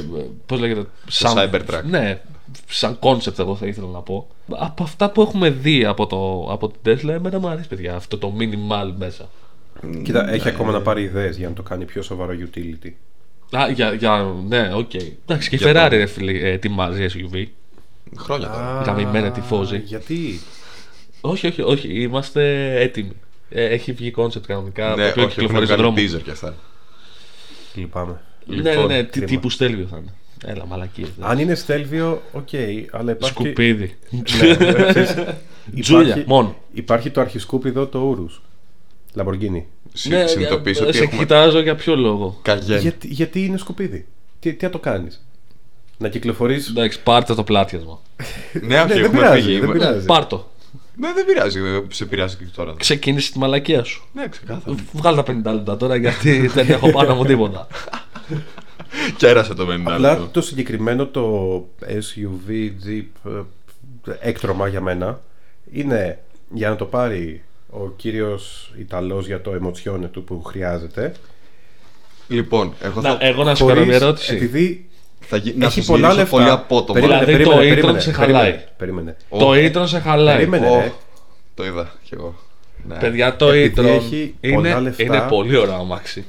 Πώς 0.46 0.60
λέγεται. 0.60 0.84
Cybertruck. 1.12 1.82
Ναι, 1.90 2.20
σαν 2.68 2.98
concept 3.00 3.38
εγώ 3.38 3.56
θα 3.56 3.66
ήθελα 3.66 3.86
να 3.92 3.98
πω. 3.98 4.28
Από 4.50 4.82
αυτά 4.82 5.10
που 5.10 5.22
έχουμε 5.22 5.50
δει 5.50 5.84
από, 5.84 6.06
το, 6.06 6.48
από 6.52 6.68
την 6.82 6.92
Tesla, 6.94 7.08
εμένα 7.08 7.38
μου 7.38 7.48
αρέσει 7.48 7.68
παιδιά 7.68 7.94
αυτό 7.94 8.18
το 8.18 8.32
minimal 8.38 8.92
μέσα. 8.98 9.28
Κοίτα, 10.02 10.30
έχει 10.30 10.48
ακόμα 10.48 10.72
να 10.72 10.80
πάρει 10.80 11.02
ιδέες 11.02 11.36
για 11.36 11.48
να 11.48 11.54
το 11.54 11.62
κάνει 11.62 11.84
πιο 11.84 12.02
σοβαρό 12.02 12.32
utility. 12.38 12.90
Α, 13.56 13.68
για, 13.68 13.92
για, 13.94 14.34
ναι, 14.48 14.70
οκ. 14.74 14.94
Εντάξει, 14.94 15.48
και 15.48 15.54
η 15.54 15.58
Για 15.58 15.70
Ferrari 15.70 15.90
το- 15.90 15.96
ρε 15.96 16.06
φίλε, 16.06 16.32
ε, 16.32 16.50
ετοιμάζει 16.52 17.06
SUV. 17.14 17.44
Χρόνια 18.16 18.48
τώρα. 18.48 18.82
Γαμημένοι 18.86 19.30
τιφόζι. 19.30 19.82
Γιατί; 19.84 20.40
Όχι, 21.26 21.46
όχι, 21.46 21.62
όχι, 21.62 21.88
είμαστε 22.02 22.72
έτοιμοι. 22.80 23.12
Ε, 23.48 23.64
έχει 23.64 23.92
βγει 23.92 24.12
concept 24.16 24.40
κανονικά. 24.46 24.90
το 24.90 24.96
Ναι, 24.96 25.08
οποίο 25.08 25.10
όχι, 25.10 25.20
έχουν 25.20 25.28
κυκλοφορεί 25.30 25.66
στον 25.66 25.76
βγάλει 25.78 25.94
δρόμο. 25.96 26.18
teaser 26.18 26.22
και 26.24 26.30
αυτά. 26.30 26.54
Λυπάμαι. 27.74 28.20
Ναι, 28.46 28.56
ναι, 28.62 28.70
Λοιπόν, 28.70 28.86
ναι, 28.86 29.02
τι 29.02 29.10
κρίμα. 29.10 29.26
τύπου 29.26 29.50
Stelvio 29.50 29.86
θα 29.90 29.96
είναι. 29.96 30.12
Έλα, 30.46 30.66
μαλακίες. 30.66 31.08
ναι. 31.18 31.26
Αν 31.26 31.38
είναι 31.38 31.54
Stelvio, 31.54 32.22
οκ, 32.32 32.48
αλλά 32.90 33.10
υπάρχει. 33.12 33.34
Σκουπίδι. 33.34 33.96
Ναι, 34.10 34.22
ξέρεις, 34.92 35.14
Τζούλια, 35.80 36.04
υπάρχει- 36.06 36.28
μόνο. 36.28 36.56
Υπάρχει 36.72 37.10
το 37.10 37.20
αρχισκούπιδο 37.20 37.86
το 37.86 37.98
Ούρους. 37.98 38.42
Λαμπορκίνη. 39.14 39.66
Συ- 39.92 40.10
Ναι, 40.12 40.26
Συνειδητοποιείς 40.26 40.76
για- 40.78 40.86
ότι 40.86 40.96
σε 40.96 41.02
έχουμε 41.02 41.18
κοιτάζω 41.18 41.60
για 41.60 41.74
ποιο 41.74 41.96
λόγο. 41.96 42.38
καγέν. 42.42 42.80
Γιατί, 42.80 43.06
γιατί 43.06 43.44
είναι 43.44 43.58
σκουπίδι; 43.58 44.06
Τι, 44.40 44.52
τι 44.54 44.64
να 44.64 44.70
το 44.70 44.78
κάνεις; 44.78 45.26
Να 45.98 46.08
κυκλοφορεί. 46.08 46.54
Εντάξει, 46.70 47.02
πάρτε 47.02 47.34
το 47.34 47.44
πλάτιασμα. 47.44 48.00
Ναι, 48.62 48.78
όχι, 48.80 48.88
δεν 48.88 48.98
έχουμε 49.04 49.18
πειράζει, 49.20 49.42
φύγει. 49.42 49.58
δεν 49.60 49.70
πειράζει. 49.72 50.06
Πάρτο. 50.06 50.52
Ναι, 50.96 51.12
δεν 51.12 51.24
πειράζει. 51.24 51.60
Σε 51.88 52.04
πειράζει 52.04 52.36
και 52.36 52.44
τώρα. 52.56 52.74
Ξεκίνησε 52.78 53.32
τη 53.32 53.38
μαλακία 53.38 53.84
σου. 53.84 54.04
Ναι, 54.12 54.28
ξεκάθαρα. 54.28 54.76
Βγάλε 54.92 55.22
τα 55.22 55.32
50 55.50 55.54
λεπτά 55.54 55.76
τώρα 55.76 55.96
γιατί 55.96 56.46
δεν 56.46 56.70
έχω 56.70 56.90
πάνω 56.90 57.14
μου 57.14 57.24
τίποτα. 57.24 57.66
Κέρασε 59.16 59.54
το 59.54 59.66
50 59.70 59.80
Απλά 59.84 59.98
λεπτό. 60.12 60.26
το 60.28 60.40
συγκεκριμένο 60.40 61.06
το 61.06 61.54
SUV 61.80 62.50
Jeep 62.86 63.30
ε, 63.30 64.12
έκτρωμα 64.20 64.68
για 64.68 64.80
μένα 64.80 65.20
είναι 65.72 66.18
για 66.50 66.68
να 66.68 66.76
το 66.76 66.84
πάρει 66.84 67.42
ο 67.70 67.88
κύριος 67.96 68.72
Ιταλός 68.78 69.26
για 69.26 69.40
το 69.40 69.54
εμοτσιόνε 69.54 70.06
του 70.06 70.24
που 70.24 70.42
χρειάζεται. 70.42 71.12
Λοιπόν, 72.28 72.72
εγώ 72.80 73.00
Να, 73.00 73.10
θα, 73.10 73.18
εγώ 73.20 73.42
να 73.44 73.54
σου 73.54 73.64
κάνω 73.66 73.78
μια 73.80 73.84
Χωρίς- 73.86 74.02
ερώτηση. 74.02 74.34
Επειδή 74.34 74.88
θα 75.28 75.36
γι- 75.36 75.54
να 75.56 75.66
έχει 75.66 75.80
σου 75.80 75.86
πολλά 75.86 76.10
ζητήσω 76.10 76.20
λεφτά. 76.20 76.36
πολύ 76.36 76.50
απότομα. 76.50 77.00
Περίμενε, 77.00 77.24
Δηλαδή, 77.24 77.44
το 77.44 77.50
περίμενε, 77.50 77.70
intro 77.72 77.74
περίμενε, 77.80 78.00
σε 78.00 78.10
περίμενε, 78.10 78.38
χαλάει. 78.38 78.60
Περίμενε. 78.76 79.16
Το 79.38 79.50
intro 79.82 79.88
σε 79.88 79.98
χαλάει. 79.98 80.36
Περίμενε, 80.36 80.68
Ω, 80.68 80.76
ρε. 80.78 80.92
Το 81.54 81.64
είδα 81.64 81.92
κι 82.02 82.14
εγώ. 82.14 82.34
Ναι. 82.88 82.94
Παιδιά, 82.96 83.36
το 83.36 83.48
Επειδή 83.50 83.74
intro 83.80 83.84
έχει 83.84 84.34
πολλά 84.52 84.68
είναι, 84.68 84.80
λεφτά. 84.80 85.02
είναι 85.02 85.24
πολύ 85.28 85.56
ωραίο 85.56 85.74
αμάξι. 85.74 86.24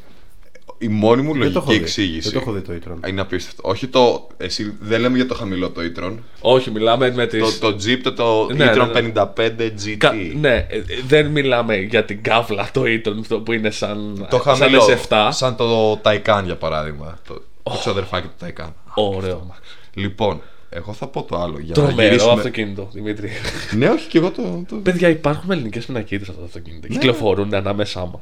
Η 0.78 0.88
μόνη 0.88 1.22
μου 1.22 1.34
Δεν 1.38 1.42
το 1.42 1.60
έχω 1.60 1.66
λογική 1.68 1.74
δει. 1.78 1.82
εξήγηση. 1.84 2.30
Δεν 2.30 2.32
το 2.32 2.40
έχω 2.40 2.52
δει 2.52 2.62
το 2.62 2.74
e-tron. 3.04 3.10
Είναι 3.10 3.22
απίστευτο. 3.22 3.62
Όχι 3.70 3.88
το. 3.88 4.28
Εσύ 4.38 4.76
δεν 4.80 5.02
λέμε 5.02 5.16
για 5.16 5.28
το 5.28 5.36
χαμηλό 5.36 5.70
το 5.70 5.82
e-tron. 5.82 6.14
Όχι, 6.40 6.72
μιλάμε 6.72 7.12
με 7.12 7.26
Το, 7.28 7.38
τις... 7.46 7.60
το 7.60 7.68
Jeep 7.68 8.00
το, 8.04 8.14
το 8.14 8.48
Ναι, 8.56 8.72
e-tron 8.76 8.90
ναι, 8.94 9.02
ναι. 9.02 9.12
55 9.16 9.72
GT. 9.86 9.96
Κα- 9.98 10.14
Ναι, 10.40 10.54
ε, 10.56 10.82
δεν 11.08 11.26
μιλάμε 11.26 11.76
για 11.78 12.06
την 12.06 12.24
κάβλα 12.24 12.70
το 12.74 12.82
e-tron 12.86 13.16
αυτό 13.20 13.40
που 13.40 13.52
είναι 13.54 13.70
σαν, 13.70 14.28
Το 14.30 14.42
σαν 14.44 14.56
χαμηλό. 14.56 14.82
S7. 15.10 15.28
Σαν 15.32 15.56
το 15.56 15.92
Taycan 16.04 16.42
για 16.46 16.56
παράδειγμα. 16.56 17.20
Το, 17.28 17.42
το 17.64 17.72
ξαδερφάκι 17.80 18.28
του 18.28 18.46
Taycan. 18.46 18.70
Ωραίο 18.96 19.40
αμάξι. 19.44 19.62
Λοιπόν, 19.94 20.42
εγώ 20.70 20.94
θα 20.94 21.08
πω 21.08 21.24
το 21.24 21.38
άλλο. 21.38 21.60
Για 21.60 21.68
να 21.68 21.74
Τρομερό 21.74 22.08
γυρίσουμε... 22.08 22.32
αυτοκίνητο, 22.34 22.90
Δημήτρη. 22.94 23.30
Ναι, 23.76 23.90
όχι 23.90 24.08
και 24.08 24.18
εγώ 24.18 24.32
το. 24.32 24.64
το... 24.68 24.76
Παιδιά, 24.76 25.10
υπάρχουν 25.10 25.52
ελληνικές 25.52 25.86
πινακίδες 25.86 26.30
αυτά 26.30 26.40
τα 26.40 26.46
αυτοκίνητα. 26.48 26.88
Κυκλοφορούν 26.88 27.54
ανάμεσά 27.54 28.06
μας. 28.06 28.22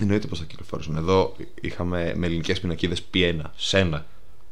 Εννοείται 0.00 0.26
πως 0.26 0.38
θα 0.38 0.44
κυκλοφορήσουν. 0.44 0.96
Εδώ 0.96 1.34
είχαμε 1.60 2.12
με 2.16 2.26
ελληνικές 2.26 2.60
πινακίδες 2.60 3.02
P1. 3.14 3.38
Σένα. 3.56 4.06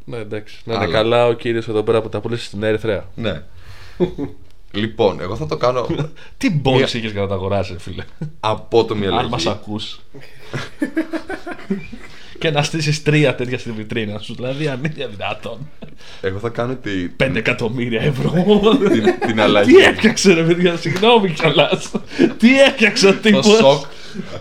Ναι, 0.04 0.16
εντάξει. 0.16 0.60
Να 0.64 0.74
είναι 0.74 0.84
Αλλά- 0.84 0.92
καλά 0.92 1.26
ο 1.26 1.32
κύριος 1.32 1.68
εδώ 1.68 1.82
πέρα 1.82 2.02
που 2.02 2.08
τα 2.08 2.20
πούλησε 2.20 2.44
στην 2.44 2.62
Ερυθρέα. 2.62 3.08
Ναι. 3.14 3.42
λοιπόν, 4.74 5.20
εγώ 5.20 5.36
θα 5.36 5.46
το 5.46 5.56
κάνω 5.56 5.86
Τι 6.38 6.50
μπόξ 6.50 6.94
είχες 6.94 7.10
για 7.12 7.20
να 7.20 7.26
τα 7.26 7.34
αγοράσει, 7.34 7.76
φίλε. 7.78 8.04
απότομη 8.40 9.06
Αν 9.06 9.12
αλλαγή. 9.12 9.28
μας 9.30 9.46
ακούς. 9.46 10.00
και 12.38 12.50
να 12.50 12.62
στήσεις 12.62 13.02
τρία 13.02 13.34
τέτοια 13.34 13.58
στη 13.58 13.70
βιτρίνα 13.70 14.18
σου. 14.18 14.34
Δηλαδή, 14.34 14.68
αν 14.68 14.78
είναι 14.84 15.06
δυνατόν. 15.16 15.58
Εγώ 16.20 16.38
θα 16.38 16.48
κάνω 16.48 16.74
τη, 16.74 16.90
5 17.22 17.34
εκατομμύρια 17.34 18.00
ευρώ. 18.02 18.32
την, 18.92 19.04
την 19.26 19.40
αλλαγή. 19.40 19.72
Τι 19.74 19.78
έφτιαξε, 19.82 20.32
ρε 20.32 20.42
παιδιά, 20.42 20.76
συγγνώμη 20.76 21.30
κιόλας. 21.30 21.90
Τι 22.38 22.60
έφτιαξε 22.60 23.06
ο 23.08 23.12
το 23.12 23.18
τύπο. 23.20 23.42
σοκ, 23.42 23.84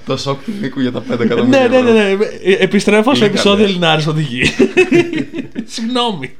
το 0.05 0.17
σοκ 0.17 0.43
του 0.43 0.51
Νίκου 0.61 0.79
για 0.79 0.91
τα 0.91 1.03
5 1.11 1.19
εκατομμύρια. 1.19 1.59
Ναι, 1.59 1.67
ναι, 1.67 1.81
ναι, 1.91 1.99
ευρώ. 1.99 2.17
ναι. 2.17 2.25
Ε, 2.43 2.53
Επιστρέφω 2.63 3.15
στο 3.15 3.25
Είναι 3.25 3.33
επεισόδιο 3.33 3.55
καλές. 3.65 3.69
Ελληνάρη 3.71 4.03
Οδηγή. 4.07 4.43
Συγγνώμη. 5.73 6.35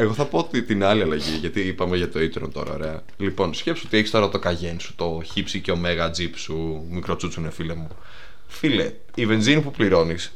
Εγώ 0.00 0.12
θα 0.12 0.24
πω 0.24 0.44
τη- 0.44 0.62
την 0.62 0.84
άλλη 0.84 1.02
αλλαγή, 1.02 1.36
γιατί 1.40 1.60
είπαμε 1.60 1.96
για 1.96 2.08
το 2.10 2.18
e-tron 2.20 2.48
τώρα, 2.52 2.72
ωραία. 2.72 3.02
Λοιπόν, 3.16 3.54
σκέψου 3.54 3.82
ότι 3.86 3.96
έχεις 3.96 4.10
τώρα 4.10 4.28
το 4.28 4.40
Cayenne 4.44 4.76
σου, 4.78 4.94
το 4.96 5.22
χύψη 5.32 5.60
και 5.60 5.70
ωμέγα 5.70 6.10
Jeep 6.10 6.30
σου, 6.34 6.84
μικρό 6.90 7.16
τσούτσουνε 7.16 7.50
φίλε 7.50 7.74
μου. 7.74 7.88
Φίλε, 8.46 8.92
η 9.14 9.26
βενζίνη 9.26 9.60
που 9.60 9.70
πληρώνεις 9.70 10.32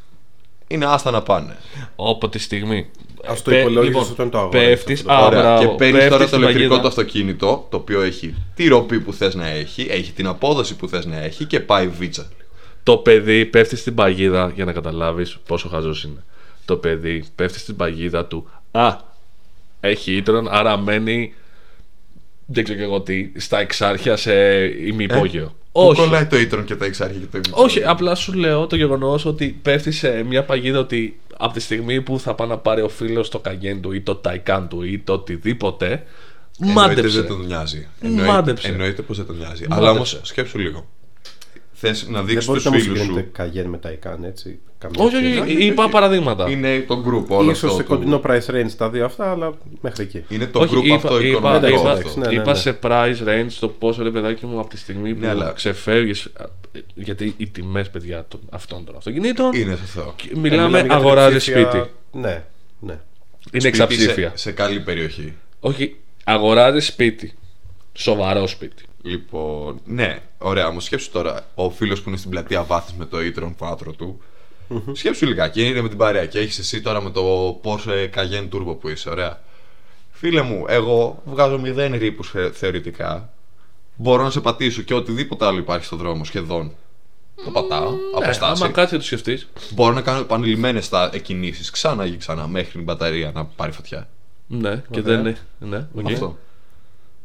είναι 0.66 0.86
άστα 0.86 1.10
να 1.10 1.22
πάνε. 1.22 1.56
Από 1.96 2.28
τη 2.28 2.38
στιγμή. 2.38 2.90
Ας 3.26 3.42
το 3.42 3.50
Πε- 3.50 3.60
υπολόγισες 3.60 3.94
λοιπόν, 3.94 4.12
όταν 4.12 4.30
το 4.30 4.38
αγόρασες 4.38 4.68
Πέφτεις, 4.68 4.98
αυτό 5.00 5.08
το 5.12 5.14
α, 5.18 5.26
Ωραία. 5.26 5.40
μπράβο, 5.40 5.60
και 5.68 5.74
παίρνεις 5.74 5.92
πέφτεις 5.92 6.08
τώρα 6.10 6.22
το 6.22 6.28
στην 6.28 6.38
ηλεκτρικό 6.38 6.68
παγίδα. 6.68 6.80
του 6.82 6.88
αυτοκίνητο, 6.88 7.66
το 7.70 7.76
οποίο 7.76 8.00
έχει 8.02 8.34
τη 8.54 8.68
ροπή 8.68 9.00
που 9.00 9.12
θες 9.12 9.34
να 9.34 9.46
έχει, 9.48 9.86
έχει 9.90 10.12
την 10.12 10.26
απόδοση 10.26 10.76
που 10.76 10.88
θες 10.88 11.06
να 11.06 11.16
έχει 11.20 11.44
και 11.44 11.60
πάει 11.60 11.88
βίτσα. 11.88 12.28
Το 12.82 12.96
παιδί 12.96 13.44
πέφτει 13.46 13.76
στην 13.76 13.94
παγίδα 13.94 14.52
για 14.54 14.64
να 14.64 14.72
καταλάβεις 14.72 15.36
πόσο 15.46 15.68
χαζός 15.68 16.04
είναι. 16.04 16.24
Το 16.64 16.76
παιδί 16.76 17.24
πέφτει 17.34 17.58
στην 17.58 17.76
παγίδα 17.76 18.24
του. 18.26 18.50
Α, 18.70 18.96
έχει 19.84 20.16
ήτρον, 20.16 20.48
άρα 20.50 20.76
μένει. 20.78 21.34
Δεν 22.46 22.64
ξέρω 22.64 22.78
και 22.78 22.84
εγώ 22.84 23.00
τι, 23.00 23.32
στα 23.36 23.58
εξάρχεια 23.60 24.16
σε 24.16 24.32
ημιυπόγειο. 24.86 25.46
Πού 25.72 25.80
Όχι. 25.80 26.00
κολλάει 26.00 26.26
το 26.26 26.36
e-tron 26.36 26.64
και 26.64 26.76
τα 26.76 26.84
εξάρχεια 26.84 27.20
και 27.20 27.26
το 27.30 27.38
ημιτό. 27.38 27.62
Όχι, 27.62 27.84
απλά 27.84 28.14
σου 28.14 28.32
λέω 28.32 28.66
το 28.66 28.76
γεγονός 28.76 29.24
ότι 29.24 29.58
πέφτει 29.62 29.92
σε 29.92 30.22
μια 30.22 30.44
παγίδα 30.44 30.78
ότι 30.78 31.20
από 31.36 31.52
τη 31.52 31.60
στιγμή 31.60 32.00
που 32.02 32.18
θα 32.18 32.34
πάει 32.34 32.48
να 32.48 32.58
πάρει 32.58 32.82
ο 32.82 32.88
φίλος 32.88 33.28
το 33.28 33.38
καγέν 33.38 33.80
του 33.80 33.92
ή 33.92 34.00
το 34.00 34.14
ταϊκάν 34.14 34.68
του 34.68 34.82
ή 34.82 34.98
το 34.98 35.12
οτιδήποτε. 35.12 36.02
Εννοείται 36.60 36.80
Μάντεψε. 36.80 37.20
δεν 37.20 37.28
τον 37.28 37.46
νοιάζει. 37.46 37.88
Εννοείται, 38.00 38.32
Μάντεψε. 38.32 38.68
εννοείται 38.68 39.02
πως 39.02 39.16
δεν 39.16 39.26
τον 39.26 39.36
νοιάζει. 39.36 39.62
Μάντεψε. 39.62 39.74
Αλλά 39.80 39.90
όμως 39.90 40.20
σκέψου 40.22 40.58
λίγο. 40.58 40.88
Θες 41.84 42.06
να 42.08 42.18
Δεν 42.18 42.26
δείξεις 42.26 42.46
μπορείτε 42.46 42.70
τους 42.70 42.72
να 42.78 42.78
μου 42.78 42.82
φίλους 42.84 42.98
συγκρίνετε 42.98 43.26
σου. 43.26 43.32
καγέν 43.32 43.66
με 43.66 43.78
Taycan, 43.86 44.24
έτσι. 44.24 44.58
Καμία 44.78 45.04
Όχι, 45.04 45.16
σχέση. 45.16 45.38
όχι, 45.40 45.64
είπα 45.66 45.88
παραδείγματα. 45.88 46.50
Είναι 46.50 46.84
το 46.86 47.04
group 47.06 47.26
όλο 47.36 47.50
Ίσως 47.50 47.62
αυτό. 47.64 47.76
σε 47.76 47.82
του- 47.82 47.88
κοντινό 47.88 48.20
price 48.26 48.46
range 48.54 48.70
τα 48.76 48.90
δύο 48.90 49.04
αυτά, 49.04 49.30
αλλά 49.30 49.52
μέχρι 49.80 50.02
εκεί. 50.04 50.24
Είναι 50.28 50.46
το 50.46 50.60
Όχι, 50.60 50.74
group 50.78 50.84
είπα, 50.84 50.94
αυτό 50.94 51.20
είπα, 51.20 51.38
οικονομικό. 51.38 51.66
είπα, 51.80 51.90
εντάξει, 51.92 52.18
ναι, 52.18 52.26
ναι, 52.26 52.32
είπα 52.34 52.50
ναι. 52.52 52.58
σε 52.58 52.78
price 52.82 53.16
range 53.26 53.52
το 53.60 53.68
πόσο 53.68 54.02
ρε 54.02 54.10
παιδάκι 54.10 54.46
μου 54.46 54.58
από 54.60 54.68
τη 54.68 54.76
στιγμή 54.76 55.14
που 55.14 55.20
Ναι, 55.20 55.28
αλλά- 55.28 55.52
ξεφεύγεις. 55.52 56.28
Γιατί 56.94 57.34
οι 57.36 57.46
τιμές, 57.46 57.90
παιδιά, 57.90 58.24
των, 58.28 58.40
αυτών 58.50 58.84
των 58.84 58.96
αυτοκινήτων. 58.96 59.52
Είναι 59.52 59.76
στο 59.76 59.84
Θεό. 60.00 60.12
και 60.16 60.28
Ε, 60.34 60.38
Μιλάμε, 60.38 60.80
για 60.80 60.94
αγοράζει 60.94 61.30
τριψήφια- 61.30 61.70
σπίτι. 61.70 61.90
Ναι, 62.12 62.42
ναι. 62.80 62.92
Είναι 62.92 63.00
Σπίτι 63.46 63.66
εξαψήφια. 63.66 64.28
Σε, 64.28 64.36
σε 64.36 64.52
καλή 64.52 64.80
περιοχή. 64.80 65.32
Όχι, 65.60 65.96
αγοράζει 66.24 66.80
σπίτι. 66.80 67.32
Σοβαρό 67.92 68.46
σπίτι. 68.46 68.82
Λοιπόν, 69.02 69.80
ναι, 69.84 70.18
ωραία. 70.38 70.66
Όμως 70.66 70.84
σκέψου 70.84 71.10
τώρα, 71.10 71.46
ο 71.54 71.70
φίλος 71.70 72.02
που 72.02 72.08
είναι 72.08 72.18
στην 72.18 72.30
πλατεία 72.30 72.62
βάθης 72.62 72.94
με 72.94 73.04
το 73.04 73.16
e-tron 73.20 73.52
πάτρο 73.58 73.92
του. 73.92 74.20
Σκέψου 74.92 75.26
λιγάκι, 75.26 75.66
είναι 75.66 75.80
με 75.80 75.88
την 75.88 75.98
παρέα 75.98 76.26
και 76.26 76.38
έχεις 76.38 76.58
εσύ 76.58 76.80
τώρα 76.80 77.02
με 77.02 77.10
το 77.10 77.50
Porsche 77.64 78.08
Cayenne 78.14 78.48
Turbo 78.52 78.76
που 78.80 78.88
είσαι, 78.88 79.10
ωραία. 79.10 79.40
Φίλε 80.10 80.42
μου, 80.42 80.64
εγώ 80.68 81.22
βγάζω 81.24 81.58
μηδέν 81.58 81.92
ρήπους 81.98 82.34
θεωρητικά. 82.52 83.32
Μπορώ 83.96 84.22
να 84.22 84.30
σε 84.30 84.40
πατήσω 84.40 84.82
και 84.82 84.94
οτιδήποτε 84.94 85.44
άλλο 85.46 85.58
υπάρχει 85.58 85.84
στον 85.84 85.98
δρόμο 85.98 86.24
σχεδόν. 86.24 86.72
Το 87.44 87.50
πατάω, 87.50 87.90
Ναι, 87.90 87.96
αποστάσει. 88.22 88.62
άμα 88.64 88.72
κάτσει 88.72 88.94
να 88.94 89.00
το 89.00 89.06
σκεφτείς. 89.06 89.48
Μπορώ 89.70 89.94
να 89.94 90.00
κάνω 90.00 90.18
επανειλημμένες 90.20 90.90
κινήσει 91.22 91.70
ξανά 91.72 92.08
και 92.08 92.16
ξανά 92.16 92.46
μέχρι 92.46 92.70
την 92.70 92.82
μπαταρία 92.82 93.30
να 93.34 93.44
πάρει 93.44 93.72
φωτιά. 93.72 94.08
Ναι, 94.46 94.82
και 94.90 95.00
Ωραία. 95.00 95.02
δεν 95.16 95.20
είναι. 95.20 95.38
Ναι, 95.58 95.86
οκ. 95.94 96.10
Αυτό. 96.10 96.38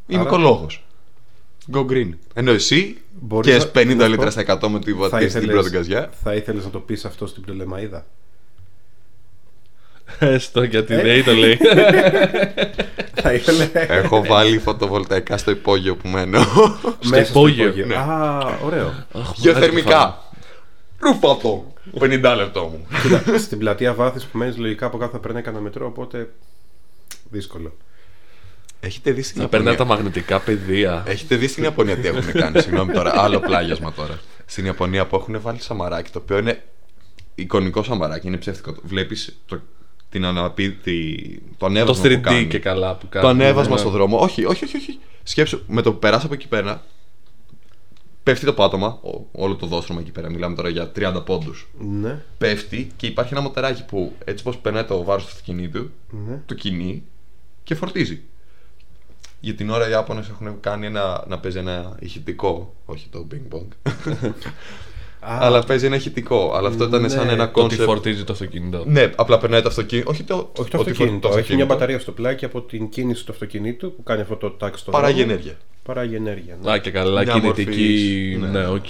Είμαι 0.06 0.20
Άρα- 0.20 0.28
οικολόγος. 0.28 0.82
Go 1.72 1.86
green. 1.90 2.08
Ενώ 2.34 2.50
εσύ 2.50 2.96
Μπορείς 3.20 3.50
και 3.52 3.58
να- 3.58 3.64
50 3.82 3.96
να 3.96 4.04
σου 4.04 4.10
λίτρα 4.10 4.24
πω, 4.24 4.30
στα 4.30 4.40
100 4.40 4.68
με 4.68 4.78
τη 4.80 4.92
Θα 4.92 4.96
βατή 4.98 5.28
στην 5.28 5.46
πρώτη 5.46 5.66
ήθελες, 5.68 5.70
καζιά. 5.70 6.10
θα 6.22 6.34
ήθελες 6.34 6.64
να 6.64 6.70
το 6.70 6.78
πεις 6.78 7.04
αυτό 7.04 7.26
στην 7.26 7.42
Πλελεμαίδα. 7.42 8.06
Έστω 10.18 10.62
γιατί 10.62 10.94
Ε; 10.94 11.02
δεν 11.02 11.24
το 11.24 11.32
λέει. 11.32 11.56
θα 13.22 13.32
ήθελε. 13.32 13.68
Έχω 13.72 14.24
βάλει 14.24 14.58
φωτοβολταϊκά 14.58 15.36
στο 15.38 15.50
υπόγειο 15.50 15.96
που 15.96 16.08
μένω. 16.08 16.38
Μέσα 17.04 17.24
στο 17.24 17.38
υπόγειο. 17.40 17.64
υπόγειο. 17.64 17.86
Ναι. 17.86 17.94
Α, 17.94 18.58
ωραίο. 18.64 18.94
Αχ, 19.12 19.32
Γεωθερμικά. 19.36 20.22
Ρούφατο. 20.98 21.72
50 22.00 22.34
λεπτό 22.36 22.62
μου. 22.62 22.86
Κοίτα, 23.02 23.38
στην 23.38 23.58
πλατεία 23.58 23.94
βάθης 23.94 24.24
που 24.24 24.38
μένεις 24.38 24.56
λογικά 24.56 24.86
από 24.86 24.98
κάτω 24.98 25.10
θα 25.12 25.18
παίρνει 25.18 25.42
κανένα 25.42 25.62
μετρό, 25.62 25.86
οπότε 25.86 26.30
δύσκολο. 27.30 27.72
Έχετε 28.80 29.10
δει 29.12 29.22
στην 29.22 29.40
Θα 29.42 29.48
περνά 29.48 29.64
τα 29.64 29.70
Ιαπωνία. 29.72 29.94
μαγνητικά 29.94 30.40
πεδία. 30.40 31.02
Έχετε 31.06 31.36
δει 31.36 31.46
στην 31.48 31.62
Ιαπωνία 31.64 31.96
τι 31.96 32.06
έχουν 32.08 32.32
κάνει. 32.32 32.60
Συγγνώμη 32.60 32.92
τώρα, 32.92 33.12
άλλο 33.22 33.40
πλάγιασμα 33.40 33.92
τώρα. 33.92 34.18
Στην 34.46 34.64
Ιαπωνία 34.64 35.06
που 35.06 35.16
έχουν 35.16 35.40
βάλει 35.40 35.60
σαμαράκι, 35.60 36.10
το 36.10 36.18
οποίο 36.18 36.38
είναι 36.38 36.62
εικονικό 37.34 37.82
σαμαράκι, 37.82 38.26
είναι 38.26 38.36
ψεύτικο. 38.36 38.74
Βλέπεις 38.82 39.38
το, 39.46 39.60
την 40.08 40.24
αναπή, 40.24 40.70
τη, 40.70 41.14
το 41.14 41.40
Το 41.58 41.66
ανέβασμα 41.66 42.02
που 42.08 42.14
3D 42.14 42.20
κάνει. 42.20 42.46
και 42.46 42.58
καλά 42.58 42.94
που 42.96 43.08
κάνει. 43.08 43.24
Το 43.24 43.30
ανέβασμα 43.30 43.72
Ναι. 43.74 43.78
στον 43.80 43.92
δρόμο. 43.92 44.18
Όχι, 44.18 44.44
όχι, 44.44 44.64
όχι, 44.64 44.76
όχι. 44.76 44.98
Σκέψου, 45.22 45.62
με 45.66 45.82
το 45.82 45.92
που 45.92 45.98
περάσει 45.98 46.24
από 46.26 46.34
εκεί 46.34 46.48
πέρα, 46.48 46.82
πέφτει 48.22 48.44
το 48.46 48.52
πάτωμα, 48.52 48.86
ο- 49.02 49.26
όλο 49.32 49.56
το 49.56 49.66
δόστρωμα 49.66 50.00
εκεί 50.00 50.10
πέρα. 50.10 50.30
Μιλάμε 50.30 50.54
τώρα 50.54 50.68
για 50.68 50.92
30 50.96 51.22
πόντους. 51.24 51.68
Ναι, 51.78 52.22
Πέφτει 52.38 52.90
και 52.96 53.06
υπάρχει 53.06 53.32
ένα 53.34 53.42
μοτεράκι 53.42 53.84
που 53.84 54.12
έτσι 54.24 54.44
πως 54.44 54.56
περνάει 54.58 54.84
το 54.84 55.04
βάρος 55.04 55.22
του 55.24 55.30
αυτοκινήτου, 55.32 55.90
ναι. 56.10 56.42
το 56.46 56.54
κινεί 56.54 57.02
και 57.62 57.74
φορτίζει. 57.74 58.22
Για 59.40 59.54
την 59.54 59.70
ώρα 59.70 59.86
οι 59.88 59.90
Ιάπωνες 59.90 60.28
έχουν 60.28 60.60
κάνει 60.60 60.86
ένα, 60.86 61.24
να 61.28 61.38
παίζει 61.38 61.58
ένα 61.58 61.96
ηχητικό, 61.98 62.74
όχι 62.84 63.08
το 63.10 63.26
Bing 63.32 63.54
Bong, 63.56 63.92
Α, 65.20 65.38
αλλά 65.40 65.64
παίζει 65.64 65.86
ένα 65.86 65.96
ηχητικό. 65.96 66.52
Αλλά 66.54 66.68
αυτό 66.68 66.84
ήταν 66.84 67.10
σαν 67.10 67.26
ναι, 67.26 67.32
ένα 67.32 67.36
Το 67.44 67.50
ότι 67.50 67.52
concept. 67.60 67.82
φορτίζει 67.82 68.24
το 68.24 68.32
αυτοκίνητο. 68.32 68.82
Ναι, 68.86 69.12
απλά 69.16 69.38
περνάει 69.38 69.62
το 69.62 69.68
αυτοκίνητο. 69.68 70.10
Όχι 70.10 70.22
το, 70.22 70.34
όχι 70.34 70.50
το 70.52 70.60
ότι 70.62 70.70
φορ- 70.72 70.80
αυτοκίνητο. 70.90 71.26
Έχει 71.28 71.34
μια 71.36 71.40
αυτοκίνητο. 71.40 71.66
μπαταρία 71.74 71.98
στο 71.98 72.12
πλάκι 72.12 72.44
από 72.44 72.62
την 72.62 72.88
κίνηση 72.88 73.24
του 73.26 73.32
αυτοκινήτου 73.32 73.94
που 73.94 74.02
κάνει 74.02 74.20
αυτό 74.20 74.36
το 74.36 74.50
τάξη 74.50 74.80
στο 74.82 74.90
Παράγει 74.90 75.16
δρόμο. 75.18 75.32
ενέργεια. 75.32 75.56
Παράγει 75.82 76.14
ενέργεια. 76.14 76.56
Ναι. 76.62 76.72
Α, 76.72 76.78
και 76.78 76.90
καλά, 76.90 77.22
Μια 77.22 77.32
κινητική. 77.32 77.68
μορφής, 77.70 78.38
ναι. 78.52 78.58
Ναι, 78.60 78.66
οκ. 78.68 78.86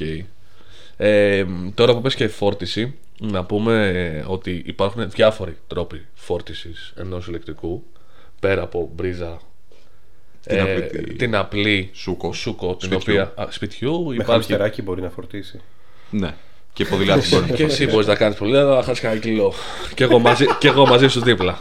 Ε, 0.96 1.44
τώρα 1.74 1.94
που 1.94 2.00
πες 2.00 2.14
και 2.14 2.28
φόρτιση, 2.28 2.94
να 3.20 3.44
πούμε 3.44 3.88
ε, 3.88 4.24
ότι 4.26 4.62
υπάρχουν 4.66 5.10
διάφοροι 5.10 5.56
τρόποι 5.66 6.04
φόρτισης 6.14 6.92
ενός 6.96 7.26
ηλεκτρικού 7.28 7.82
πέρα 8.40 8.62
από 8.62 8.90
μπρίζα 8.94 9.38
Την 10.48 10.56
ε, 10.58 10.60
απλή 10.62 10.86
τη- 11.02 11.14
την 11.14 11.34
απλή 11.36 11.90
Σούκο. 11.92 12.32
σούκο 12.32 12.76
την 12.76 12.90
Σπιτιού. 12.92 13.12
οποία, 13.22 13.32
α, 13.44 13.50
σπιτιού 13.50 14.04
Με 14.06 14.14
υπάρχει 14.14 14.30
χαμστεράκι 14.32 14.82
μπορεί 14.82 15.02
να 15.02 15.10
φορτίσει. 15.10 15.60
Ναι. 16.10 16.34
Και 16.72 16.84
ποδηλάτης 16.84 17.30
μπορεί 17.34 17.50
να 17.50 17.56
και 17.56 17.62
εσύ 17.64 17.86
μπορείς 17.86 18.06
να 18.06 18.14
κάνεις 18.14 18.38
πολύ 18.38 18.56
αλλά 18.58 18.76
θα 18.76 18.82
χάσεις 18.82 19.00
κανένα 19.02 19.20
κιλό 19.20 19.52
και 19.94 20.04
εγώ 20.04 20.18
μαζί, 20.18 20.44
και 20.60 20.68
εγώ 20.68 20.86
μαζί 20.86 21.08
σου 21.08 21.20
δίπλα 21.20 21.58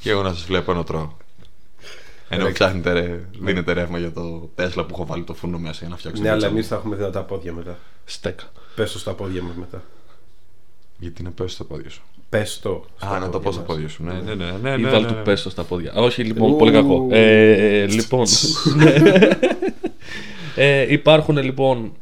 Και 0.00 0.10
εγώ 0.10 0.22
να 0.22 0.32
σας 0.32 0.42
βλέπω 0.44 0.72
να 0.72 0.84
τρώω. 0.84 1.12
Ενώ 2.28 2.52
ψάχνετε, 2.52 2.92
ρε, 2.92 3.20
δίνετε 3.38 3.72
ρεύμα 3.72 3.98
για 3.98 4.12
το 4.12 4.50
Τέσλα 4.54 4.84
που 4.84 4.94
έχω 4.94 5.06
βάλει 5.06 5.22
το 5.24 5.34
φούρνο 5.34 5.58
μέσα 5.58 5.78
για 5.80 5.88
να 5.88 5.96
φτιάξω 5.96 6.22
Ναι, 6.22 6.28
την 6.28 6.36
αλλά 6.36 6.46
πίτσα 6.46 6.52
εμείς 6.52 6.62
μου. 6.64 6.68
θα 6.70 6.74
έχουμε 6.76 6.96
δυνατά 6.96 7.22
πόδια 7.22 7.52
μετά. 7.52 7.78
Στέκα. 8.04 8.44
Πες 8.74 8.92
το 8.92 8.98
στα 8.98 9.12
πόδια 9.12 9.42
μας 9.42 9.54
μετά. 9.56 9.82
Γιατί 10.98 11.22
να 11.22 11.30
πέσει 11.30 11.54
στα 11.54 11.64
πόδια 11.64 11.90
σου. 11.90 12.02
Πες 12.32 12.60
το. 12.60 12.84
στα 12.96 13.08
Α, 13.08 13.18
να 13.18 13.28
το 13.28 13.40
πω 13.40 13.52
στα 13.52 13.60
μας. 13.60 13.68
πόδια 13.68 13.88
σου. 13.88 14.04
Ναι, 14.04 14.12
ναι, 14.12 14.34
ναι. 14.34 14.52
ναι, 14.62 14.70
Ή 14.70 14.82
ναι, 14.82 14.90
βάλ 14.90 15.02
ναι, 15.02 15.08
του 15.08 15.14
ναι. 15.14 15.22
πέστο 15.22 15.50
στα 15.50 15.64
πόδια. 15.64 15.92
Όχι, 15.94 16.22
λοιπόν, 16.22 16.52
Ου. 16.52 16.56
πολύ 16.56 16.72
κακό. 16.72 17.08
Ε, 17.10 17.80
ε, 17.82 17.86
λοιπόν. 17.86 18.26
ε, 20.56 20.92
υπάρχουν 20.92 21.36
λοιπόν 21.36 21.92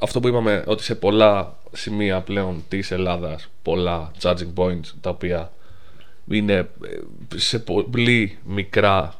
αυτό 0.00 0.20
που 0.20 0.28
είπαμε 0.28 0.64
ότι 0.66 0.82
σε 0.82 0.94
πολλά 0.94 1.56
σημεία 1.72 2.20
πλέον 2.20 2.64
της 2.68 2.90
Ελλάδας 2.90 3.48
πολλά 3.62 4.10
charging 4.22 4.54
points 4.54 4.86
τα 5.00 5.10
οποία 5.10 5.52
είναι 6.30 6.54
ε, 6.54 6.66
σε 7.36 7.58
πολύ 7.90 8.38
μικρά 8.44 9.14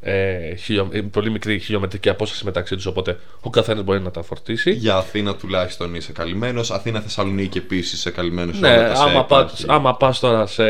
ε, 0.00 0.54
χιλιο, 0.54 0.88
ε, 0.92 1.00
πολύ 1.00 1.30
μικρή 1.30 1.58
χιλιομετρική 1.58 2.08
απόσταση 2.08 2.44
μεταξύ 2.44 2.74
τους 2.74 2.86
οπότε 2.86 3.18
ο 3.40 3.50
καθένας 3.50 3.84
μπορεί 3.84 4.00
να 4.00 4.10
τα 4.10 4.22
φορτίσει 4.22 4.70
Για 4.70 4.96
Αθήνα 4.96 5.34
τουλάχιστον 5.34 5.94
είσαι 5.94 6.12
καλυμμένος. 6.12 6.70
Αθήνα 6.70 7.00
Θεσσαλονίκη 7.00 7.58
επίσης 7.58 7.92
είσαι 7.92 8.10
καλυμμένος. 8.10 8.60
ναι, 8.60 8.92
άμα, 8.96 9.24
πας, 9.24 9.64
άμα 9.68 9.96
πας 9.96 10.20
τώρα 10.20 10.46
σε 10.46 10.64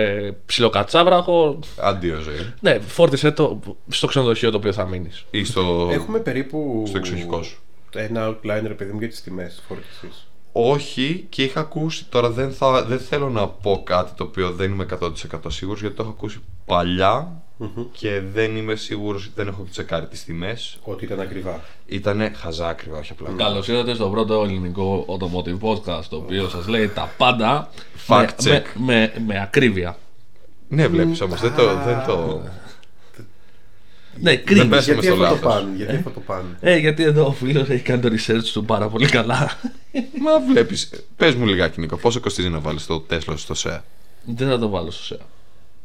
ψιλοκατσάβραχο 0.47 1.59
Αντίο 1.81 2.21
ζωή. 2.21 2.53
ναι, 2.61 2.79
φόρτισε 2.79 3.31
το 3.31 3.61
στο 3.89 4.07
ξενοδοχείο 4.07 4.51
το 4.51 4.57
οποίο 4.57 4.73
θα 4.73 4.87
μείνεις 4.87 5.25
Ή 5.31 5.45
στο. 5.45 5.89
Έχουμε 5.93 6.19
περίπου. 6.19 6.85
Στο 6.87 6.99
εξοχικό 6.99 7.43
σου. 7.43 7.59
Ένα 7.93 8.29
outliner, 8.29 8.73
παιδί 8.77 8.93
μου, 8.93 8.99
για 8.99 9.09
τις 9.09 9.23
τιμές 9.23 9.63
φόρτισης. 9.69 10.29
Όχι, 10.53 11.27
και 11.29 11.43
είχα 11.43 11.61
ακούσει. 11.61 12.05
Τώρα 12.09 12.31
δεν, 12.31 12.53
θα, 12.53 12.85
δεν 12.85 12.99
θέλω 12.99 13.29
να 13.29 13.49
πω 13.49 13.83
κάτι 13.85 14.13
το 14.17 14.25
οποίο 14.25 14.51
δεν 14.51 14.71
είμαι 14.73 14.87
100% 15.01 15.11
σίγουρος 15.47 15.81
γιατί 15.81 15.97
το 15.97 16.03
έχω 16.03 16.11
ακούσει 16.11 16.39
παλιά 16.67 17.43
και 17.93 18.21
δεν 18.33 18.57
είμαι 18.57 18.75
σίγουρος 18.75 19.25
ότι 19.25 19.33
δεν 19.37 19.49
έχω 19.49 19.67
τσεκάρει 19.71 20.07
τις 20.07 20.25
τιμές. 20.25 20.79
Ότι 20.83 21.05
ήταν 21.05 21.21
ακριβά. 21.21 21.61
Ήτανε 21.87 22.33
χαζά 22.37 22.69
ακριβά, 22.69 22.99
όχι 22.99 23.13
απλά. 23.13 23.31
Καλώς 23.37 23.69
ήρθατε 23.69 23.95
στο 23.95 24.09
πρώτο 24.09 24.43
ελληνικό 24.43 25.07
automotive 25.09 25.69
podcast 25.69 26.05
το 26.11 26.17
οποίο 26.17 26.49
σας 26.49 26.67
λέει 26.67 26.89
τα 26.89 27.11
πάντα 27.17 27.71
Fact 28.07 28.27
με, 28.45 28.59
check. 28.59 28.63
με, 28.75 28.85
με, 28.85 29.13
με 29.27 29.41
ακρίβεια. 29.43 29.99
Ναι, 30.69 30.87
βλέπεις 30.89 31.21
όμως. 31.21 31.41
Δεν 31.41 31.55
το. 31.55 31.63
Δεν 31.85 32.05
το... 32.07 32.43
Ναι, 34.21 34.37
κρίνει. 34.37 34.67
πες- 34.67 34.87
Πέσαμε 34.87 35.01
γιατί 35.01 35.07
στο 35.17 35.25
αυτό 35.25 35.39
το 35.39 35.49
λάθος. 35.49 35.63
πάνε. 35.63 35.77
Γιατί 35.77 35.95
αυτό 35.97 36.11
το 36.11 36.21
πάνε; 36.21 36.57
Ε, 36.61 36.77
γιατί 36.77 37.03
εδώ 37.03 37.27
ο 37.27 37.33
φίλος 37.33 37.69
έχει 37.69 37.83
κάνει 37.83 38.01
το 38.01 38.09
research 38.13 38.45
του 38.53 38.65
πάρα 38.65 38.89
πολύ 38.89 39.07
καλά. 39.07 39.59
Μα 40.23 40.41
βλέπεις. 40.53 40.91
Πες 41.17 41.35
μου 41.35 41.47
λιγάκι, 41.47 41.81
Νίκο, 41.81 41.97
πόσο 41.97 42.21
κοστίζει 42.21 42.49
να 42.49 42.59
βάλεις 42.59 42.87
το 42.87 43.01
Τέσλα 43.01 43.37
στο 43.37 43.55
ΣΕΑ; 43.55 43.85
Δεν 44.25 44.49
θα 44.49 44.59
το 44.59 44.69
βάλω 44.69 44.91
στο 44.91 45.03
ΣΕΑ. 45.05 45.19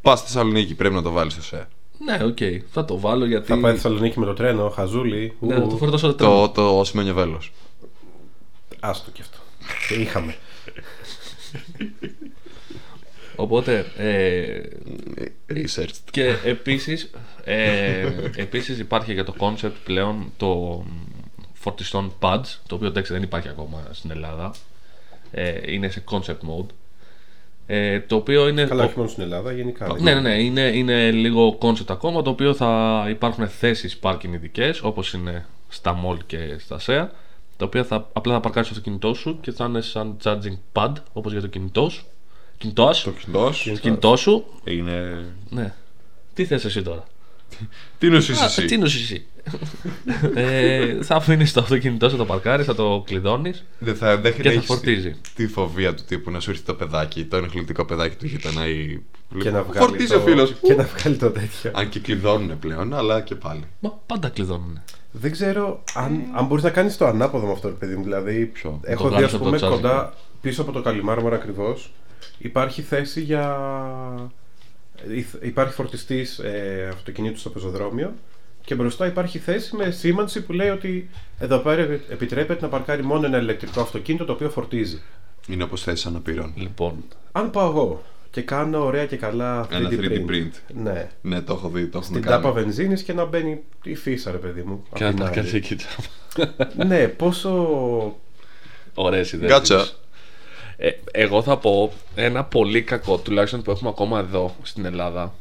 Πας 0.04 0.18
στη 0.18 0.28
Θεσσαλονίκη, 0.28 0.74
πρέπει 0.74 0.94
να 0.94 1.02
το 1.02 1.10
βάλεις 1.10 1.32
στο 1.32 1.42
ΣΕΑ. 1.42 1.68
Ναι, 1.98 2.24
οκ, 2.24 2.38
θα 2.70 2.84
το 2.84 2.98
βάλω 2.98 3.26
γιατί. 3.26 3.46
Θα 3.46 3.58
πάει 3.58 3.72
Θεσσαλονίκη 3.72 4.18
με 4.18 4.26
το 4.26 4.32
τρένο, 4.34 4.68
χαζούλη. 4.68 5.36
Ναι, 5.40 5.56
ου, 5.56 5.60
θα 5.60 5.66
το 5.66 5.76
φορτώσω 5.76 6.06
το 6.06 6.14
τρένο. 6.14 6.50
Το, 6.50 6.76
το 6.76 6.84
σημαίνει 6.84 7.12
βέλο. 7.12 7.40
Άστο 8.80 9.10
κι 9.10 9.20
αυτό. 9.20 9.38
Και 9.88 9.94
είχαμε. 9.94 10.36
Οπότε. 13.36 13.86
Ε, 13.96 14.60
Research. 15.48 15.94
και 16.10 16.36
επίσης, 16.44 17.10
ε, 17.44 18.12
επίσης 18.36 18.78
υπάρχει 18.78 19.12
για 19.12 19.24
το 19.24 19.34
concept 19.38 19.74
πλέον 19.84 20.32
το 20.36 20.82
φορτιστών 21.52 22.12
pads, 22.20 22.44
το 22.66 22.74
οποίο 22.74 22.88
εντάξει 22.88 23.12
δεν 23.12 23.22
υπάρχει 23.22 23.48
ακόμα 23.48 23.88
στην 23.90 24.10
Ελλάδα. 24.10 24.54
Ε, 25.30 25.72
είναι 25.72 25.88
σε 25.88 26.04
concept 26.10 26.28
mode. 26.28 26.66
Ε, 27.66 28.00
το 28.00 28.16
οποίο 28.16 28.48
είναι. 28.48 28.64
Καλά, 28.64 28.82
ο- 28.82 28.86
όχι 28.86 28.96
μόνο 28.96 29.08
στην 29.08 29.22
Ελλάδα, 29.22 29.52
γενικά. 29.52 29.86
δεν 29.86 30.02
ναι, 30.02 30.14
ναι, 30.20 30.34
είναι. 30.34 30.60
ναι, 30.62 30.64
είναι, 30.64 30.76
είναι 30.76 31.10
λίγο 31.10 31.58
concept 31.60 31.88
ακόμα, 31.88 32.22
το 32.22 32.30
οποίο 32.30 32.54
θα 32.54 33.06
υπάρχουν 33.10 33.48
θέσεις 33.48 33.98
parking 34.02 34.32
ειδικές, 34.34 34.80
όπως 34.82 35.12
είναι 35.12 35.46
στα 35.68 36.00
mall 36.06 36.16
και 36.26 36.38
στα 36.58 36.78
SEA, 36.86 37.06
τα 37.56 37.64
οποία 37.64 37.84
θα, 37.84 38.08
απλά 38.12 38.32
θα 38.32 38.40
παρκάρεις 38.40 38.68
στο 38.68 38.78
αυτοκίνητό 38.78 39.14
σου 39.14 39.38
και 39.40 39.52
θα 39.52 39.64
είναι 39.64 39.80
σαν 39.80 40.16
charging 40.24 40.58
pad, 40.72 40.92
όπως 41.12 41.32
για 41.32 41.40
το 41.40 41.46
κινητός 41.46 41.92
σου. 41.92 42.04
Κινητός 42.58 42.96
σου. 42.96 43.12
Το 43.12 43.18
κοινό 43.24 43.52
Το 43.72 43.80
κινητό 43.80 44.16
σου. 44.16 44.44
είναι. 44.64 45.24
Ναι. 45.50 45.72
Τι 46.34 46.44
θες 46.44 46.64
εσύ 46.64 46.82
τώρα; 46.82 47.04
Τι 47.98 48.06
είναι 48.06 48.16
ο 48.16 48.18
Α, 48.18 48.44
εσύ; 48.44 48.64
τι 48.64 48.74
είναι 48.74 48.84
εσύ; 48.84 49.26
Ε, 50.34 51.02
θα 51.02 51.14
αφήνεις 51.14 51.52
το 51.52 51.60
αυτοκίνητό 51.60 52.08
σου, 52.08 52.16
το 52.16 52.24
παρκάρεις, 52.24 52.66
θα 52.66 52.74
το 52.74 53.02
κλειδώνεις 53.06 53.64
Δεν 53.78 53.94
θα, 53.94 54.16
δεν 54.16 54.34
και 54.34 54.42
θα 54.42 54.50
έχεις 54.50 54.64
φορτίζει. 54.64 55.16
Τη 55.34 55.46
φοβία 55.46 55.94
του 55.94 56.02
τύπου 56.04 56.30
να 56.30 56.40
σου 56.40 56.50
έρθει 56.50 56.62
το 56.62 56.74
παιδάκι, 56.74 57.24
το 57.24 57.36
ενοχλητικό 57.36 57.84
παιδάκι 57.84 58.16
του 58.16 58.26
γειτονά 58.26 58.68
ή. 58.68 59.02
Και 59.38 59.50
να 59.50 59.62
βγάλει 59.62 59.86
Φορτίζει 59.86 60.12
το... 60.12 60.16
ο 60.16 60.20
φίλος. 60.20 60.54
Και 60.62 60.74
να 60.74 60.82
βγάλει 60.82 61.16
το 61.16 61.30
τέτοιο. 61.30 61.70
Αν 61.74 61.88
και 61.88 62.00
κλειδώνουν 62.00 62.58
πλέον, 62.58 62.94
αλλά 62.94 63.20
και 63.20 63.34
πάλι. 63.34 63.64
Μα 63.80 64.00
πάντα 64.06 64.28
κλειδώνουν. 64.28 64.82
Δεν 65.12 65.30
ξέρω 65.30 65.82
αν, 65.94 66.22
αν 66.34 66.46
μπορείς 66.46 66.64
να 66.64 66.70
κάνεις 66.70 66.96
το 66.96 67.06
ανάποδο 67.06 67.46
με 67.46 67.52
αυτό, 67.52 67.68
ρε 67.68 67.74
παιδί 67.74 67.96
μου. 67.96 68.02
Δηλαδή, 68.02 68.46
Ποιο; 68.46 68.80
έχω 68.82 69.02
Το 69.02 69.08
δει, 69.08 69.14
κάνεις 69.14 69.28
ας 69.28 69.34
από 69.34 69.44
πούμε, 69.44 69.58
το 69.58 69.66
charging 69.66 69.70
κοντά 69.70 70.14
πίσω 70.40 70.62
από 70.62 70.72
το 70.72 70.82
Καλιμάρμαρα 70.82 71.36
ακριβώς. 71.36 71.92
Υπάρχει 72.38 72.82
θέση 72.82 73.20
για. 73.20 73.58
Υπάρχει 75.40 75.74
φορτιστής 75.74 76.38
ε, 76.38 76.88
αυτοκινήτου 76.92 77.38
στο 77.38 77.50
πεζοδρόμιο 77.50 78.12
και 78.64 78.74
μπροστά 78.74 79.06
υπάρχει 79.06 79.38
θέση 79.38 79.76
με 79.76 79.90
σήμανση 79.90 80.42
που 80.42 80.52
λέει 80.52 80.68
ότι 80.68 81.10
εδώ 81.38 81.58
πέρα 81.58 81.82
επιτρέπεται 82.08 82.60
να 82.62 82.68
παρκάρει 82.68 83.02
μόνο 83.02 83.26
ένα 83.26 83.38
ηλεκτρικό 83.38 83.80
αυτοκίνητο 83.80 84.24
το 84.24 84.32
οποίο 84.32 84.50
φορτίζει. 84.50 85.02
Είναι 85.48 85.62
όπως 85.62 85.82
θέσει 85.82 86.08
αναπήρων. 86.08 86.52
Λοιπόν, 86.56 87.04
Αν 87.32 87.50
πάω 87.50 87.68
εγώ 87.70 88.02
και 88.30 88.40
κάνω 88.42 88.84
ωραία 88.84 89.06
και 89.06 89.16
καλά 89.16 89.66
3D, 89.66 89.72
Ένα 89.72 89.88
3D 89.92 90.30
print. 90.30 90.50
Ναι. 90.74 91.08
Ναι, 91.22 91.40
το 91.40 91.52
έχω 91.52 91.68
δει, 91.68 91.80
το 91.86 91.98
έχουμε 91.98 92.02
Στην 92.18 92.22
κάνει. 92.22 92.42
τάπα 92.42 92.52
βενζίνης 92.54 93.02
και 93.02 93.12
να 93.12 93.24
μπαίνει 93.24 93.60
η 93.82 93.94
φύσα, 93.94 94.30
ρε 94.30 94.36
παιδί 94.36 94.62
μου. 94.62 94.82
και 94.94 95.04
απ' 95.04 95.08
να 95.08 95.08
την 95.10 95.18
τα 95.18 95.24
άλλη. 95.26 95.34
κάνει 95.34 95.50
εκεί 95.56 95.76
τσάμπα. 95.76 96.84
Ναι, 96.84 97.08
πόσο. 97.08 97.50
Ωραίες 98.94 99.32
ιδέες. 99.32 99.50
Γκάτσα. 99.50 99.88
Ε, 100.76 100.90
εγώ 101.12 101.42
θα 101.42 101.56
πω 101.58 101.92
ένα 102.14 102.44
πολύ 102.44 102.82
κακό, 102.82 103.18
τουλάχιστον 103.18 103.62
που 103.62 103.70
έχουμε 103.70 103.90
ακόμα 103.90 104.18
εδώ 104.18 104.54
στην 104.62 104.84
Ελλάδα. 104.84 105.34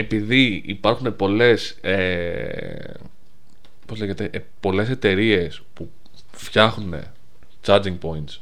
Επειδή 0.00 0.62
υπάρχουν 0.66 1.16
πολλές, 1.16 1.70
ε, 1.80 2.94
πώς 3.86 3.98
λέγεται, 3.98 4.28
ε, 4.32 4.38
πολλές 4.60 4.88
εταιρείες 4.90 5.62
που 5.74 5.90
φτιάχνουν 6.30 6.94
charging 7.66 7.98
points 8.02 8.36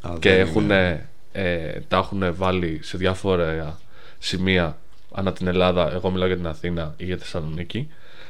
Α, 0.00 0.10
και 0.18 0.30
δεν 0.30 0.40
έχουν, 0.40 0.64
είναι. 0.64 1.08
ε, 1.32 1.80
τα 1.88 1.96
έχουν 1.96 2.34
βάλει 2.34 2.78
σε 2.82 2.96
διάφορα 2.96 3.78
σημεία 4.18 4.78
ανά 5.12 5.32
την 5.32 5.46
Ελλάδα. 5.46 5.92
Εγώ 5.92 6.10
μιλάω 6.10 6.26
για 6.26 6.36
την 6.36 6.46
Αθήνα 6.46 6.94
ή 6.96 7.04
για 7.04 7.16
τη 7.16 7.22
Θεσσαλονίκη. 7.22 7.88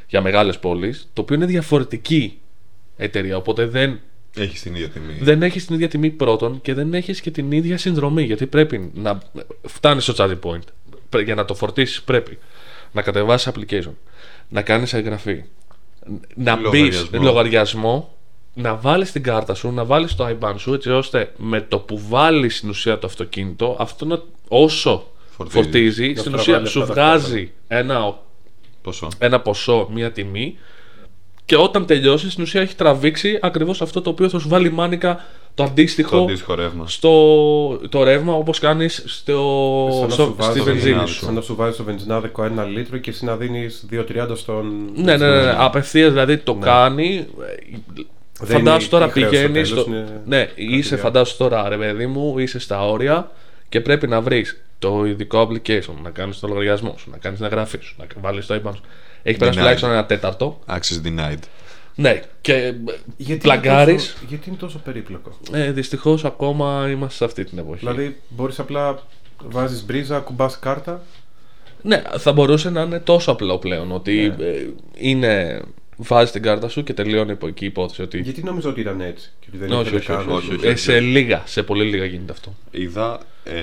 Για 0.09 0.21
μεγάλες 0.21 0.59
πόλεις, 0.59 1.09
το 1.13 1.21
οποίο 1.21 1.37
είναι 1.37 1.47
διαφορετική 1.47 2.39
εταιρεία. 2.97 3.37
Οπότε 3.37 3.67
δεν 3.67 4.01
Έχεις 4.37 4.63
την 4.63 4.75
ίδια 4.75 4.89
τιμή. 4.89 5.19
δεν 5.21 5.43
έχεις 5.43 5.67
την 5.67 5.75
ίδια 5.75 5.89
τιμή 5.89 6.11
πρώτον 6.11 6.61
και 6.61 6.75
δεν 6.75 6.95
έχεις 6.95 7.21
και 7.21 7.31
την 7.31 7.53
ίδια 7.53 7.79
συνδρομή. 7.79 8.23
Γιατί 8.23 8.47
πρέπει 8.47 8.91
να 8.95 9.19
φτάνεις 9.63 10.03
στο 10.03 10.15
charging 10.17 10.51
point. 10.51 10.63
Πρέ- 11.09 11.25
Για 11.25 11.35
να 11.35 11.45
το 11.45 11.55
φορτίσεις, 11.55 12.03
πρέπει 12.03 12.39
να 12.93 13.03
κατεβάσεις 13.03 13.53
application, 13.55 13.93
να 14.49 14.63
κάνεις 14.63 14.93
εγγραφή, 14.93 15.45
να 16.35 16.57
μπεις 16.57 16.73
Λογαριασμό. 16.83 17.23
λογαριασμό, 17.23 18.15
να 18.55 18.75
βάλεις 18.77 19.13
την 19.13 19.23
κάρτα 19.23 19.55
σου, 19.55 19.73
να 19.73 19.85
βάλεις 19.85 20.15
το 20.15 20.27
IBAN 20.41 20.55
σου, 20.57 20.75
έτσι 20.75 20.91
ώστε 20.91 21.33
με 21.37 21.61
το 21.61 21.79
που 21.79 22.01
βάλεις 22.09 22.57
στην 22.57 22.69
ουσία 22.69 22.99
το 22.99 23.07
αυτοκίνητο, 23.07 23.77
αυτό 23.79 24.05
να, 24.05 24.23
όσο 24.49 25.11
Φορτίζεις. 25.31 25.63
φορτίζει, 25.63 26.09
Να 26.13 26.21
στην 26.21 26.39
στραβάει 26.39 26.41
ουσία 26.41 26.55
λεφτά 26.59 26.71
σου 26.71 26.79
ταυτόχρονα. 26.79 27.19
βγάζει 27.19 27.53
ένα 27.69 28.19
Πόσο. 28.83 29.09
ένα 29.19 29.41
ποσό, 29.41 29.89
μία 29.93 30.13
τιμή 30.13 30.59
και 31.45 31.57
όταν 31.57 31.87
τελειώσει 31.87 32.31
στην 32.31 32.43
ουσία 32.43 32.61
έχει 32.61 32.75
τραβήξει 32.75 33.39
ακριβώς 33.43 33.83
αυτό 33.83 34.03
το 34.03 34.11
οποίο 34.11 34.29
θα 34.29 34.39
σου 34.39 34.49
βάλει 34.49 34.73
μάνικα 34.73 35.25
το 35.57 35.63
αντίστοιχο, 35.65 36.17
Το 36.17 36.23
αντίστοιχο 36.23 36.55
ρεύμα. 36.55 36.89
στο 36.89 37.11
το 37.89 38.03
ρεύμα 38.05 38.33
όπως 38.35 38.59
κάνεις 38.59 39.03
στο, 39.07 39.89
Σαν 39.93 40.03
να 40.03 40.09
στο- 40.09 40.25
σου 40.25 40.35
βάζει 40.39 40.51
στη 40.51 40.59
το 40.59 40.65
βενζίνη 40.65 40.83
βενζινάδικο. 40.93 41.13
σου. 41.19 41.25
Σαν 41.25 41.35
να 41.35 41.41
σου 41.41 41.55
βάζει 41.55 41.75
στο 41.75 41.85
βενζινάδικο 41.85 42.45
ένα 42.45 42.65
λίτρο 42.65 42.99
και 42.99 43.11
εσύ 43.11 43.25
να 43.25 43.37
δίνεις 43.37 43.87
2,30 43.91 44.37
στον. 44.37 44.73
Ναι, 44.95 45.17
ναι, 45.17 45.29
ναι, 45.29 45.43
ναι. 45.45 45.55
απευθείας 45.59 46.11
δηλαδή 46.11 46.37
το 46.37 46.55
κάνει. 46.55 47.27
Δεν 48.41 48.57
Φαντάσου 48.57 48.81
είναι 48.81 48.89
τώρα 48.91 49.07
η 49.07 49.11
χρέωση 49.11 49.37
στο 49.37 49.47
πηγαίνει. 49.49 49.53
τέλος, 49.69 49.81
Στο... 49.83 49.91
είναι 49.91 50.23
Ναι, 50.27 50.45
κάτι 50.45 50.63
είσαι 50.77 50.95
άλλο. 50.95 51.03
φαντάσου 51.03 51.37
τώρα 51.37 51.69
ρε 51.69 51.77
παιδί 51.77 52.07
μου, 52.07 52.39
είσαι 52.39 52.59
στα 52.59 52.87
όρια 52.87 53.31
και 53.69 53.81
πρέπει 53.81 54.07
να 54.09 54.21
βρεις 54.21 54.63
το 54.79 55.05
ειδικό 55.07 55.49
application, 55.51 55.95
να 56.03 56.11
κάνεις 56.11 56.39
το 56.41 56.49
λογαριασμό 56.49 56.95
σου, 56.99 57.11
να 57.11 57.17
κάνεις 57.17 57.39
την 57.39 57.47
εγγραφή 57.47 57.79
σου, 57.81 57.95
να 57.99 58.07
βάλεις 58.21 58.47
το 58.47 58.55
IBAN 58.55 58.71
σου. 58.75 58.81
Έχει 59.23 59.39
περάσει 59.39 59.57
Denied. 59.59 59.61
τουλάχιστον 59.61 59.91
ένα 59.91 60.05
τέταρτο. 60.07 60.59
Access 60.69 61.07
denied. 61.07 61.39
Ναι, 61.99 62.21
και 62.41 62.75
Γιατί 63.17 63.41
πλαγκάρεις. 63.41 63.93
είναι 63.93 64.13
τόσο- 64.13 64.27
Γιατί 64.29 64.49
είναι 64.49 64.59
τόσο 64.59 64.79
περίπλοκο; 64.79 65.39
Ε, 65.53 65.73
Δυστυχώς 65.73 66.25
ακόμα 66.25 66.89
είμαστε 66.91 67.15
σε 67.17 67.25
αυτή 67.25 67.45
την 67.45 67.59
εποχή. 67.59 67.79
Δηλαδή, 67.79 68.17
μπορείς 68.29 68.59
απλά 68.59 69.03
βάζεις 69.45 69.85
μπρίζα, 69.85 70.19
κουμπάς 70.19 70.59
κάρτα. 70.59 71.03
Ναι, 71.83 72.03
θα 72.19 72.33
μπορούσε 72.33 72.71
να 72.71 72.83
είναι 72.83 72.99
τόσο 73.01 73.31
απλό 73.33 73.59
πλέον 73.59 73.93
ότι 73.93 74.35
Ναι. 74.39 74.45
ε, 74.47 74.67
είναι. 74.97 75.63
Βάζεις 75.99 76.31
την 76.31 76.43
κάρτα 76.43 76.69
σου 76.69 76.83
και 76.83 76.93
τελειώνει 76.95 77.31
από 77.33 77.47
εκεί 77.47 77.65
η 77.65 77.67
υπόθεση. 77.67 78.03
Ότι... 78.03 78.21
Γιατί 78.21 78.43
νόμιζα 78.43 78.69
ότι 78.69 78.81
ήταν 78.81 79.01
έτσι. 79.01 79.33
Και 79.41 79.47
ότι 79.49 79.59
δεν 79.59 79.73
όχι, 79.73 79.81
ήθελε 79.81 79.97
όχι, 79.99 80.11
όχι, 80.13 80.25
καν. 80.27 80.37
όχι, 80.37 80.55
όχι. 80.55 80.67
Ε, 80.67 80.75
σε 80.77 81.01
λίγα, 81.01 81.43
σε 81.47 81.63
πολύ 81.63 81.85
λίγα 81.85 82.05
γίνεται 82.05 82.33
αυτό. 82.33 82.55
Είδα 82.71 83.21
ε, 83.45 83.55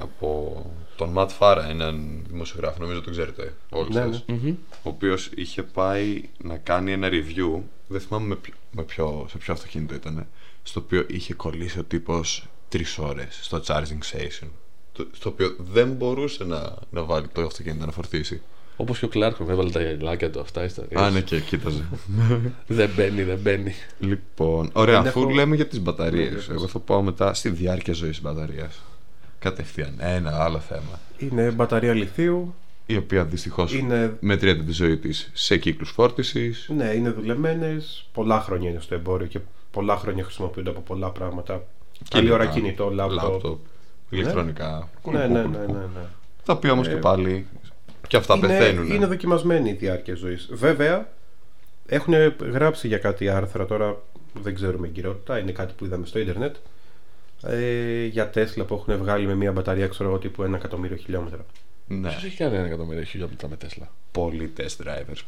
από 0.00 0.56
τον 0.96 1.08
Ματ 1.08 1.30
Φάρα, 1.30 1.68
έναν 1.68 2.24
δημοσιογράφο, 2.30 2.76
νομίζω 2.80 3.00
τον 3.00 3.12
ξέρετε 3.12 3.52
όλοι 3.70 3.88
Ναι, 3.92 4.00
σας, 4.00 4.24
ναι. 4.26 4.50
ο 4.70 4.88
οποίος 4.88 5.30
είχε 5.34 5.62
πάει 5.62 6.22
να 6.44 6.56
κάνει 6.56 6.92
ένα 6.92 7.08
review, 7.10 7.60
δεν 7.88 8.00
θυμάμαι 8.00 8.26
με 8.26 8.34
ποιο, 8.36 8.54
με 8.70 8.82
ποιο, 8.82 9.26
σε 9.30 9.38
ποιο 9.38 9.52
αυτοκίνητο 9.52 9.94
ήταν, 9.94 10.26
στο 10.62 10.80
οποίο 10.80 11.04
είχε 11.08 11.34
κολλήσει 11.34 11.78
ο 11.78 11.84
τύπος 11.84 12.48
τρεις 12.68 12.98
ώρες 12.98 13.38
στο 13.42 13.60
charging 13.66 14.14
station, 14.16 14.48
το- 14.92 15.06
στο 15.12 15.28
οποίο 15.28 15.56
δεν 15.58 15.92
μπορούσε 15.92 16.44
να, 16.44 16.74
να 16.90 17.02
βάλει 17.02 17.28
το 17.28 17.42
αυτοκίνητο 17.42 17.86
να 17.86 17.92
φορτίσει. 17.92 18.42
Όπως 18.80 18.98
και 18.98 19.04
ο 19.04 19.08
Κλάρκον 19.08 19.50
έβαλε 19.50 19.70
τα 19.70 19.80
γελάκια 19.82 20.30
του 20.30 20.40
αυτά. 20.40 20.64
ιστορίες. 20.64 21.00
Α, 21.00 21.10
ναι, 21.10 21.20
και 21.20 21.40
κοίταζε. 21.40 21.84
Δεν 22.66 22.90
μπαίνει, 22.96 23.22
δεν 23.22 23.38
μπαίνει. 23.38 23.74
λοιπόν, 23.98 24.70
ωραία, 24.72 24.98
Δεν 25.00 25.08
αφού 25.08 25.20
έχω- 25.20 25.30
λέμε 25.30 25.56
για 25.56 25.66
τις 25.66 25.78
Ναι, 25.78 25.84
μπαταρίες, 25.84 26.28
για 26.28 26.36
πες. 26.36 26.48
εγώ 26.48 26.66
θα 26.66 26.78
πάω 26.78 27.02
μετά 27.02 27.34
στη 27.34 27.48
διάρκεια 27.48 27.92
ζωής 27.94 28.10
της 28.12 28.22
μπαταρίας. 28.22 28.80
Κατευθείαν, 29.38 29.94
ένα 29.98 30.42
άλλο 30.42 30.58
θέμα. 30.58 31.00
Είναι 31.18 31.50
μπαταρία 31.50 31.94
λιθίου. 31.94 32.54
Η 32.90 32.96
οποία 32.96 33.24
δυστυχώς 33.24 33.74
Είναι, 33.74 34.16
μετριέται 34.20 34.62
τη 34.62 34.72
ζωή 34.72 34.96
της 34.96 35.30
σε 35.32 35.56
κύκλους 35.56 35.90
φόρτισης. 35.90 36.68
ναι, 36.76 36.84
είναι 36.84 37.10
δουλεμένες. 37.10 38.08
Πολλά 38.12 38.40
χρόνια 38.40 38.70
είναι 38.70 38.80
στο 38.80 38.94
εμπόριο 38.94 39.26
και 39.26 39.38
πολλά 39.70 39.96
χρόνια 39.96 40.24
χρησιμοποιούνται 40.24 40.70
από 40.70 40.80
πολλά 40.80 41.10
πράγματα. 41.10 41.64
Καλή 42.10 42.30
ώρα 42.30 42.46
Κινητά, 42.46 42.60
κινητό, 42.60 42.90
λάπτοπ. 42.90 43.22
λάπτοπ, 43.22 43.58
ηλεκτρονικά. 44.10 44.88
Ναι, 45.10 45.18
ναι, 45.18 45.26
ναι, 45.26 45.42
ναι, 45.42 45.66
ναι. 45.66 46.00
Τα 46.44 46.52
οποία 46.52 46.72
όμως 46.72 46.86
Ε, 46.86 46.90
και 46.90 46.96
πάλι 46.96 47.46
και 48.08 48.16
αυτά 48.16 48.34
είναι, 48.36 48.46
πεθαίνουν. 48.46 48.90
είναι 48.90 49.06
δοκιμασμένη 49.06 49.70
η 49.70 49.72
διάρκεια 49.72 50.14
ζωής. 50.14 50.48
Βέβαια, 50.52 51.08
έχουν 51.86 52.14
γράψει 52.52 52.88
για 52.88 52.98
κάτι 52.98 53.28
άρθρα 53.28 53.66
τώρα, 53.66 54.02
δεν 54.42 54.54
ξέρουμε 54.54 54.86
εγκυρότητα, 54.86 55.38
είναι 55.38 55.52
κάτι 55.52 55.72
που 55.76 55.84
είδαμε 55.84 56.06
στο 56.06 56.18
ίντερνετ. 56.18 56.56
Ε, 57.42 58.04
για 58.04 58.30
Τέσλα 58.30 58.64
που 58.64 58.74
έχουν 58.74 58.96
βγάλει 59.02 59.26
με 59.26 59.34
μια 59.34 59.52
μπαταρία, 59.52 59.86
ξέρω 59.88 60.08
εγώ, 60.08 60.18
τύπου 60.18 60.42
ένα 60.42 60.56
εκατομμύριο 60.56 60.96
χιλιόμετρα. 60.96 61.44
Ναι, 61.88 62.08
Ποιο 62.08 62.26
έχει 62.26 62.36
κάνει 62.36 62.56
ένα 62.56 62.66
εκατομμύριο 62.66 63.02
χιλιόμετρα 63.04 63.48
με 63.48 63.56
Τέσλα. 63.56 63.90
πολλοί 64.12 64.52
test 64.56 64.62
drivers. 64.86 65.20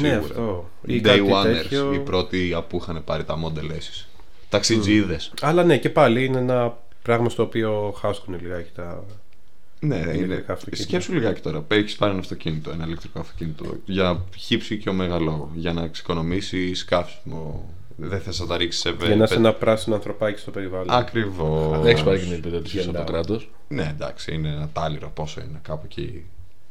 Ναι, 0.00 0.08
Σίγουρα. 0.08 0.18
αυτό. 0.18 0.70
Οι 0.84 0.94
Ή 0.94 1.00
day 1.00 1.02
κάτι 1.02 1.22
oneers, 1.32 1.42
τέτοιο. 1.44 1.92
οι 1.92 1.98
πρώτοι 1.98 2.54
που 2.68 2.78
είχαν 2.82 3.04
πάρει 3.04 3.24
τα 3.24 3.38
Model 3.44 3.70
S. 3.70 4.06
Ταξιτζίδες. 4.48 5.32
Αλλά 5.40 5.64
ναι, 5.64 5.78
και 5.78 5.90
πάλι 5.90 6.24
είναι 6.24 6.38
ένα 6.38 6.78
πράγμα 7.02 7.28
στο 7.28 7.42
οποίο 7.42 7.94
χάσκουν 7.98 8.38
λιγάκι 8.42 8.70
τα. 8.74 9.04
Ναι, 9.80 9.96
είναι. 9.96 10.12
ηλεκτρικά 10.12 10.52
αυτοκίνητα. 10.52 10.82
Σκέψου 10.88 11.12
λιγάκι 11.12 11.40
τώρα. 11.40 11.64
Έχεις 11.68 11.96
πάρει 11.96 12.10
ένα 12.12 12.20
αυτοκίνητο, 12.20 12.70
ένα 12.70 12.84
ηλεκτρικό 12.86 13.18
αυτοκίνητο, 13.20 13.64
για 13.84 14.24
χύψη 14.36 14.78
και 14.78 14.88
ωμέγα 14.88 15.18
λόγο. 15.20 15.50
Για 15.54 15.72
να 15.72 15.82
εξοικονομήσεις 15.84 16.84
καύσιμο. 16.84 17.74
Δεν 18.00 18.20
θες 18.20 18.40
να 18.40 18.46
τα 18.46 18.56
ρίξεις 18.56 18.80
σε 18.80 18.94
Για 19.06 19.16
να 19.16 19.24
είσαι 19.24 19.34
ένα 19.34 19.52
πράσινο 19.52 19.94
ανθρωπάκι 19.94 20.38
στο 20.40 20.50
περιβάλλον. 20.50 20.90
Ακριβώς. 20.90 21.78
Δεν 21.78 21.86
έχεις 21.86 22.02
πάρει 22.02 22.18
και 22.18 22.24
την 22.24 22.32
επιδότηση 22.34 22.76
από 22.78 22.86
το 22.86 22.90
Γελάω. 22.92 23.04
κράτος. 23.06 23.50
Ναι, 23.68 23.92
εντάξει, 23.94 24.34
είναι 24.34 24.48
ένα 24.48 24.68
τάλιρο. 24.72 25.10
Πόσο 25.14 25.40
είναι, 25.40 25.58
κάπου 25.62 25.82
εκεί. 25.84 26.24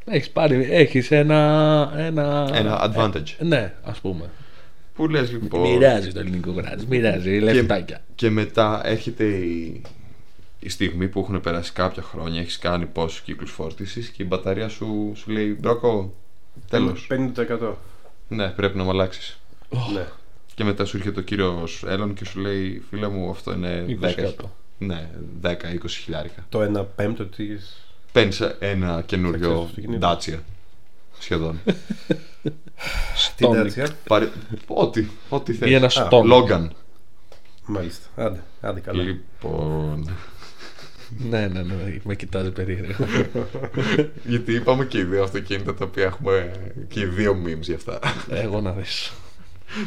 Έχεις 0.06 0.30
πάρει, 0.30 0.68
έχεις 0.72 1.12
ένα. 1.12 1.94
Ένα, 1.98 2.50
Ένα 2.54 2.94
advantage. 2.94 3.36
Ε, 3.40 3.44
ναι, 3.44 3.74
ας 3.84 4.00
πούμε. 4.00 4.30
Πού 4.96 5.08
λες 5.10 5.32
λοιπόν. 5.32 5.62
Μοιράζει 5.62 6.12
το 6.12 6.20
ελληνικό 6.20 6.54
κράτος, 6.54 6.86
μοιράζει 6.86 7.40
λεφτάκια. 7.40 8.02
Και 8.16 8.30
μετά 8.30 8.82
έρχεται 8.84 9.24
η, 9.26 9.82
η 10.60 10.70
στιγμή 10.70 11.08
που 11.08 11.20
έχουν 11.20 11.42
περάσει 11.42 11.72
κάποια 11.74 12.02
χρόνια, 12.04 12.42
έχεις 12.42 12.58
κάνει 12.60 12.86
πόσους 12.86 13.22
κύκλους 13.22 13.52
φόρτισης 13.52 14.10
και 14.10 14.24
η 14.24 14.26
μπαταρία 14.30 14.70
σου, 14.70 15.12
σου 15.16 15.32
λέει 15.32 15.58
Μπρόκο, 15.60 16.14
τέλος. 16.70 17.08
50%. 17.12 17.74
Ναι, 18.28 18.48
πρέπει 18.48 18.78
να 18.78 18.84
μου 18.84 18.90
αλλάξει. 18.90 19.38
Ναι. 19.94 20.06
Και 20.58 20.64
μετά 20.64 20.86
σου 20.86 20.98
έρχεται 20.98 21.20
ο 21.20 21.24
κύριος 21.24 21.84
Έλλον 21.88 22.14
και 22.14 22.26
σου 22.26 22.40
λέει 22.40 22.84
Φίλε 22.90 23.08
μου, 23.08 23.30
αυτό 23.30 23.54
είναι 23.54 23.86
20 23.88 24.06
10. 24.06 24.14
κάτω. 24.16 24.56
Ναι, 24.78 25.10
10-20 25.44 25.54
χιλιάρικα. 25.88 26.46
Το 26.50 26.80
1 26.80 26.86
πέμπτο 26.96 27.26
τη. 27.26 27.46
Παίρνεις 28.12 28.42
ένα 28.60 29.04
καινούριο 29.06 29.62
Success 29.62 29.64
αυτοκίνητο. 29.64 30.18
Dacia. 30.18 30.40
Σχεδόν. 31.20 31.60
Την 33.36 33.48
Stonic. 33.48 33.66
Dacia; 33.66 33.88
Πάρε... 34.08 34.30
Ό,τι, 34.68 35.08
ό,τι 35.30 35.54
θες. 35.54 35.70
Ή 35.70 35.74
ένα 35.74 35.86
Α, 35.86 35.90
στόν. 35.90 36.30
Logan. 36.32 36.68
Μάλιστα. 37.66 38.08
Άντε, 38.16 38.44
άντε 38.62 38.80
καλά. 38.80 39.04
Λοιπόν. 39.04 40.16
Ναι, 41.30 41.48
ναι, 41.48 41.62
ναι, 41.62 42.00
με 42.04 42.16
κοιτάζει 42.16 42.52
περίεργα. 42.52 42.96
Γιατί 44.32 44.54
είπαμε 44.54 44.86
και 44.86 44.98
οι 44.98 45.04
δύο 45.04 45.24
αυτοκίνητα 45.24 45.74
τα 45.74 45.86
οποία 45.86 46.04
έχουμε 46.04 46.52
και 46.88 47.00
οι 47.00 47.06
δύο 47.06 47.42
memes 47.46 47.62
για 47.62 47.76
αυτά. 47.76 48.00
Εγώ 48.30 48.62
να 48.62 48.72
δεις. 48.72 49.12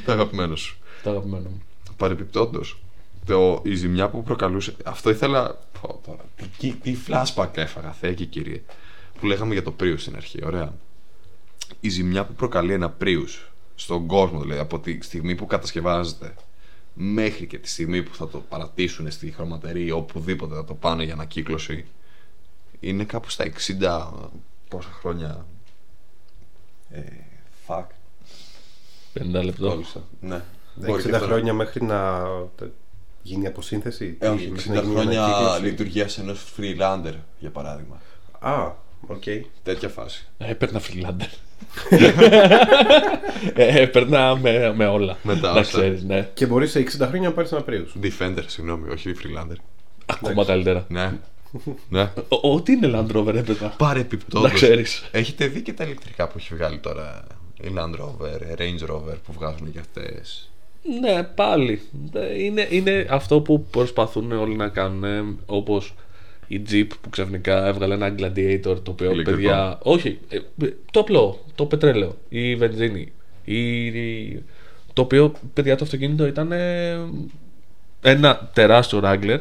Το 0.04 0.12
αγαπημένο 0.12 0.56
σου. 0.56 0.78
Το 1.02 1.10
αγαπημένο 1.10 1.48
μου. 1.48 1.62
Παρεπιπτόντω, 1.96 2.60
το, 3.24 3.62
η 3.64 3.74
ζημιά 3.74 4.08
που 4.08 4.22
προκαλούσε. 4.22 4.76
Αυτό 4.84 5.10
ήθελα. 5.10 5.58
Πω, 5.80 6.00
τώρα, 6.06 6.24
τι, 6.58 6.72
τι 6.72 6.96
flashback 7.06 7.56
έφαγα, 7.56 7.92
Θεέ 7.92 8.12
και 8.14 8.24
κύριε. 8.24 8.62
Που 9.20 9.26
λέγαμε 9.26 9.52
για 9.52 9.62
το 9.62 9.74
Prius 9.80 9.98
στην 9.98 10.16
αρχή. 10.16 10.44
Ωραία. 10.44 10.74
Η 11.80 11.88
ζημιά 11.88 12.24
που 12.24 12.32
προκαλεί 12.32 12.72
ένα 12.72 12.96
Prius 13.00 13.48
στον 13.74 14.06
κόσμο, 14.06 14.40
δηλαδή 14.40 14.60
από 14.60 14.78
τη 14.78 14.98
στιγμή 15.02 15.34
που 15.34 15.46
κατασκευάζεται 15.46 16.34
μέχρι 16.94 17.46
και 17.46 17.58
τη 17.58 17.68
στιγμή 17.68 18.02
που 18.02 18.14
θα 18.14 18.28
το 18.28 18.38
παρατήσουν 18.38 19.10
στη 19.10 19.30
χρωματερή 19.30 19.84
ή 19.86 19.90
οπουδήποτε 19.90 20.54
θα 20.54 20.64
το 20.64 20.74
πάνε 20.74 21.04
για 21.04 21.12
ανακύκλωση 21.12 21.86
είναι 22.80 23.04
κάπου 23.04 23.30
στα 23.30 23.44
60 23.80 24.28
πόσα 24.68 24.90
χρόνια 24.90 25.46
ε, 26.90 27.02
fuck 27.66 27.84
50 29.18 29.44
λεπτό. 29.44 29.68
κόλλησα 29.68 30.00
ναι 30.20 30.40
Μπορεί 30.74 31.02
και 31.02 31.08
60 31.08 31.14
αυτό 31.14 31.26
να- 31.26 31.32
χρόνια 31.32 31.52
μέχρι 31.52 31.84
να 31.84 32.22
τε- 32.56 32.68
γίνει 33.22 33.46
αποσύνθεση. 33.46 34.16
Ε, 34.18 34.26
Τι, 34.28 34.32
όχι, 34.34 34.46
60 34.46 34.50
μέχρι 34.54 34.70
να 34.70 34.80
γίνει 34.80 34.94
χρόνια 34.94 35.24
ανακύκλωση. 35.24 35.62
λειτουργίας 35.62 36.18
ενός 36.18 36.44
Freelander, 36.56 37.14
για 37.38 37.50
παράδειγμα. 37.50 38.00
Α, 38.38 38.72
οκ. 39.06 39.22
Τέτοια 39.62 39.88
φάση. 39.88 40.26
Έπαιρνα 40.38 40.78
Freelander. 40.80 41.28
ε, 43.54 43.80
έπαιρνα 43.82 44.36
με, 44.36 44.72
με 44.76 44.86
όλα. 44.86 45.16
Μετά 45.22 45.52
Να 45.52 45.61
όσα. 45.61 45.78
ξέρεις, 45.78 46.02
ναι. 46.04 46.28
Και 46.34 46.46
μπορείς 46.46 46.70
σε 46.70 46.78
60 46.78 47.06
χρόνια 47.08 47.28
να 47.28 47.34
πάρεις 47.34 47.52
ένα 47.52 47.64
Prius. 47.68 48.04
Defender, 48.04 48.42
συγγνώμη, 48.46 48.90
όχι 48.90 49.12
Freelander. 49.22 49.56
Ακόμα 50.06 50.44
καλύτερα. 50.44 50.84
Ναι. 50.88 51.12
ναι. 51.88 52.11
Ο- 52.28 52.52
Ό,τι 52.52 52.72
είναι 52.72 52.90
Land 52.94 53.16
Rover 53.16 53.34
έπαιρνα. 53.34 53.68
Παρεπιπτόντω. 53.78 54.46
Να 54.46 54.52
ξέρεις. 54.52 55.08
Έχετε 55.12 55.46
δει 55.46 55.62
και 55.62 55.72
τα 55.72 55.84
ηλεκτρικά 55.84 56.28
που 56.28 56.34
έχει 56.38 56.54
βγάλει 56.54 56.78
τώρα 56.78 57.24
η 57.30 57.39
Land 57.64 58.00
Rover, 58.00 58.58
Range 58.58 58.90
Rover 58.94 59.16
που 59.26 59.32
βγάζουν 59.32 59.72
και 59.72 59.78
αυτές. 59.78 60.50
Ναι, 61.00 61.22
πάλι. 61.22 61.80
Ε, 62.12 62.42
Είναι, 62.42 62.66
είναι 62.70 63.06
αυτό 63.11 63.40
που 63.40 63.64
προσπαθούν 63.70 64.32
όλοι 64.32 64.56
να 64.56 64.68
κάνουν 64.68 65.38
όπως 65.46 65.94
η 66.46 66.62
Jeep 66.70 66.86
που 67.00 67.11
ξαφνικά 67.11 67.66
έβγαλε 67.66 67.94
ένα 67.94 68.14
Gladiator 68.18 68.76
το 68.82 68.90
οποίο 68.90 69.11
Ηλεκτρικό. 69.11 69.30
παιδιά... 69.40 69.78
Όχι, 69.82 70.18
ε, 70.28 70.38
το 70.90 71.00
απλό, 71.00 71.44
το 71.54 71.66
πετρέλαιο, 71.66 72.16
η 72.28 72.56
βενζίνη. 72.56 73.12
Η, 73.44 73.86
η- 73.86 74.42
το 74.92 75.02
οποίο, 75.02 75.32
παιδιά, 75.54 75.76
το 75.76 75.84
αυτοκίνητο 75.84 76.26
ήταν 76.26 76.52
ε, 76.52 76.98
ένα 78.02 78.50
τεράστιο 78.54 79.00
Wrangler, 79.04 79.38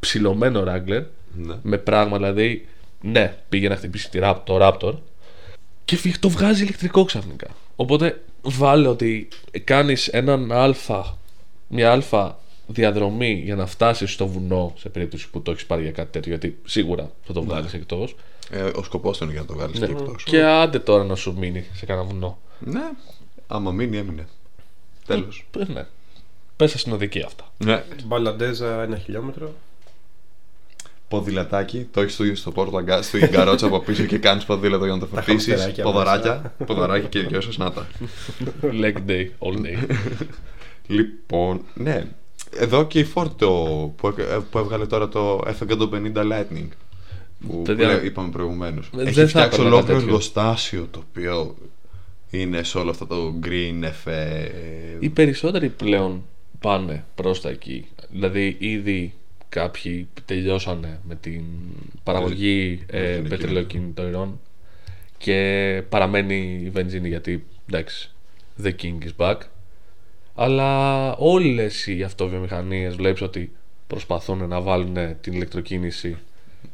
ψηλωμένο 0.00 0.64
Wrangler, 0.66 1.02
Ναι. 1.36 1.54
με 1.62 1.78
πράγμα 1.78 2.16
δηλαδή, 2.16 2.66
ναι, 3.00 3.36
πήγε 3.48 3.68
να 3.68 3.76
χτυπήσει 3.76 4.10
τη 4.10 4.18
Rap- 4.22 4.40
το 4.44 4.58
Raptor 4.60 4.92
και 5.88 5.96
φύγει, 5.96 6.18
το 6.18 6.28
βγάζει 6.28 6.62
ηλεκτρικό 6.62 7.04
ξαφνικά. 7.04 7.46
Οπότε 7.76 8.24
βάλε 8.42 8.88
ότι 8.88 9.28
κάνεις 9.64 10.08
έναν 10.08 10.52
αλφα, 10.52 11.16
μια 11.68 11.92
αλφα 11.92 12.38
διαδρομή 12.66 13.32
για 13.44 13.54
να 13.54 13.66
φτάσεις 13.66 14.12
στο 14.12 14.26
βουνό 14.26 14.74
σε 14.78 14.88
περίπτωση 14.88 15.30
που 15.30 15.42
το 15.42 15.50
έχεις 15.50 15.66
πάρει 15.66 15.82
για 15.82 15.90
κάτι 15.90 16.10
τέτοιο 16.10 16.30
γιατί 16.30 16.58
σίγουρα 16.64 17.10
θα 17.24 17.32
το 17.32 17.42
βγάλεις 17.42 17.72
εκτός 17.72 18.16
Ε, 18.50 18.62
ο 18.62 18.82
σκοπός 18.82 19.18
του 19.18 19.24
είναι 19.24 19.32
για 19.32 19.40
να 19.40 19.46
το 19.46 19.54
βγάλεις 19.54 19.78
ναι. 19.80 19.86
και 19.86 19.92
εκτός. 19.92 20.24
και 20.24 20.42
άντε 20.44 20.78
τώρα 20.78 21.04
να 21.04 21.14
σου 21.14 21.34
μείνει 21.38 21.64
σε 21.74 21.86
κανένα 21.86 22.06
βουνό 22.06 22.38
Ναι. 22.58 22.90
Άμα 23.46 23.70
μείνει, 23.70 23.96
έμεινε. 23.96 24.26
Τέλος. 25.06 25.46
Ε, 25.58 25.72
ναι. 25.72 25.86
πες 26.56 26.80
στην 26.80 26.92
οδική 26.92 27.22
αυτά 27.22 27.52
Ναι. 27.58 27.84
Μπαλαντέζα 28.04 28.82
ένα 28.82 28.98
χιλιόμετρο. 28.98 29.54
Ποδηλατάκι, 31.08 31.88
το 31.92 32.00
έχεις 32.00 32.14
στο, 32.14 32.34
στο 32.34 32.50
πόρτο 32.50 32.76
αγκά, 32.76 33.02
στην 33.02 33.30
καρότσα 33.30 33.66
από 33.66 33.80
πίσω 33.80 34.04
και 34.04 34.18
κάνεις 34.18 34.44
ποδήλατο 34.44 34.84
για 34.84 34.94
να 34.94 35.00
το 35.00 35.06
φορτίσει. 35.06 35.30
χαμστεράκια 35.50 35.84
Ποδαράκια, 35.84 36.54
ποδαράκι 36.66 37.06
και 37.06 37.20
δυο 37.20 37.40
σας 37.40 37.56
να 37.56 37.72
τα. 37.72 37.86
leg 38.62 38.94
day, 39.10 39.26
all 39.38 39.56
day 39.56 39.94
Λοιπόν, 40.86 41.60
ναι. 41.74 42.06
Εδώ 42.58 42.86
και 42.86 42.98
η 42.98 43.06
Ford 43.14 43.30
το, 43.36 43.48
που, 43.96 44.08
έ- 44.08 44.38
που 44.50 44.58
έβγαλε 44.58 44.86
τώρα 44.86 45.08
το 45.08 45.40
F150 45.46 46.14
Lightning. 46.14 46.68
Που, 47.48 47.62
Παιδιά, 47.62 47.86
που 47.88 47.92
λέ- 47.94 48.04
είπαμε 48.04 48.30
προηγουμένως. 48.30 48.90
δεν 48.92 49.06
Έχει 49.06 49.20
θα 49.20 49.26
φτιάξει 49.26 49.60
έπαιρνα 49.60 49.66
ολόκληρο 49.66 49.80
κάτι 49.80 49.86
τέτοιο. 49.92 50.06
εργοστάσιο 50.06 50.88
το 50.90 51.02
οποίο 51.08 51.56
είναι 52.30 52.62
σε 52.62 52.78
όλο 52.78 52.90
αυτό 52.90 53.06
το 53.06 53.34
green 53.44 53.84
F. 53.84 54.10
ε, 54.12 54.48
οι 54.98 55.08
περισσότεροι 55.08 55.68
πλέον 55.68 56.24
πάνε 56.60 57.04
προς 57.14 57.40
τα 57.40 57.48
εκεί 57.48 57.86
δηλαδή 58.10 58.56
ήδη 58.58 59.14
κάποιοι 59.48 60.08
τελειώσανε 60.24 61.00
με 61.08 61.14
την 61.14 61.44
παραγωγή 62.02 62.84
ε, 62.86 62.98
Βενζινοκίνητων. 63.00 63.38
πετρελαιοκινητών 63.38 64.40
και 65.18 65.82
παραμένει 65.88 66.60
η 66.64 66.70
βενζίνη 66.70 67.08
γιατί 67.08 67.46
εντάξει 67.68 68.10
the 68.62 68.72
king 68.82 68.98
is 69.04 69.16
back 69.16 69.36
αλλά 70.34 71.14
όλες 71.16 71.86
οι 71.86 72.02
αυτοβιομηχανίες 72.02 72.96
βλέπεις 72.96 73.22
ότι 73.22 73.52
προσπαθούν 73.86 74.48
να 74.48 74.60
βάλουν 74.60 74.96
την 75.20 75.32
ηλεκτροκίνηση 75.32 76.16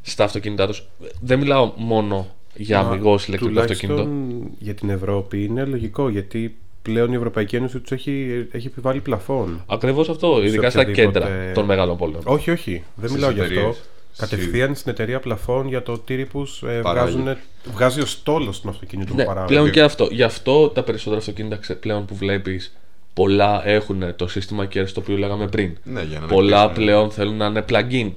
στα 0.01 0.23
αυτοκίνητά 0.23 0.67
τους. 0.67 0.87
Δεν 1.21 1.39
μιλάω 1.39 1.73
μόνο 1.75 2.35
για 2.55 2.83
Μα, 2.83 2.89
αμυγός 2.89 3.27
ηλεκτρικό 3.27 3.53
τουλάχιστον 3.53 3.91
αυτοκίνητο. 3.91 4.49
Για 4.59 4.73
την 4.73 4.89
Ευρώπη 4.89 5.43
είναι 5.43 5.65
λογικό 5.65 6.09
γιατί 6.09 6.57
πλέον 6.89 7.11
η 7.11 7.15
Ευρωπαϊκή 7.15 7.55
Ένωση 7.55 7.79
τους 7.79 7.91
έχει, 7.91 8.47
έχει 8.51 8.67
επιβάλει 8.67 8.99
πλαφόν. 8.99 9.63
Ακριβώς 9.67 10.09
αυτό, 10.09 10.43
ειδικά 10.43 10.69
στα 10.69 10.81
οποιαδήποτε- 10.81 11.21
κέντρα 11.23 11.51
των 11.53 11.65
μεγάλων 11.65 11.97
πόλεων. 11.97 12.21
Όχι, 12.25 12.51
όχι, 12.51 12.71
δεν 12.95 13.09
Στις 13.09 13.11
μιλάω 13.11 13.29
γι' 13.31 13.39
εταιρείες. 13.39 13.65
αυτό. 13.65 13.83
Κατευθείαν 14.17 14.75
στην 14.75 14.91
εταιρεία 14.91 15.19
πλαφών 15.19 15.67
για 15.67 15.83
το 15.83 15.97
τι 15.99 16.15
ρήπους 16.15 16.63
ε, 16.63 16.79
Παράγει. 16.81 17.11
βγάζουν, 17.17 17.37
βγάζει 17.73 18.01
ο 18.01 18.05
στόλος 18.05 18.61
των 18.61 18.69
αυτοκινήτων 18.69 19.11
που 19.11 19.17
Ναι, 19.21 19.25
παράγουν. 19.25 19.47
πλέον 19.47 19.71
και 19.71 19.81
αυτό. 19.81 20.07
Γι' 20.11 20.23
αυτό 20.23 20.69
τα 20.69 20.83
περισσότερα 20.83 21.19
αυτοκίνητα 21.19 21.55
ξε- 21.55 21.77
πλέον 21.79 22.05
που 22.05 22.15
βλέπεις, 22.15 22.77
πολλά 23.13 23.67
έχουν 23.67 24.15
το 24.15 24.27
σύστημα 24.27 24.63
KERS 24.73 24.87
το 24.93 24.99
οποίο 24.99 25.17
λέγαμε 25.17 25.47
πριν. 25.47 25.77
Ναι, 25.83 26.01
για 26.01 26.19
να 26.19 26.27
πολλά 26.27 26.57
ανακτήσουν. 26.59 26.83
πλέον 26.85 27.11
θέλουν 27.11 27.35
να 27.37 27.45
είναι 27.45 27.65
plug-in. 27.69 28.11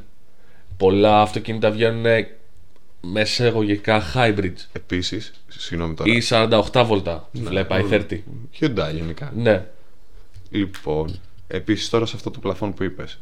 Πολλά 0.77 1.21
αυτοκίνητα 1.21 1.71
βγαίνουν 1.71 2.05
με 3.01 3.21
εισαγωγικά 3.21 4.03
hybrids 4.15 4.67
Επίσης, 4.73 5.33
συγγνώμη 5.49 5.95
τώρα. 5.95 6.13
ή 6.13 6.21
48 6.73 6.85
βολτά. 6.87 7.29
Ναι. 7.33 7.49
Βλέπα, 7.49 7.79
η 7.79 7.85
30. 7.91 8.23
Hyundai 8.61 8.95
γενικά. 8.95 9.33
Ναι. 9.37 9.67
Λοιπόν, 10.51 11.21
επίσης 11.47 11.89
τώρα 11.89 12.07
σε 12.07 12.17
αυτό 12.17 12.31
το 12.31 12.39
πλαφόν 12.39 12.75
που 12.75 12.83
είπες. 12.83 13.19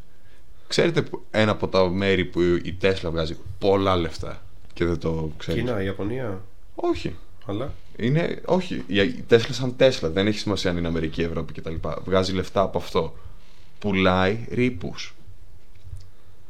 Ξέρετε 0.68 1.02
που 1.02 1.24
ένα 1.30 1.50
από 1.50 1.68
τα 1.68 1.88
μέρη 1.88 2.24
που 2.24 2.40
η 2.40 2.76
Tesla 2.82 3.08
βγάζει 3.10 3.36
πολλά 3.58 3.96
λεφτά 3.96 4.42
και 4.72 4.84
δεν 4.84 4.98
το 4.98 5.32
ξέρεις; 5.36 5.62
Κίνα, 5.62 5.82
Ιαπωνία, 5.82 6.42
Όχι. 6.74 7.16
αλλά; 7.46 7.72
Είναι, 7.96 8.40
όχι. 8.44 8.84
Η 8.86 9.24
Tesla 9.30 9.48
σαν 9.50 9.74
Tesla. 9.78 10.10
Δεν 10.12 10.26
έχει 10.26 10.38
σημασία 10.38 10.70
αν 10.70 10.76
είναι 10.76 10.88
Αμερική, 10.88 11.22
Ευρώπη 11.22 11.52
κτλ. 11.52 11.74
Βγάζει 12.04 12.32
λεφτά 12.32 12.60
από 12.60 12.78
αυτό. 12.78 13.16
Πουλάει 13.78 14.46
ρύπους. 14.50 15.15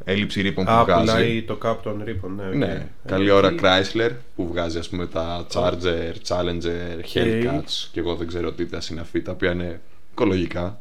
Έλλειψη 0.08 0.40
ρύπων 0.42 0.64
που 0.64 0.70
Α, 0.70 0.84
βγάζει. 0.84 1.00
πουλάει 1.04 1.42
το 1.42 1.56
cap 1.56 1.82
των 1.82 2.02
ρύπων. 2.04 2.34
Ναι, 2.34 2.46
οκ. 2.48 2.54
Ναι, 2.54 2.66
Ε, 2.66 2.86
καλή 3.06 3.22
εκεί- 3.24 3.32
ώρα 3.32 3.54
Chrysler 3.62 4.10
που 4.36 4.46
βγάζει 4.48 4.78
ας 4.78 4.88
πούμε 4.88 5.06
τα 5.06 5.46
Charger, 5.52 6.12
Challenger, 6.28 7.14
Hellcats 7.14 7.88
και 7.92 8.00
εγώ 8.00 8.14
δεν 8.14 8.26
ξέρω 8.26 8.52
τι 8.52 8.66
τα 8.66 8.80
συναφή 8.80 9.22
τα 9.22 9.32
οποία 9.32 9.52
είναι 9.52 9.80
οικολογικά. 10.12 10.80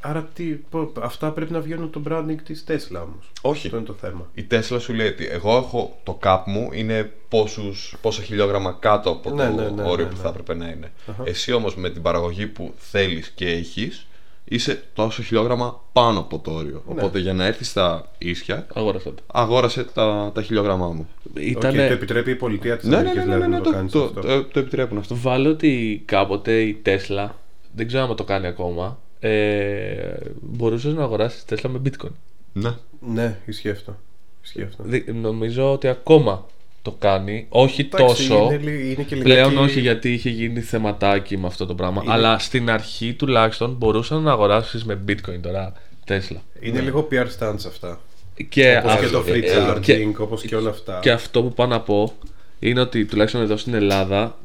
Άρα 0.00 0.28
τι, 0.34 0.44
πω- 0.44 0.92
αυτά 1.02 1.30
πρέπει 1.30 1.52
να 1.52 1.60
βγαίνουν 1.60 1.90
το 1.90 2.02
branding 2.08 2.36
της 2.44 2.64
Tesla 2.68 2.96
όμως. 3.02 3.30
Όχι. 3.40 3.66
Αυτό 3.66 3.76
είναι 3.78 3.86
το 3.86 3.94
θέμα. 4.00 4.30
Η 4.34 4.46
Tesla 4.50 4.76
σου 4.80 4.92
λέει 4.92 5.06
ότι 5.08 5.26
εγώ 5.30 5.56
έχω 5.56 6.00
το 6.02 6.18
cap 6.22 6.42
μου 6.46 6.68
είναι 6.72 7.12
πόσους, 7.28 7.96
πόσα 8.00 8.22
χιλιόγραμμα 8.22 8.76
κάτω 8.80 9.10
από 9.10 9.30
Ναι, 9.34 9.46
το 9.46 9.52
ναι, 9.62 9.68
ναι, 9.68 9.82
όριο 9.82 10.04
ναι, 10.04 10.10
που 10.10 10.16
ναι. 10.16 10.22
θα 10.22 10.28
έπρεπε 10.28 10.54
να 10.54 10.68
είναι. 10.68 10.92
Εσύ 11.24 11.52
όμως 11.52 11.76
με 11.76 11.90
την 11.90 12.02
παραγωγή 12.02 12.46
που 12.46 12.74
θέλεις 12.76 13.28
και 13.34 13.46
έχεις 13.50 14.06
είσαι 14.44 14.82
τόσο 14.92 15.22
χιλιόγραμμα 15.22 15.80
πάνω 15.92 16.18
από 16.18 16.38
το 16.38 16.50
όριο. 16.50 16.82
Ναι. 16.86 16.92
Οπότε 16.92 17.18
για 17.18 17.32
να 17.32 17.44
έρθεις 17.44 17.68
στα 17.68 18.10
ίσια 18.18 18.66
Αγόρασα 18.74 19.14
το. 19.14 19.22
αγόρασε 19.26 19.84
τα, 19.84 20.30
τα 20.34 20.42
χιλιόγραμμά 20.42 20.88
μου. 20.88 21.08
Ήταν. 21.34 21.70
Οκ, 21.70 21.76
το 21.76 21.82
επιτρέπει 21.92 22.30
η 22.30 22.34
πολιτεία 22.34 22.76
της 22.76 22.88
Ναι, 22.88 22.90
ναι, 22.90 23.00
Αμερικής 23.00 23.24
ναι, 23.24 23.36
ναι, 23.36 23.46
δηλαδή, 23.46 23.50
ναι, 23.50 23.56
να 23.56 23.62
το, 23.62 23.70
το, 23.70 23.76
κάνεις 23.76 23.92
το, 23.92 24.02
αυτό. 24.04 24.20
το, 24.20 24.44
το 24.44 24.58
επιτρέπουν 24.60 24.98
αυτό. 24.98 25.16
Βάλω 25.16 25.50
ότι 25.50 26.02
κάποτε 26.04 26.60
η 26.60 26.82
Tesla, 26.86 27.28
δεν 27.74 27.86
ξέρω 27.86 28.04
αν 28.04 28.16
το 28.16 28.24
κάνει 28.24 28.46
ακόμα, 28.46 28.98
ε, 29.20 30.14
μπορούσες 30.40 30.94
να 30.94 31.02
αγοράσεις 31.02 31.44
Tesla 31.50 31.68
με 31.68 31.80
bitcoin. 31.84 32.10
Ναι. 32.52 32.70
Ναι, 33.00 33.38
ισχύει 33.46 33.70
αυτό. 33.70 33.96
Ισχύει 34.44 34.62
αυτό. 34.62 34.82
Δη- 34.86 35.08
νομίζω 35.14 35.72
ότι 35.72 35.88
ακόμα 35.88 36.46
το 36.82 36.90
κάνει. 36.98 37.46
Όχι 37.48 37.80
Εντάξει, 37.80 38.06
τόσο. 38.28 38.44
Είναι, 38.44 38.56
λι- 38.70 38.92
είναι 38.94 39.02
και 39.02 39.16
Πλέον 39.16 39.50
λιγάκι- 39.50 39.68
όχι 39.70 39.80
γιατί 39.80 40.12
είχε 40.12 40.30
γίνει 40.30 40.60
θεματάκι 40.60 41.38
με 41.38 41.46
αυτό 41.46 41.66
το 41.66 41.74
πράγμα. 41.74 42.00
Είναι- 42.04 42.12
Αλλά 42.12 42.38
στην 42.38 42.70
αρχή 42.70 43.12
τουλάχιστον 43.14 43.74
μπορούσαν 43.78 44.22
να 44.22 44.30
αγοράσεις 44.32 44.84
με 44.84 45.00
bitcoin 45.08 45.38
τώρα 45.42 45.72
Tesla. 46.08 46.36
Είναι 46.60 46.80
λίγο 46.80 47.08
PR 47.10 47.26
stunts 47.38 47.64
αυτά. 47.66 48.00
Και, 48.48 48.76
Όπως 48.84 48.92
και 48.98 49.04
αυτό- 49.04 49.18
το 49.18 49.24
free 49.32 49.42
ε, 49.42 49.52
ε, 49.52 49.72
charging, 49.74 49.80
και- 49.80 50.08
όπως 50.18 50.42
και 50.42 50.56
όλα 50.56 50.70
αυτά. 50.70 50.98
Και 51.02 51.10
αυτό 51.10 51.42
που 51.42 51.52
πάω 51.52 51.66
να 51.66 51.80
πω 51.80 52.12
είναι 52.58 52.80
ότι 52.80 53.04
τουλάχιστον 53.04 53.40
εδώ 53.42 53.56
στην 53.56 53.74
Ελλάδα 53.74 54.38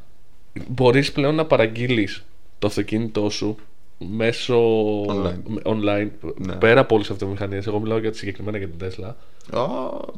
μπορείς 0.67 1.11
πλέον 1.11 1.35
να 1.35 1.45
παραγγείλεις 1.45 2.23
το 2.59 2.67
αυτοκίνητό 2.67 3.29
σου 3.29 3.57
μέσω 3.97 4.57
Online. 5.05 5.39
με- 5.47 5.61
online 5.63 6.09
Ναι. 6.37 6.53
πέρα 6.53 6.79
από 6.79 6.93
όλες 6.95 7.07
τις 7.07 7.15
αυτομηχανίες 7.15 7.67
εγώ 7.67 7.79
μιλάω 7.79 7.97
για 7.97 8.11
τη 8.11 8.17
συγκεκριμένα 8.17 8.57
για 8.57 8.67
την 8.67 8.87
Tesla 8.87 9.13
Α, 9.57 9.65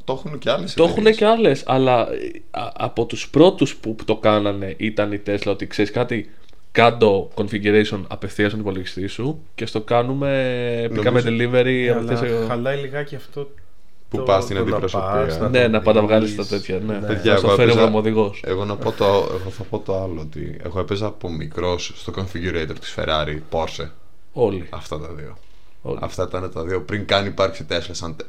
το 0.04 0.14
έχουν 0.14 0.38
και 0.40 0.50
άλλες 0.50 0.74
το 0.74 0.84
έχουν 0.84 0.94
εταιρείες. 0.98 1.18
και 1.18 1.26
άλλες 1.26 1.64
αλλά 1.66 2.08
ε, 2.14 2.16
α- 2.52 2.72
από 2.78 3.06
τους 3.06 3.30
πρώτους 3.30 3.76
που 3.76 3.96
το 4.06 4.16
κάνανε 4.16 4.74
ήταν 4.78 5.12
η 5.12 5.22
Tesla 5.28 5.46
ότι 5.48 5.68
ξέρεις 5.68 5.92
κάτι 5.92 6.30
κάτω 6.72 7.30
configuration 7.36 8.00
απευθείας 8.08 8.50
στον 8.50 8.60
υπολογιστή 8.62 9.08
σου 9.08 9.40
και 9.56 9.66
στο 9.66 9.82
κάνουμε 9.82 10.88
πήκαμε 10.94 11.22
Νομίζω- 11.22 11.28
delivery 11.50 11.84
Ναι, 11.86 11.90
απευθείας 11.92 12.20
αλλά 12.22 12.30
σε- 12.40 12.46
χαλάει 12.48 12.78
λιγάκι 12.78 13.16
αυτό. 13.16 13.50
Που 14.10 14.18
το- 14.18 14.24
πας 14.24 14.44
στην 14.44 14.56
το 14.56 14.64
να 14.64 14.70
αντιπροσωπεία. 14.70 15.26
πας, 15.26 15.40
να 15.40 15.50
ναι 15.50 15.62
το 15.64 15.70
να 15.70 15.82
πάω 15.82 15.94
να 15.94 16.02
βγάλεις 16.02 16.28
δεις. 16.36 16.38
τα 16.38 16.46
τέτοια 16.56 16.80
ναι. 16.80 16.94
Παιδιά, 17.08 17.32
να 17.32 17.38
στο 17.38 17.48
εγώ 17.48 17.56
φέρει 17.56 17.70
ο 17.70 17.72
έπαιζα- 17.72 17.82
βρωμοδηγός 17.88 18.44
Εγώ 18.46 18.66
να 18.66 18.76
πω 18.76 18.92
το, 18.92 19.06
εγώ 19.06 19.50
θα 19.50 19.64
πω 19.64 19.80
το 19.80 20.02
άλλο 20.04 20.22
ότι 20.22 20.58
εγώ 20.64 20.80
έπαιζα 20.80 21.06
από 21.06 21.30
μικρός 21.32 21.92
στο 21.96 22.14
configurator 22.16 22.76
της 22.80 22.96
Ferrari, 22.98 23.38
Porsche. 23.52 23.90
όλοι, 24.34 24.68
Αυτά 24.70 25.00
τα 25.00 25.08
δύο. 25.08 25.38
όλοι. 25.82 25.98
Αυτά 26.02 26.24
ήταν 26.30 26.52
τα 26.54 26.64
δύο 26.64 26.82
πριν 26.82 27.06
καν 27.06 27.26
υπάρξει 27.26 27.66
Tesla 27.70 27.90
σαν. 27.92 28.16
τε- 28.16 28.28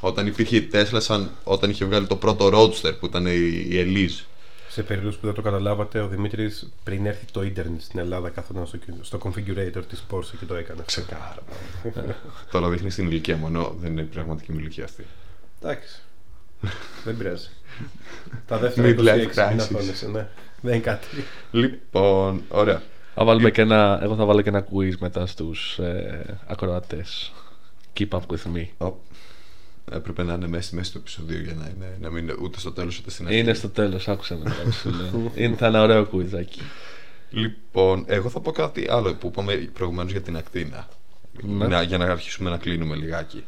Όταν 0.00 0.26
υπήρχε 0.26 0.56
η 0.56 0.68
Tesla 0.72 0.96
σαν 0.98 1.30
όταν 1.44 1.70
είχε 1.70 1.84
βγάλει 1.84 2.06
το 2.06 2.16
πρώτο 2.16 2.46
Roadster 2.52 2.92
που 3.00 3.06
ήταν 3.06 3.26
η, 3.26 3.30
η 3.68 3.84
Elise. 3.86 4.24
Σε 4.70 4.82
περίπτωση 4.82 5.18
που 5.18 5.26
δεν 5.26 5.34
το 5.34 5.42
καταλάβατε, 5.42 6.00
ο 6.00 6.08
Δημήτρης 6.08 6.68
πριν 6.84 7.06
έρθει 7.06 7.24
το 7.32 7.42
ίντερνετ 7.42 7.80
στην 7.80 7.98
Ελλάδα 8.00 8.28
κάθονταν 8.28 8.66
στο, 8.66 8.78
στο 9.00 9.18
configurator 9.22 9.82
της 9.88 10.04
Porsche 10.10 10.34
και 10.38 10.44
το 10.44 10.54
έκανε. 10.54 10.82
Ξεκάρα. 10.86 11.42
Τώρα 12.52 12.68
δείχνεις 12.68 12.94
την 12.94 13.06
ηλικία 13.06 13.36
μου, 13.36 13.46
ενώ 13.46 13.74
δεν 13.80 13.90
είναι 13.90 14.00
η 14.00 14.04
πραγματική 14.04 14.52
μου 14.52 14.58
ηλικία 14.58 14.84
αυτή. 14.84 15.06
Εντάξει. 15.62 16.00
δεν 17.04 17.16
πειράζει. 17.16 17.48
Τα 18.46 18.58
δεύτερα 18.58 18.88
Midlife 18.88 18.94
26 18.94 18.96
μην 19.16 19.30
crisis. 19.34 19.38
αγχώνεσαι, 19.38 20.08
ναι. 20.08 20.28
Δεν 20.60 20.74
είναι 20.74 20.82
κάτι. 20.82 21.06
Λοιπόν, 21.50 22.42
ωραία. 22.48 22.82
Θα 23.14 23.24
βάλουμε 23.24 23.50
και 23.50 23.60
ένα, 23.60 23.98
εγώ 24.02 24.16
θα 24.16 24.24
βάλω 24.24 24.40
και 24.40 24.48
ένα 24.48 24.66
quiz 24.74 24.92
μετά 24.98 25.26
στους 25.26 25.78
ε, 25.78 26.38
ακροατές. 26.46 27.32
Keep 27.98 28.08
up 28.10 28.20
with 28.20 28.56
me. 28.56 28.88
Οπ. 29.90 29.96
Έπρεπε 29.96 30.22
να 30.22 30.34
είναι 30.34 30.48
μέσα 30.48 30.62
στη 30.66 30.74
μέση 30.74 30.92
του 30.92 30.98
επεισοδίου 30.98 31.42
για 31.42 31.54
να, 31.54 31.70
είναι, 31.76 31.96
να 32.00 32.10
μην 32.10 32.22
είναι 32.22 32.34
ούτε 32.40 32.58
στο 32.58 32.72
τέλος 32.72 32.98
ούτε 32.98 33.10
στην 33.10 33.26
αρχή. 33.26 33.38
Είναι 33.38 33.54
στο 33.54 33.68
τέλος, 33.68 34.08
άκουσα 34.08 34.36
να 34.36 34.44
το 34.44 34.72
σου 34.72 34.90
λέω. 34.90 35.32
Είναι, 35.34 35.56
θα 35.56 35.66
είναι 35.68 35.78
ωραίο 35.78 36.08
quizάκι. 36.12 36.60
Λοιπόν, 37.30 38.04
εγώ 38.06 38.28
θα 38.28 38.40
πω 38.40 38.50
κάτι 38.52 38.86
άλλο 38.90 39.14
που 39.14 39.26
είπαμε 39.26 39.70
προηγουμένως 39.72 40.12
για 40.12 40.20
την 40.20 40.36
ακτίνα. 40.36 40.88
Ναι. 41.42 41.66
Να- 41.66 41.82
για 41.82 41.98
να 41.98 42.04
αρχίσουμε 42.04 42.50
να 42.50 42.56
κλείνουμε 42.56 42.96
λιγάκι. 42.96 43.44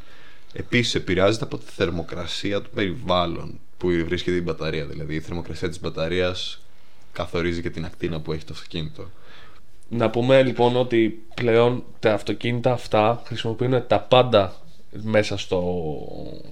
Επίσης, 0.53 0.95
επηρεάζεται 0.95 1.45
από 1.45 1.59
τη 1.59 1.65
θερμοκρασία 1.67 2.61
του 2.63 2.71
περιβάλλον 2.71 3.59
που 3.79 3.89
βρίσκεται 3.89 4.37
η 4.37 4.43
μπαταρία. 4.45 4.85
Δηλαδή, 4.87 5.15
η 5.15 5.21
θερμοκρασία 5.21 5.69
της 5.69 5.81
μπαταρίας 5.81 6.61
καθορίζει 7.13 7.63
και 7.63 7.71
την 7.71 7.85
ακτίνα 7.85 8.21
που 8.21 8.33
έχει 8.33 8.45
το 8.45 8.53
αυτοκίνητο. 8.53 9.11
Να 9.89 10.11
πούμε 10.11 10.43
λοιπόν 10.43 10.77
ότι 10.77 11.23
πλέον 11.35 11.85
τα 12.01 12.13
αυτοκίνητα 12.15 12.73
αυτά 12.73 13.23
χρησιμοποιούν 13.27 13.87
τα 13.87 14.01
πάντα 14.01 14.57
μέσα 15.03 15.39
στο 15.39 15.63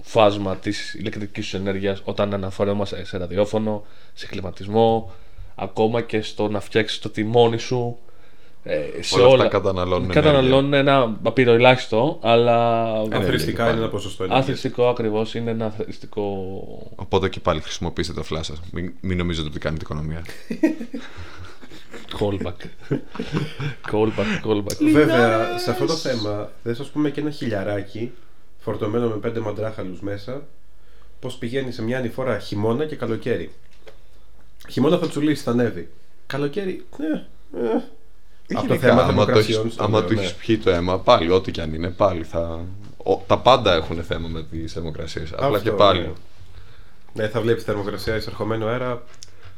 φάσμα 0.01 0.55
της 0.55 0.93
ηλεκτρικής 0.93 1.45
σου 1.47 1.57
ενέργειας 1.57 2.01
όταν 2.03 2.33
αναφέρομαστε 2.33 3.05
σε 3.05 3.17
ραδιόφωνο, 3.17 3.83
σε 4.13 4.27
κλιματισμό, 4.27 5.11
ακόμα 5.55 6.01
και 6.01 6.21
στο 6.21 6.47
να 6.47 6.59
φτιάξεις 6.59 6.99
το 6.99 7.09
τιμόνι 7.09 7.57
σου. 7.57 7.97
ε, 8.63 8.79
σε 8.99 9.15
Όλα 9.15 9.25
όλα, 9.27 9.43
αυτά 9.43 9.57
καταναλώνουν 9.57 10.09
καταναλώνουν 10.09 10.73
ένα 10.73 11.17
απειροελάχιστο, 11.23 12.19
αλλά 12.21 12.91
Αθρηστικά 13.11 13.57
πάλι. 13.63 13.71
είναι 13.75 13.81
ένα 13.81 13.91
ποσοστό 13.91 14.23
ενέργειας. 14.23 14.47
αθρηστικό 14.47 14.87
ακριβώς 14.89 15.35
είναι 15.35 15.51
ένα 15.51 15.65
αθρηστικό 15.65 16.47
Οπότε 16.95 17.29
και 17.29 17.39
πάλι 17.39 17.61
χρησιμοποιήστε 17.61 18.13
το 18.13 18.23
φλάσσα. 18.23 18.53
Μην, 18.71 18.93
μην 19.01 19.17
νομίζετε 19.17 19.47
ότι 19.47 19.59
κάνετε 19.59 19.83
οικονομία. 19.83 20.21
callback. 22.19 22.65
callback, 23.91 24.45
callback. 24.47 24.91
Βέβαια, 24.91 25.57
σε 25.57 25.71
αυτό 25.71 25.85
το 25.85 25.93
θέμα, 25.93 26.51
θες 26.63 26.79
ας 26.79 26.87
πούμε 26.89 27.09
και 27.09 27.19
ένα 27.19 27.29
χιλιαράκι 27.29 28.11
φορτωμένο 28.61 29.07
με 29.07 29.15
πέντε 29.15 29.39
μαντράχαλους 29.39 30.01
μέσα, 30.01 30.41
πώς 31.19 31.35
πηγαίνει 31.35 31.71
σε 31.71 31.81
μια 31.81 31.97
ανηφόρα 31.97 32.39
χειμώνα 32.39 32.85
και 32.85 32.95
καλοκαίρι. 32.95 33.51
Χειμώνα 34.69 34.97
θα 34.97 35.07
τσουλήσει, 35.07 35.43
θα 35.43 35.51
ανέβει. 35.51 35.89
Καλοκαίρι, 36.27 36.85
ναι, 36.97 37.07
ε. 37.61 37.83
Από 38.53 38.67
το 38.67 38.73
Γενικά, 38.73 38.87
θέμα 38.87 39.01
άμα 39.01 39.05
το 39.11 39.15
θερμοκρασιών 39.15 39.61
έχεις, 39.61 39.73
στο 39.73 39.83
άμα 39.83 39.99
λέω, 39.99 40.07
το 40.07 40.13
ναι. 40.13 40.21
έχεις 40.21 40.33
πιει 40.33 40.57
το 40.57 40.69
αίμα, 40.71 40.99
πάλι, 40.99 41.31
ό,τι 41.31 41.51
και 41.51 41.61
αν 41.61 41.73
είναι, 41.73 41.89
πάλι 41.89 42.23
θα. 42.23 42.65
ο- 43.03 43.23
τα 43.27 43.37
πάντα 43.37 43.73
έχουν 43.73 44.03
θέμα 44.03 44.27
με 44.27 44.43
τις 44.43 44.73
θερμοκρασίες. 44.73 45.31
Απλά 45.33 45.45
Αυτό, 45.47 45.59
και 45.59 45.71
πάλι. 45.71 45.99
ναι. 46.01 46.11
Ναι, 47.13 47.27
θα 47.27 47.41
βλέπεις 47.41 47.63
θερμοκρασία 47.63 48.15
εισερχομένο 48.15 48.65
αέρα 48.67 49.03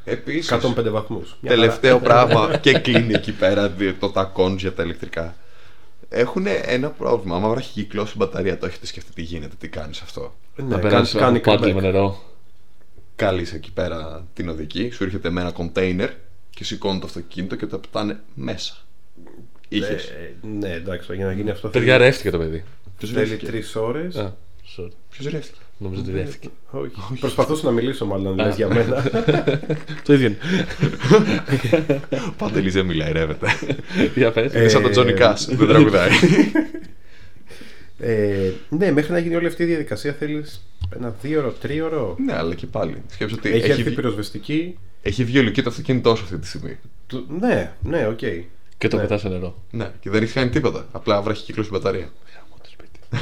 Επίσης, 0.06 0.52
105 0.52 0.90
βαθμούς. 0.90 1.38
Μια 1.42 1.52
τελευταίο 1.52 2.00
πράγμα 2.00 2.56
και 2.62 2.80
κλείνει 2.80 3.14
εκεί 3.14 3.32
πέρα 3.32 3.70
δι- 3.70 4.00
το 4.00 4.10
τακόν 4.10 4.56
για 4.58 4.74
τα 4.74 4.84
ηλεκτρικά. 4.84 5.36
Έχουν 6.16 6.46
ένα 6.66 6.90
πρόβλημα. 6.90 7.36
Άμα 7.36 7.50
βράχει 7.50 7.72
κυκλώσει 7.72 8.12
η 8.16 8.18
μπαταρία, 8.18 8.58
το 8.58 8.66
έχετε 8.66 8.86
σκεφτεί 8.86 9.14
τι 9.14 9.22
γίνεται, 9.22 9.56
τι 9.60 9.68
κάνεις 9.68 10.02
αυτό. 10.02 10.34
χαρά. 10.56 10.68
Να 10.70 10.76
Ναι, 10.76 10.82
περάσει 10.82 11.18
κάνει, 11.18 11.38
από 11.38 11.52
κάνει 11.56 11.74
με 11.74 11.80
comeback. 11.80 11.82
νερό. 11.82 12.22
Κάλει 13.16 13.48
εκεί 13.54 13.72
πέρα 13.72 14.28
την 14.34 14.50
οδική, 14.50 14.90
σου 14.90 15.04
έρχεται 15.04 15.30
με 15.30 15.42
ένα 15.42 15.52
κοντέινερ 15.52 16.10
και 16.50 16.64
σηκώνει 16.64 17.00
το 17.00 17.06
αυτοκίνητο 17.06 17.56
και 17.56 17.66
το 17.66 17.78
πετάνε 17.80 18.20
μέσα. 18.34 18.76
Είχες. 19.70 20.06
Ε, 20.06 20.36
ναι, 20.42 20.72
εντάξει, 20.72 21.16
για 21.16 21.26
να 21.26 21.32
γίνει 21.32 21.50
αυτό 21.50 21.70
Ταιριαρεύτηκε 21.70 22.30
το 22.30 22.38
παιδί. 22.38 22.64
θέλει 22.98 23.38
τρεις 23.38 23.76
ώρες 23.76 24.16
Α. 24.16 24.36
Sorry. 24.78 24.90
Ποιος 25.10 25.28
ρεύτηκε; 25.34 25.60
Νομίζω 25.78 26.02
ότι 26.02 26.12
δέχτηκε. 26.12 26.48
Όχι. 26.72 26.92
Προσπαθούσα 27.20 27.66
να 27.66 27.72
μιλήσω 27.72 28.06
μάλλον 28.06 28.28
αν 28.28 28.46
λες 28.46 28.56
για 28.56 28.68
μένα. 28.74 29.04
Το 30.06 30.14
ίδιο 30.14 30.28
είναι. 30.28 30.38
Πάντε 32.38 32.62
δεν 32.62 32.86
μιλάει, 32.86 33.12
ρεύεται. 33.12 33.48
Για 34.16 34.32
πες. 34.32 34.54
Είναι 34.54 34.68
σαν 34.68 34.82
τον 34.82 34.92
Τζόνι 34.92 35.14
Κάς, 35.14 35.46
δεν 35.56 35.68
τραγουδάει. 35.68 36.10
Ε, 38.00 38.52
ναι, 38.70 38.92
μέχρι 38.92 39.12
να 39.12 39.20
γίνει 39.20 39.36
όλη 39.36 39.48
αυτή 39.48 39.64
η 39.64 39.66
διαδικασία 39.66 40.14
θέλεις 40.14 40.66
ένα 40.96 41.16
δύο-ώρο, 41.22 41.52
τρίωρο. 41.52 42.16
Ναι, 42.26 42.34
αλλά 42.36 42.56
και 42.56 42.66
πάλι. 42.66 43.02
Σκέψου 43.12 43.36
ότι 43.40 43.50
Έχει 43.50 43.58
έχει, 43.58 43.70
έρθει 43.70 43.84
βγει- 43.84 43.96
πυροσβεστική. 43.96 44.78
έχει 45.02 45.24
βγει 45.24 45.40
ολική 45.40 45.62
το 45.62 45.70
αυτοκίνητό 45.70 46.16
σου 46.16 46.24
αυτή 46.24 46.38
τη 46.38 46.48
στιγμή. 46.48 46.78
Του- 47.08 47.26
Ναι, 47.40 47.72
ναι, 47.82 48.08
οκ. 48.08 48.20
Και 48.78 48.88
το 48.88 48.96
Ναι. 48.96 49.02
πετάς 49.02 49.22
σε 49.22 49.30
νερό. 49.30 49.56
Ναι, 49.72 49.92
και 50.00 50.10
δεν 50.10 50.24
έχει 50.24 50.34
κάνει 50.34 50.50
τίποτα. 50.50 50.88
Απλά 50.92 51.22
βραχυκύκλωσε 51.22 51.64
την 51.64 51.78
μπαταρία. 51.78 52.10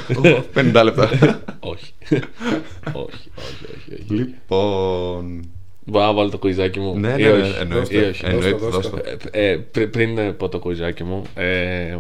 Γάμα 0.10 0.22
το 0.22 0.44
σπίτι. 0.44 0.72
50 0.76 0.82
λεπτά. 0.84 1.10
όχι. 1.60 1.94
όχι, 2.10 2.24
όχι, 2.94 3.30
όχι, 3.36 3.94
όχι. 4.02 4.14
λοιπόν. 4.14 5.50
Μπορώ 5.86 6.06
να 6.06 6.14
βάλω 6.14 6.30
το 6.30 6.38
κουιζάκι 6.38 6.80
μου. 6.80 7.00
Ναι, 7.00 7.08
ή 7.18 7.24
ναι, 7.24 7.30
ναι, 7.32 7.42
όχι. 7.42 7.60
εννοείται. 7.60 7.96
Ή 8.06 8.10
όχι. 8.10 8.26
Εννοείται, 8.26 8.50
Δώσ' 8.50 8.62
το, 8.62 8.70
δώσ' 8.70 8.90
δώσ' 8.90 9.04
το. 9.04 9.28
Ε, 9.32 9.50
ε, 9.52 9.58
πρι- 9.58 9.88
πριν 9.90 10.18
ε, 10.18 10.32
πω 10.32 10.50
το 10.50 10.60
κουιζάκι 10.60 11.04
μου, 11.04 11.24
ε, 11.36 11.98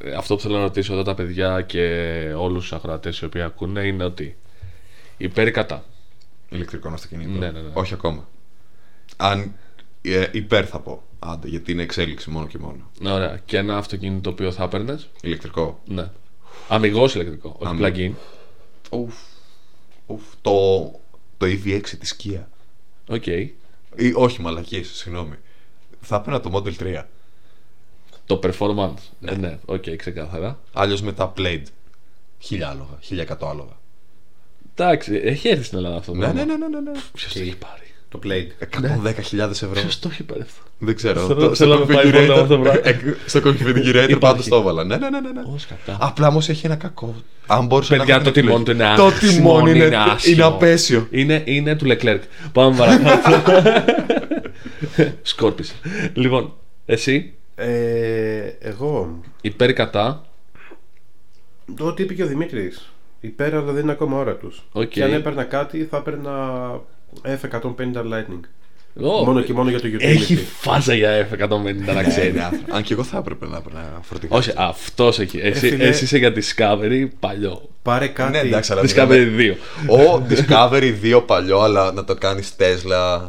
ε, 0.00 0.12
αυτό 0.16 0.34
που 0.36 0.40
θέλω 0.40 0.54
να 0.56 0.62
ρωτήσω 0.62 0.92
εδώ 0.92 1.02
τα 1.02 1.14
παιδιά 1.14 1.60
και 1.60 1.82
όλους 2.36 2.60
τους 2.60 2.72
ακροατές 2.72 3.18
οι 3.18 3.24
οποίοι 3.24 3.42
ακούνε 3.42 3.80
είναι 3.86 4.04
ότι 4.04 4.36
υπέρ 5.16 5.46
ή 5.46 5.50
κατά. 5.50 5.84
Ηλεκτρικό 6.48 6.88
αυτοκίνητο. 6.88 7.30
Ναι, 7.38 7.50
ναι, 7.50 7.60
ναι. 7.60 7.68
Όχι 7.72 7.94
ακόμα. 7.94 8.28
Αν 9.16 9.52
ε, 10.02 10.26
υπέρ 10.32 10.68
θα 10.68 10.80
πω. 10.80 11.02
Άντε, 11.18 11.48
γιατί 11.48 11.72
είναι 11.72 11.82
εξέλιξη 11.82 12.30
μόνο 12.30 12.46
και 12.46 12.58
μόνο. 12.58 12.90
Ναι, 13.00 13.10
Ωραία. 13.10 13.40
Και 13.44 13.56
ένα 13.56 13.76
αυτοκίνητο 13.76 14.20
το 14.20 14.30
οποίο 14.30 14.52
θα 14.52 14.64
έπαιρνες. 14.64 15.08
Ηλεκτρικό. 15.22 15.80
Ναι. 15.84 16.10
Αμιγώς 16.68 17.14
ηλεκτρικό, 17.14 17.56
όχι 17.58 17.68
Αμιγώς. 17.70 17.90
plug-in. 17.94 18.12
Ουφ. 18.98 19.14
Ουφ. 20.06 20.22
Το, 20.42 20.84
το 21.36 21.46
EV6 21.46 21.80
της 21.98 22.16
Kia. 22.24 22.42
Οκ. 23.08 23.26
Ή, 23.26 24.12
όχι, 24.14 24.40
μαλακίες, 24.40 24.88
συγγνώμη. 24.94 25.34
Θα 26.00 26.16
έπαιρνα 26.16 26.40
το 26.40 26.50
Model 26.54 26.76
3. 26.82 27.04
Το 28.26 28.40
performance. 28.42 28.94
Ναι, 29.20 29.32
ναι. 29.32 29.58
οκ, 29.64 29.84
ξεκάθαρα. 29.96 30.60
Αλλιώς 30.72 30.98
μετά 31.02 31.32
Plaid. 31.36 31.62
Χίλια 32.38 32.68
άλογα. 32.68 32.98
1100 33.10 33.36
άλογα. 33.40 33.78
Εντάξει, 34.74 35.14
έχει 35.14 35.48
έρθει 35.48 35.62
στην 35.64 35.78
Ελλάδα 35.78 35.96
αυτό. 35.96 36.12
το 36.12 36.18
Ναι, 36.18 36.24
πράγμα. 36.24 36.44
ναι, 36.44 36.56
ναι, 36.56 36.66
ναι, 36.68 36.80
ναι. 36.80 36.90
ναι. 36.90 36.98
Ποιος 37.12 37.32
το 37.32 37.40
έχει 37.40 37.56
πάρει; 37.56 37.94
Το 38.18 38.28
Plaid. 38.28 38.64
110.000 39.34 39.50
ευρώ. 39.50 39.70
Ποιος 39.72 39.98
το 39.98 40.08
έχει 40.12 40.22
πάρει 40.22 40.40
αυτό; 40.40 40.60
Δεν 40.78 40.94
ξέρω. 40.96 41.20
Θέλω- 41.26 41.40
Το- 41.48 41.54
θέλω 41.54 41.74
να 41.78 41.86
με 41.86 41.94
πάει 41.94 42.12
μόνο 42.12 42.32
αυτό 42.32 42.46
το 42.56 42.58
πράγμα. 42.62 42.80
Ε, 42.88 42.98
Στο 43.26 43.40
configurator 43.44 43.86
Υπάρχει. 43.86 44.16
πάντως 44.18 44.48
το 44.48 44.56
έβαλα. 44.56 44.84
Ναι, 44.84 44.96
ναι, 44.96 45.10
ναι. 45.10 45.20
ναι, 45.20 45.30
ναι. 45.30 45.40
Ω, 45.40 45.58
σκατά. 45.58 45.96
Απλά 46.00 46.28
όμως 46.28 46.48
έχει 46.48 46.66
ένα 46.66 46.74
κακό. 46.76 47.14
Αν 47.46 47.66
μπορούσε 47.66 47.96
Παιδιά, 47.96 48.16
να 48.18 48.22
το 48.22 48.28
έχω 48.28 48.32
την 48.34 48.42
τιμόνι 48.46 48.64
του 48.64 48.70
επιλογή. 48.70 48.90
είναι 48.92 48.96
Το 48.96 49.06
άσχημο, 49.06 49.32
τιμόνι 49.36 49.70
είναι, 49.70 49.84
είναι, 49.84 49.96
άσχημο. 49.96 50.46
απαίσιο. 50.46 51.06
Είναι, 51.10 51.42
είναι 51.44 51.76
του 51.76 51.86
Leclerc. 51.88 52.20
Πάμε 52.52 52.76
παρακάτω. 52.76 53.52
Σκόρπισε. 55.22 55.74
Λοιπόν, 56.14 56.52
εσύ; 56.86 57.32
Ε, 57.54 58.40
εγώ. 58.58 59.20
υπέρ 59.40 59.68
ή 59.68 59.72
κατά; 59.72 60.24
Ό,τι 61.80 62.02
είπε 62.02 62.14
και 62.14 62.22
ο 62.22 62.26
Δημήτρης. 62.26 62.90
Υπέρ, 63.20 63.54
αλλά 63.54 63.72
δεν 63.72 63.82
είναι 63.82 63.92
ακόμα 63.92 64.18
ώρα 64.18 64.34
τους. 64.36 64.62
Οκ. 64.72 64.88
Και 64.88 65.02
αν 65.04 65.12
έπαιρνα 65.12 65.44
κάτι, 65.44 65.84
θα 65.90 65.96
έπαιρνα 65.96 66.32
F150 67.24 67.96
Lightning. 68.12 68.40
Ω, 69.00 69.24
Μόνο 69.24 69.40
και 69.40 69.52
μόνο 69.52 69.70
για 69.70 69.80
το 69.80 69.88
utility. 69.92 70.00
Έχει 70.02 70.36
φάζα 70.36 70.94
για 70.94 71.28
F150 71.30 71.94
να 71.94 72.02
ξέρει. 72.02 72.32
Ναι, 72.32 72.48
Αν 72.70 72.82
και 72.82 72.92
εγώ 72.92 73.02
θα 73.02 73.18
έπρεπε 73.18 73.46
να 73.46 73.56
έπαιρνα 73.56 73.98
φορτηγό. 74.02 74.36
Όχι, 74.36 74.52
αυτός 74.56 75.18
έχει. 75.18 75.38
Εσύ, 75.42 75.68
φίλε. 75.68 75.84
εσύ 75.84 76.04
είσαι 76.04 76.18
για 76.18 76.32
Discovery 76.34 77.08
παλιό. 77.20 77.68
Πάρε 77.82 78.06
κάτι. 78.06 78.30
Ναι, 78.30 78.38
εντάξει, 78.38 78.72
αλλά 78.72 78.82
Discovery 78.82 79.26
2. 79.38 79.54
Ο 79.88 80.26
Discovery 80.28 80.92
2 81.16 81.22
παλιό, 81.26 81.58
αλλά 81.60 81.92
να 81.92 82.04
το 82.04 82.14
κάνεις 82.14 82.52
Tesla 82.58 83.20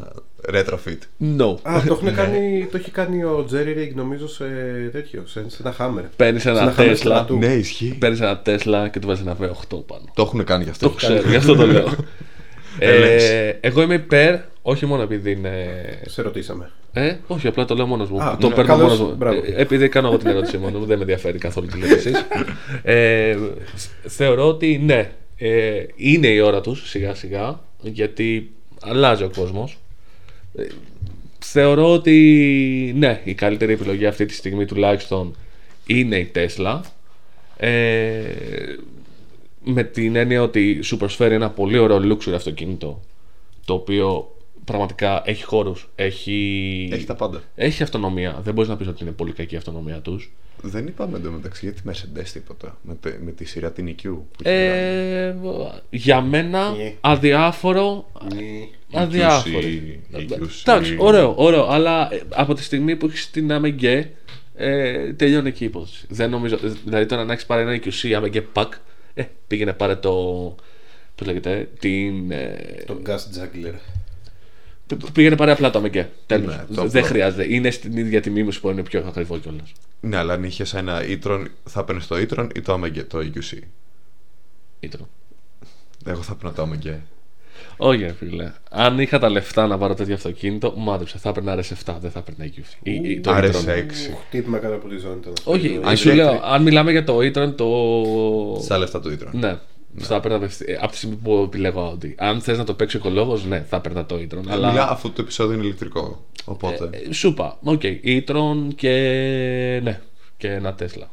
retrofit. 0.53 0.97
No. 1.37 1.55
Α, 1.61 1.81
το, 1.87 1.93
έχουν 1.93 2.13
κάνει, 2.15 2.67
το 2.71 2.77
έχει 2.77 2.91
κάνει 2.91 3.23
ο 3.23 3.47
Jerry 3.51 3.77
Rig 3.79 3.91
νομίζω 3.95 4.27
σε 4.27 4.45
τέτοιο, 4.91 5.23
σε, 5.25 5.45
σε 5.47 5.57
ένα 5.63 5.75
Hammer. 5.79 6.03
Παίρνεις 6.15 6.41
Σε 6.41 6.49
ένα 6.49 6.61
ένα 6.61 6.75
Hammer 6.77 6.89
Tesla. 6.91 6.95
στρατού. 6.95 7.37
Ναι, 7.37 7.53
ισχύει. 7.53 7.95
Παίρνεις 7.99 8.19
ένα 8.21 8.41
Tesla 8.45 8.87
και 8.91 8.99
του 8.99 9.07
βάζεις 9.07 9.25
ένα 9.25 9.35
V8 9.41 9.77
πάνω. 9.87 10.03
Το 10.13 10.21
έχουν 10.21 10.43
κάνει 10.43 10.63
γι' 10.63 10.69
αυτό. 10.69 10.89
Το 10.89 10.95
ξέρω, 10.95 11.29
γι' 11.29 11.35
αυτό 11.35 11.55
το 11.55 11.67
λέω. 11.67 11.87
Ε, 12.79 12.97
λες. 12.99 13.29
ε, 13.29 13.57
εγώ 13.61 13.81
είμαι 13.81 13.93
υπέρ, 13.93 14.35
όχι 14.61 14.85
μόνο 14.85 15.01
επειδή 15.01 15.31
είναι. 15.31 15.65
Σε 16.05 16.21
ρωτήσαμε. 16.21 16.71
Ε, 16.93 17.15
όχι, 17.27 17.47
απλά 17.47 17.65
το 17.65 17.75
λέω 17.75 17.85
μόνος 17.85 18.09
μου. 18.09 18.21
Α, 18.21 18.37
το 18.39 18.49
ναι, 18.49 18.55
παίρνω 18.55 18.73
καλώς, 18.73 18.91
μόνος 18.91 19.09
μου. 19.09 19.15
μπράβο. 19.15 19.41
Ε, 19.45 19.53
επειδή 19.61 19.89
κάνω 19.89 20.07
εγώ 20.07 20.17
την 20.17 20.27
ερώτηση 20.27 20.57
μόνος 20.57 20.79
μου, 20.79 20.85
δεν 20.85 20.97
με 20.97 21.01
ενδιαφέρει 21.03 21.37
καθόλου 21.37 21.67
τι 21.67 21.77
λέτε 21.77 21.93
εσείς. 21.93 22.25
Ε, 22.83 23.37
θεωρώ 24.07 24.47
ότι 24.47 24.81
ναι, 24.85 25.11
ε, 25.37 25.83
είναι 25.95 26.27
η 26.27 26.39
ώρα 26.39 26.61
τους 26.61 26.89
σιγά 26.89 27.15
σιγά, 27.15 27.59
γιατί 27.81 28.51
αλλάζει 28.81 29.23
ο 29.23 29.31
κόσμος. 29.35 29.77
θεωρώ 31.39 31.93
ότι 31.93 32.93
ναι, 32.97 33.21
η 33.23 33.33
καλύτερη 33.33 33.73
επιλογή 33.73 34.05
αυτή 34.05 34.25
τη 34.25 34.33
στιγμή 34.33 34.65
τουλάχιστον 34.65 35.35
είναι 35.85 36.17
η 36.17 36.31
Tesla. 36.35 36.79
Ε, 37.57 37.69
με 39.67 39.83
την 39.83 40.15
έννοια 40.15 40.41
ότι 40.41 40.81
σου 40.81 40.97
προσφέρει 40.97 41.33
ένα 41.33 41.49
πολύ 41.49 41.77
ωραίο 41.77 41.97
luxury 41.97 42.31
αυτοκίνητο 42.33 43.01
το 43.65 43.73
οποίο 43.73 44.35
πραγματικά 44.65 45.21
έχει 45.25 45.43
χώρους, 45.43 45.89
έχει, 45.95 46.89
Έχει 46.91 47.05
τα 47.05 47.15
πάντα. 47.15 47.41
έχει 47.55 47.83
αυτονομία. 47.83 48.39
Δεν 48.43 48.53
μπορείς 48.53 48.69
να 48.69 48.77
πεις 48.77 48.87
ότι 48.87 49.03
είναι 49.03 49.11
πολύ 49.11 49.31
κακή 49.31 49.53
η 49.53 49.57
αυτονομία 49.57 49.99
τους. 49.99 50.31
Δεν 50.61 50.87
είπαμε 50.87 51.17
εντωμεταξύ 51.17 51.65
για 51.65 51.73
τη 51.73 51.81
Mercedes 51.89 52.27
τίποτα. 52.33 52.77
Με, 52.81 52.95
τε- 53.01 53.21
με 53.23 53.31
τη 53.31 53.45
σειρά 53.45 53.71
την 53.71 53.95
EQ. 53.95 54.01
που 54.03 54.25
έχει 54.43 54.55
Ε, 54.55 55.35
για 55.89 56.21
μένα 56.21 56.71
Ναι. 56.71 56.93
αδιάφορο. 57.01 58.09
Ναι. 58.35 58.99
Αδιάφορη. 58.99 60.01
EQC. 60.13 60.47
Εντάξει, 60.65 60.95
ωραίο, 60.99 61.33
ωραίο. 61.37 61.65
Αλλά 61.67 62.13
ε, 62.13 62.21
από 62.29 62.53
τη 62.53 62.63
στιγμή 62.63 62.95
που 62.95 63.05
έχεις 63.05 63.31
την 63.31 63.49
AMG, 63.51 64.03
ε, 64.55 65.13
τελειώνει 65.13 65.47
εκεί 65.47 65.63
η 65.63 65.67
υπόθεση. 65.67 66.05
Δεν 66.09 66.29
νομίζω. 66.29 66.57
Δηλαδή 66.85 67.05
τώρα 67.05 67.23
να 67.25 67.33
έχεις 67.33 67.45
πάρει 67.45 67.61
ένα 67.61 67.79
EQC 67.83 68.21
AMG 68.23 68.41
Pack, 68.53 68.69
ε, 69.17 69.27
πήγαινε 69.47 69.73
πάρε 69.73 69.95
το. 69.95 70.11
Πώς 71.15 71.27
λέγεται, 71.27 71.69
την. 71.79 72.31
Ε, 72.31 72.55
Το 72.85 73.01
Gas 73.05 73.15
Juggler. 73.15 73.73
π- 74.87 75.11
πήγαινε 75.13 75.35
πάρε 75.35 75.51
απλά 75.51 75.69
το 75.69 75.81
AMG. 75.83 76.05
Τέλος. 76.25 76.55
Ναι, 76.55 76.63
το 76.75 76.87
Δεν 76.87 76.87
απλό. 76.87 77.01
χρειάζεται. 77.01 77.53
Είναι 77.53 77.71
στην 77.71 77.97
ίδια 77.97 78.21
τιμή 78.21 78.43
μου 78.43 78.51
που 78.61 78.69
είναι 78.69 78.83
πιο 78.83 79.03
ακριβό 79.07 79.37
κιόλας. 79.37 79.71
Ναι, 79.99 80.17
αλλά 80.17 80.33
αν 80.33 80.43
είχες 80.43 80.73
ένα 80.73 81.01
e-tron, 81.01 81.45
θα 81.63 81.79
έπαιρνες 81.79 82.07
το 82.07 82.15
e-tron 82.15 82.49
ή 82.55 82.61
το 82.61 82.73
AMG, 82.73 83.05
το 83.07 83.17
EQC. 83.19 83.57
Ήτρο. 84.79 85.07
Εγώ 86.05 86.21
θα 86.21 86.37
έπαιρνα 86.37 86.55
το 86.55 86.69
AMG. 86.83 86.95
Όχι, 87.77 88.01
ρε 88.03 88.13
φίλε. 88.13 88.51
Αν 88.69 88.99
είχα 88.99 89.19
τα 89.19 89.29
λεφτά 89.29 89.67
να 89.67 89.77
πάρω 89.77 89.93
τέτοιο 89.93 90.13
αυτοκίνητο, 90.13 90.73
μάντεψε. 90.77 91.17
Θα 91.17 91.29
έπαιρνα 91.29 91.55
RS7, 91.59 91.95
δεν 92.01 92.11
θα 92.11 92.19
έπαιρνα 92.19 92.45
EQC. 92.53 92.73
Ή- 92.83 93.01
ή 93.03 93.19
το 93.19 93.31
e-tron. 93.31 93.43
RS6. 93.43 94.11
Ουχ, 94.11 94.19
Τι 94.31 94.37
είπαμε 94.37 94.57
κάτω 94.59 94.75
από 94.75 94.87
τη 94.87 94.97
ζώνη 94.97 95.17
ήταν 95.21 95.33
αυτό. 95.37 95.51
Όχι, 95.51 95.79
Αν 95.83 95.97
σου 95.97 96.09
και- 96.09 96.15
λέω, 96.15 96.41
αν 96.43 96.61
μιλάμε 96.63 96.91
για 96.91 97.03
το 97.03 97.17
e-tron, 97.17 97.53
το. 97.55 97.67
Στα 98.61 98.77
λεφτά 98.77 98.99
του 99.01 99.09
e-tron. 99.19 99.31
Ναι. 99.31 99.57
Θα 99.99 100.15
έπαιρνα 100.15 100.37
απευθε- 100.37 100.77
από 100.81 100.91
τη 100.91 100.97
στιγμή 100.97 101.15
που 101.15 101.33
επιλέγω 101.45 101.97
Audi. 102.01 102.13
Αν 102.17 102.41
θες 102.41 102.57
να 102.57 102.63
το 102.63 102.73
παίξει 102.73 102.97
οικολόγος, 102.97 103.45
ναι, 103.45 103.65
θα 103.69 103.75
έπαιρνα 103.77 104.05
το 104.05 104.15
e-tron. 104.15 104.41
Αλλά. 104.49 104.69
Μιλά, 104.69 104.89
αφού 104.89 105.11
το 105.11 105.21
επεισόδιο 105.21 105.53
είναι 105.57 105.63
ηλεκτρικό. 105.65 106.25
Οπότε. 106.45 106.89
Ε, 107.09 107.13
Σου 107.13 107.27
είπα. 107.27 107.57
Οκ. 107.63 107.81
e-tron 108.03 108.67
και. 108.75 108.89
Ναι. 109.83 109.99
Και 110.37 110.47
ένα 110.51 110.75
Tesla. 110.79 111.07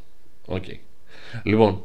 Οκ. 0.46 0.64
Λοιπόν, 1.42 1.82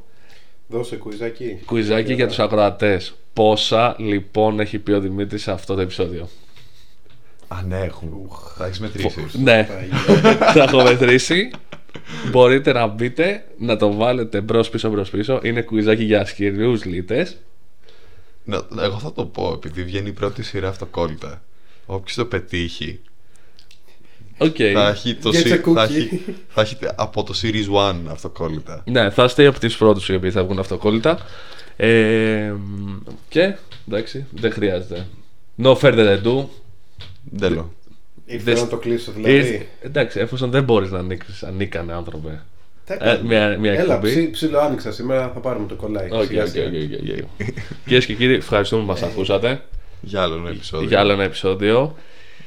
Δώσε 0.69 0.95
κουιζάκι. 0.95 1.59
κουιζάκι 1.65 2.13
για 2.13 2.27
τους 2.27 2.39
ακροατές. 2.39 3.13
Πόσα 3.33 3.95
λοιπόν 3.97 4.59
έχει 4.59 4.79
πει 4.79 4.91
ο 4.91 4.99
Δημήτρης 4.99 5.41
σε 5.41 5.51
αυτό 5.51 5.75
το 5.75 5.81
επεισόδιο; 5.81 6.29
Α, 7.47 7.61
ναι, 7.67 7.79
έχουν. 7.79 8.29
Θα 8.57 8.65
έχεις 8.65 8.79
μετρήσει. 8.79 9.25
Ναι, 9.33 9.63
Παναγία. 9.63 9.97
θα 10.53 10.63
έχω 10.63 10.83
μετρήσει. 10.83 11.51
Μπορείτε 12.31 12.71
να 12.71 12.87
μπείτε, 12.87 13.45
να 13.57 13.77
το 13.77 13.93
βάλετε 13.93 14.41
μπρο 14.41 14.65
πίσω 14.71 14.89
μπρο 14.89 15.05
πίσω. 15.11 15.39
Είναι 15.43 15.61
κουιζάκι 15.61 16.03
για 16.03 16.21
ασχηριού 16.21 16.79
λίτες. 16.83 17.37
Να, 18.43 18.65
εγώ 18.83 18.99
θα 18.99 19.11
το 19.11 19.25
πω, 19.25 19.51
επειδή 19.55 19.83
βγαίνει 19.83 20.09
η 20.09 20.11
πρώτη 20.11 20.43
σειρά 20.43 20.67
αυτοκόλλητα. 20.67 21.41
Όποιος 21.85 22.15
το 22.15 22.25
πετύχει, 22.25 22.99
Οκ. 24.39 24.55
θα 24.73 24.87
έχει, 24.87 25.15
το, 25.15 25.29
Gets 25.29 25.33
a 25.33 25.35
σι- 25.35 25.61
cookie. 25.65 25.73
θα, 25.73 25.83
έχει, 25.83 26.21
θα 26.49 26.61
έχει 26.61 26.77
από 26.95 27.23
το 27.23 27.33
Series 27.41 27.91
1 27.91 27.95
αυτοκόλλητα. 28.11 28.83
Ναι, 28.85 29.09
θα 29.09 29.23
είστε 29.23 29.45
από 29.45 29.59
τους 29.59 29.77
πρώτους 29.77 30.11
οι 30.11 30.15
οποίοι 30.15 30.31
θα 30.31 30.43
βγουν 30.43 30.59
αυτοκόλλητα. 30.59 31.19
Ε, 31.75 32.53
και 33.29 33.55
εντάξει, 33.87 34.25
δεν 34.31 34.51
χρειάζεται. 34.51 35.05
No 35.63 35.75
further 35.77 36.17
ado. 36.23 36.45
Τέλος. 37.39 37.73
Ήρθε 38.25 38.43
Δες- 38.51 38.61
να 38.61 38.67
το 38.67 38.77
κλείσω 38.77 39.11
Ήρθε- 39.17 39.33
δηλαδή. 39.43 39.67
εντάξει, 39.81 40.19
εφόσον 40.19 40.49
δεν 40.49 40.63
μπορείς 40.63 40.91
να 40.91 40.99
ανοίξεις 40.99 41.45
ανίκανε 41.45 41.93
άνθρωπε. 41.93 42.41
Τι 42.85 42.93
Ε, 42.93 42.95
έκανα. 42.95 43.19
μια, 43.23 43.57
μια 43.59 43.71
Έλα, 43.73 43.81
εκπομπή. 43.93 44.09
ψι, 44.11 44.29
ψιλο 44.29 44.59
άνοιξα 44.59 44.91
σήμερα, 44.91 45.31
θα 45.33 45.39
πάρουμε 45.39 45.67
το 45.67 45.75
κολλάκι. 45.75 46.13
Οκ, 46.15 46.23
Σιγά 46.25 46.43
οκ, 46.43 46.49
σιγά. 46.49 46.65
οκ, 46.65 46.73
οκ, 46.73 47.25
οκ. 47.41 47.45
Κυρίες 47.85 48.05
και 48.05 48.13
κύριοι, 48.13 48.33
ευχαριστούμε 48.33 48.81
που 48.81 48.87
μας 48.87 49.01
ακούσατε 49.03 49.61
Για 50.01 50.21
άλλο 50.21 50.35
ένα 50.35 50.49
επεισόδιο. 50.49 50.87
για 50.87 50.99
άλλο 50.99 51.11
ένα 51.11 51.23
επεισόδιο. 51.23 51.95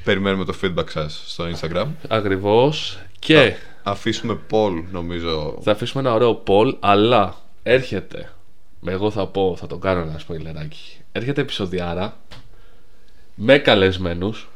Περιμένουμε 0.05 0.45
το 0.45 0.55
feedback 0.63 0.91
σας 0.91 1.23
στο 1.27 1.45
Instagram. 1.55 1.87
Ακριβώς. 2.09 2.99
Και 3.19 3.55
Αφήσουμε 3.83 4.39
poll, 4.51 4.85
νομίζω. 4.91 5.59
θα 5.63 5.71
αφήσουμε 5.73 6.03
ένα 6.03 6.15
ωραίο 6.15 6.43
poll, 6.47 6.75
αλλά 6.81 7.37
έρχεται 7.63 8.33
Εγώ 8.87 9.11
θα 9.11 9.27
πω, 9.27 9.57
θα 9.59 9.67
το 9.67 9.77
κάνω 9.79 10.01
ένα 10.01 10.19
σποιλεράκι. 10.19 10.97
Έρχεται 11.13 11.41
επεισοδιάρα 11.41 12.17
με 13.35 13.59
καλεσμένους 13.59 14.49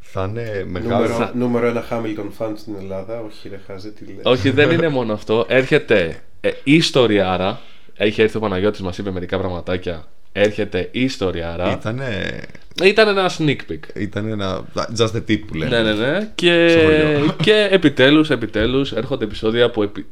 Θα 0.00 0.24
είναι 0.24 0.64
μεγάλο. 0.68 1.06
Νούμερο, 1.06 1.30
νούμερο 1.34 1.66
ένα 1.66 1.84
Hamilton 1.90 2.30
fan 2.38 2.52
στην 2.56 2.74
Ελλάδα. 2.78 3.20
Όχι, 3.20 3.48
ρε 3.48 3.60
Χάζε, 3.66 3.90
τι 3.90 4.04
λέει. 4.04 4.20
Όχι, 4.22 4.50
δεν 4.50 4.70
είναι 4.70 4.88
μόνο 4.98 5.12
αυτό. 5.12 5.44
Έρχεται 5.48 6.22
ε, 6.40 6.50
ιστοριάρα. 6.64 7.60
Έχει 7.94 8.22
έρθει 8.22 8.36
ο 8.36 8.40
Παναγιώτης, 8.40 8.80
μας 8.80 8.98
είπε 8.98 9.10
μερικά 9.10 9.38
πραγματάκια. 9.38 10.04
Έρχεται 10.32 10.88
ιστοριάρα. 10.92 11.72
Ήτανε, 11.72 12.40
Ήταν 12.84 13.08
ένα 13.08 13.30
sneak 13.38 13.56
peek. 13.70 13.80
ήταν 13.96 14.28
ένα. 14.28 14.64
Just 14.98 15.06
the 15.12 15.22
tip 15.28 15.40
που 15.46 15.54
λένε. 15.54 15.80
Ναι, 15.82 15.92
ναι, 15.92 16.10
ναι. 16.10 16.28
Και, 16.34 16.68
Στο 16.68 16.80
χωριό. 16.80 17.34
και 17.44 17.68
επιτέλους, 17.70 18.30
επιτέλους 18.30 18.92
έρχονται 18.92 19.24
επεισόδια 19.24 19.70
που 19.70 19.82
επι- 19.82 20.06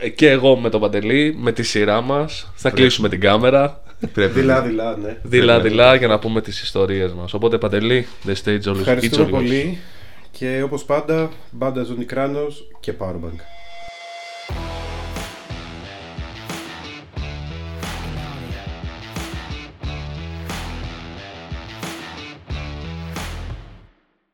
ε, 0.00 0.08
και 0.08 0.30
εγώ 0.30 0.56
με 0.56 0.70
τον 0.70 0.80
Παντελή, 0.80 1.34
με 1.38 1.52
τη 1.52 1.62
σειρά 1.62 2.00
μας, 2.00 2.52
θα 2.54 2.70
κλείσουμε 2.70 3.08
την 3.08 3.20
κάμερα 3.20 3.82
Πρέπει. 4.12 4.40
Δειλά-δειλά, 4.40 4.96
ναι. 4.96 5.16
δειλά-δειλά 5.22 5.94
για 5.94 6.08
να 6.08 6.18
πούμε 6.18 6.40
τις 6.40 6.62
ιστορίες 6.62 7.12
μας. 7.12 7.34
Οπότε 7.34 7.58
Παντελή, 7.58 8.06
the 8.26 8.30
stage 8.44 8.62
all 8.64 8.70
is 8.70 8.76
it's 8.76 8.78
Ευχαριστούμε 8.78 9.24
all 9.24 9.28
yours. 9.28 9.30
πολύ. 9.30 9.78
Και 10.30 10.62
όπως 10.64 10.84
πάντα, 10.84 11.30
μπάντα 11.50 11.82
Ζωνικράνος 11.82 12.68
και 12.80 12.92
Powerbank. 12.98 13.40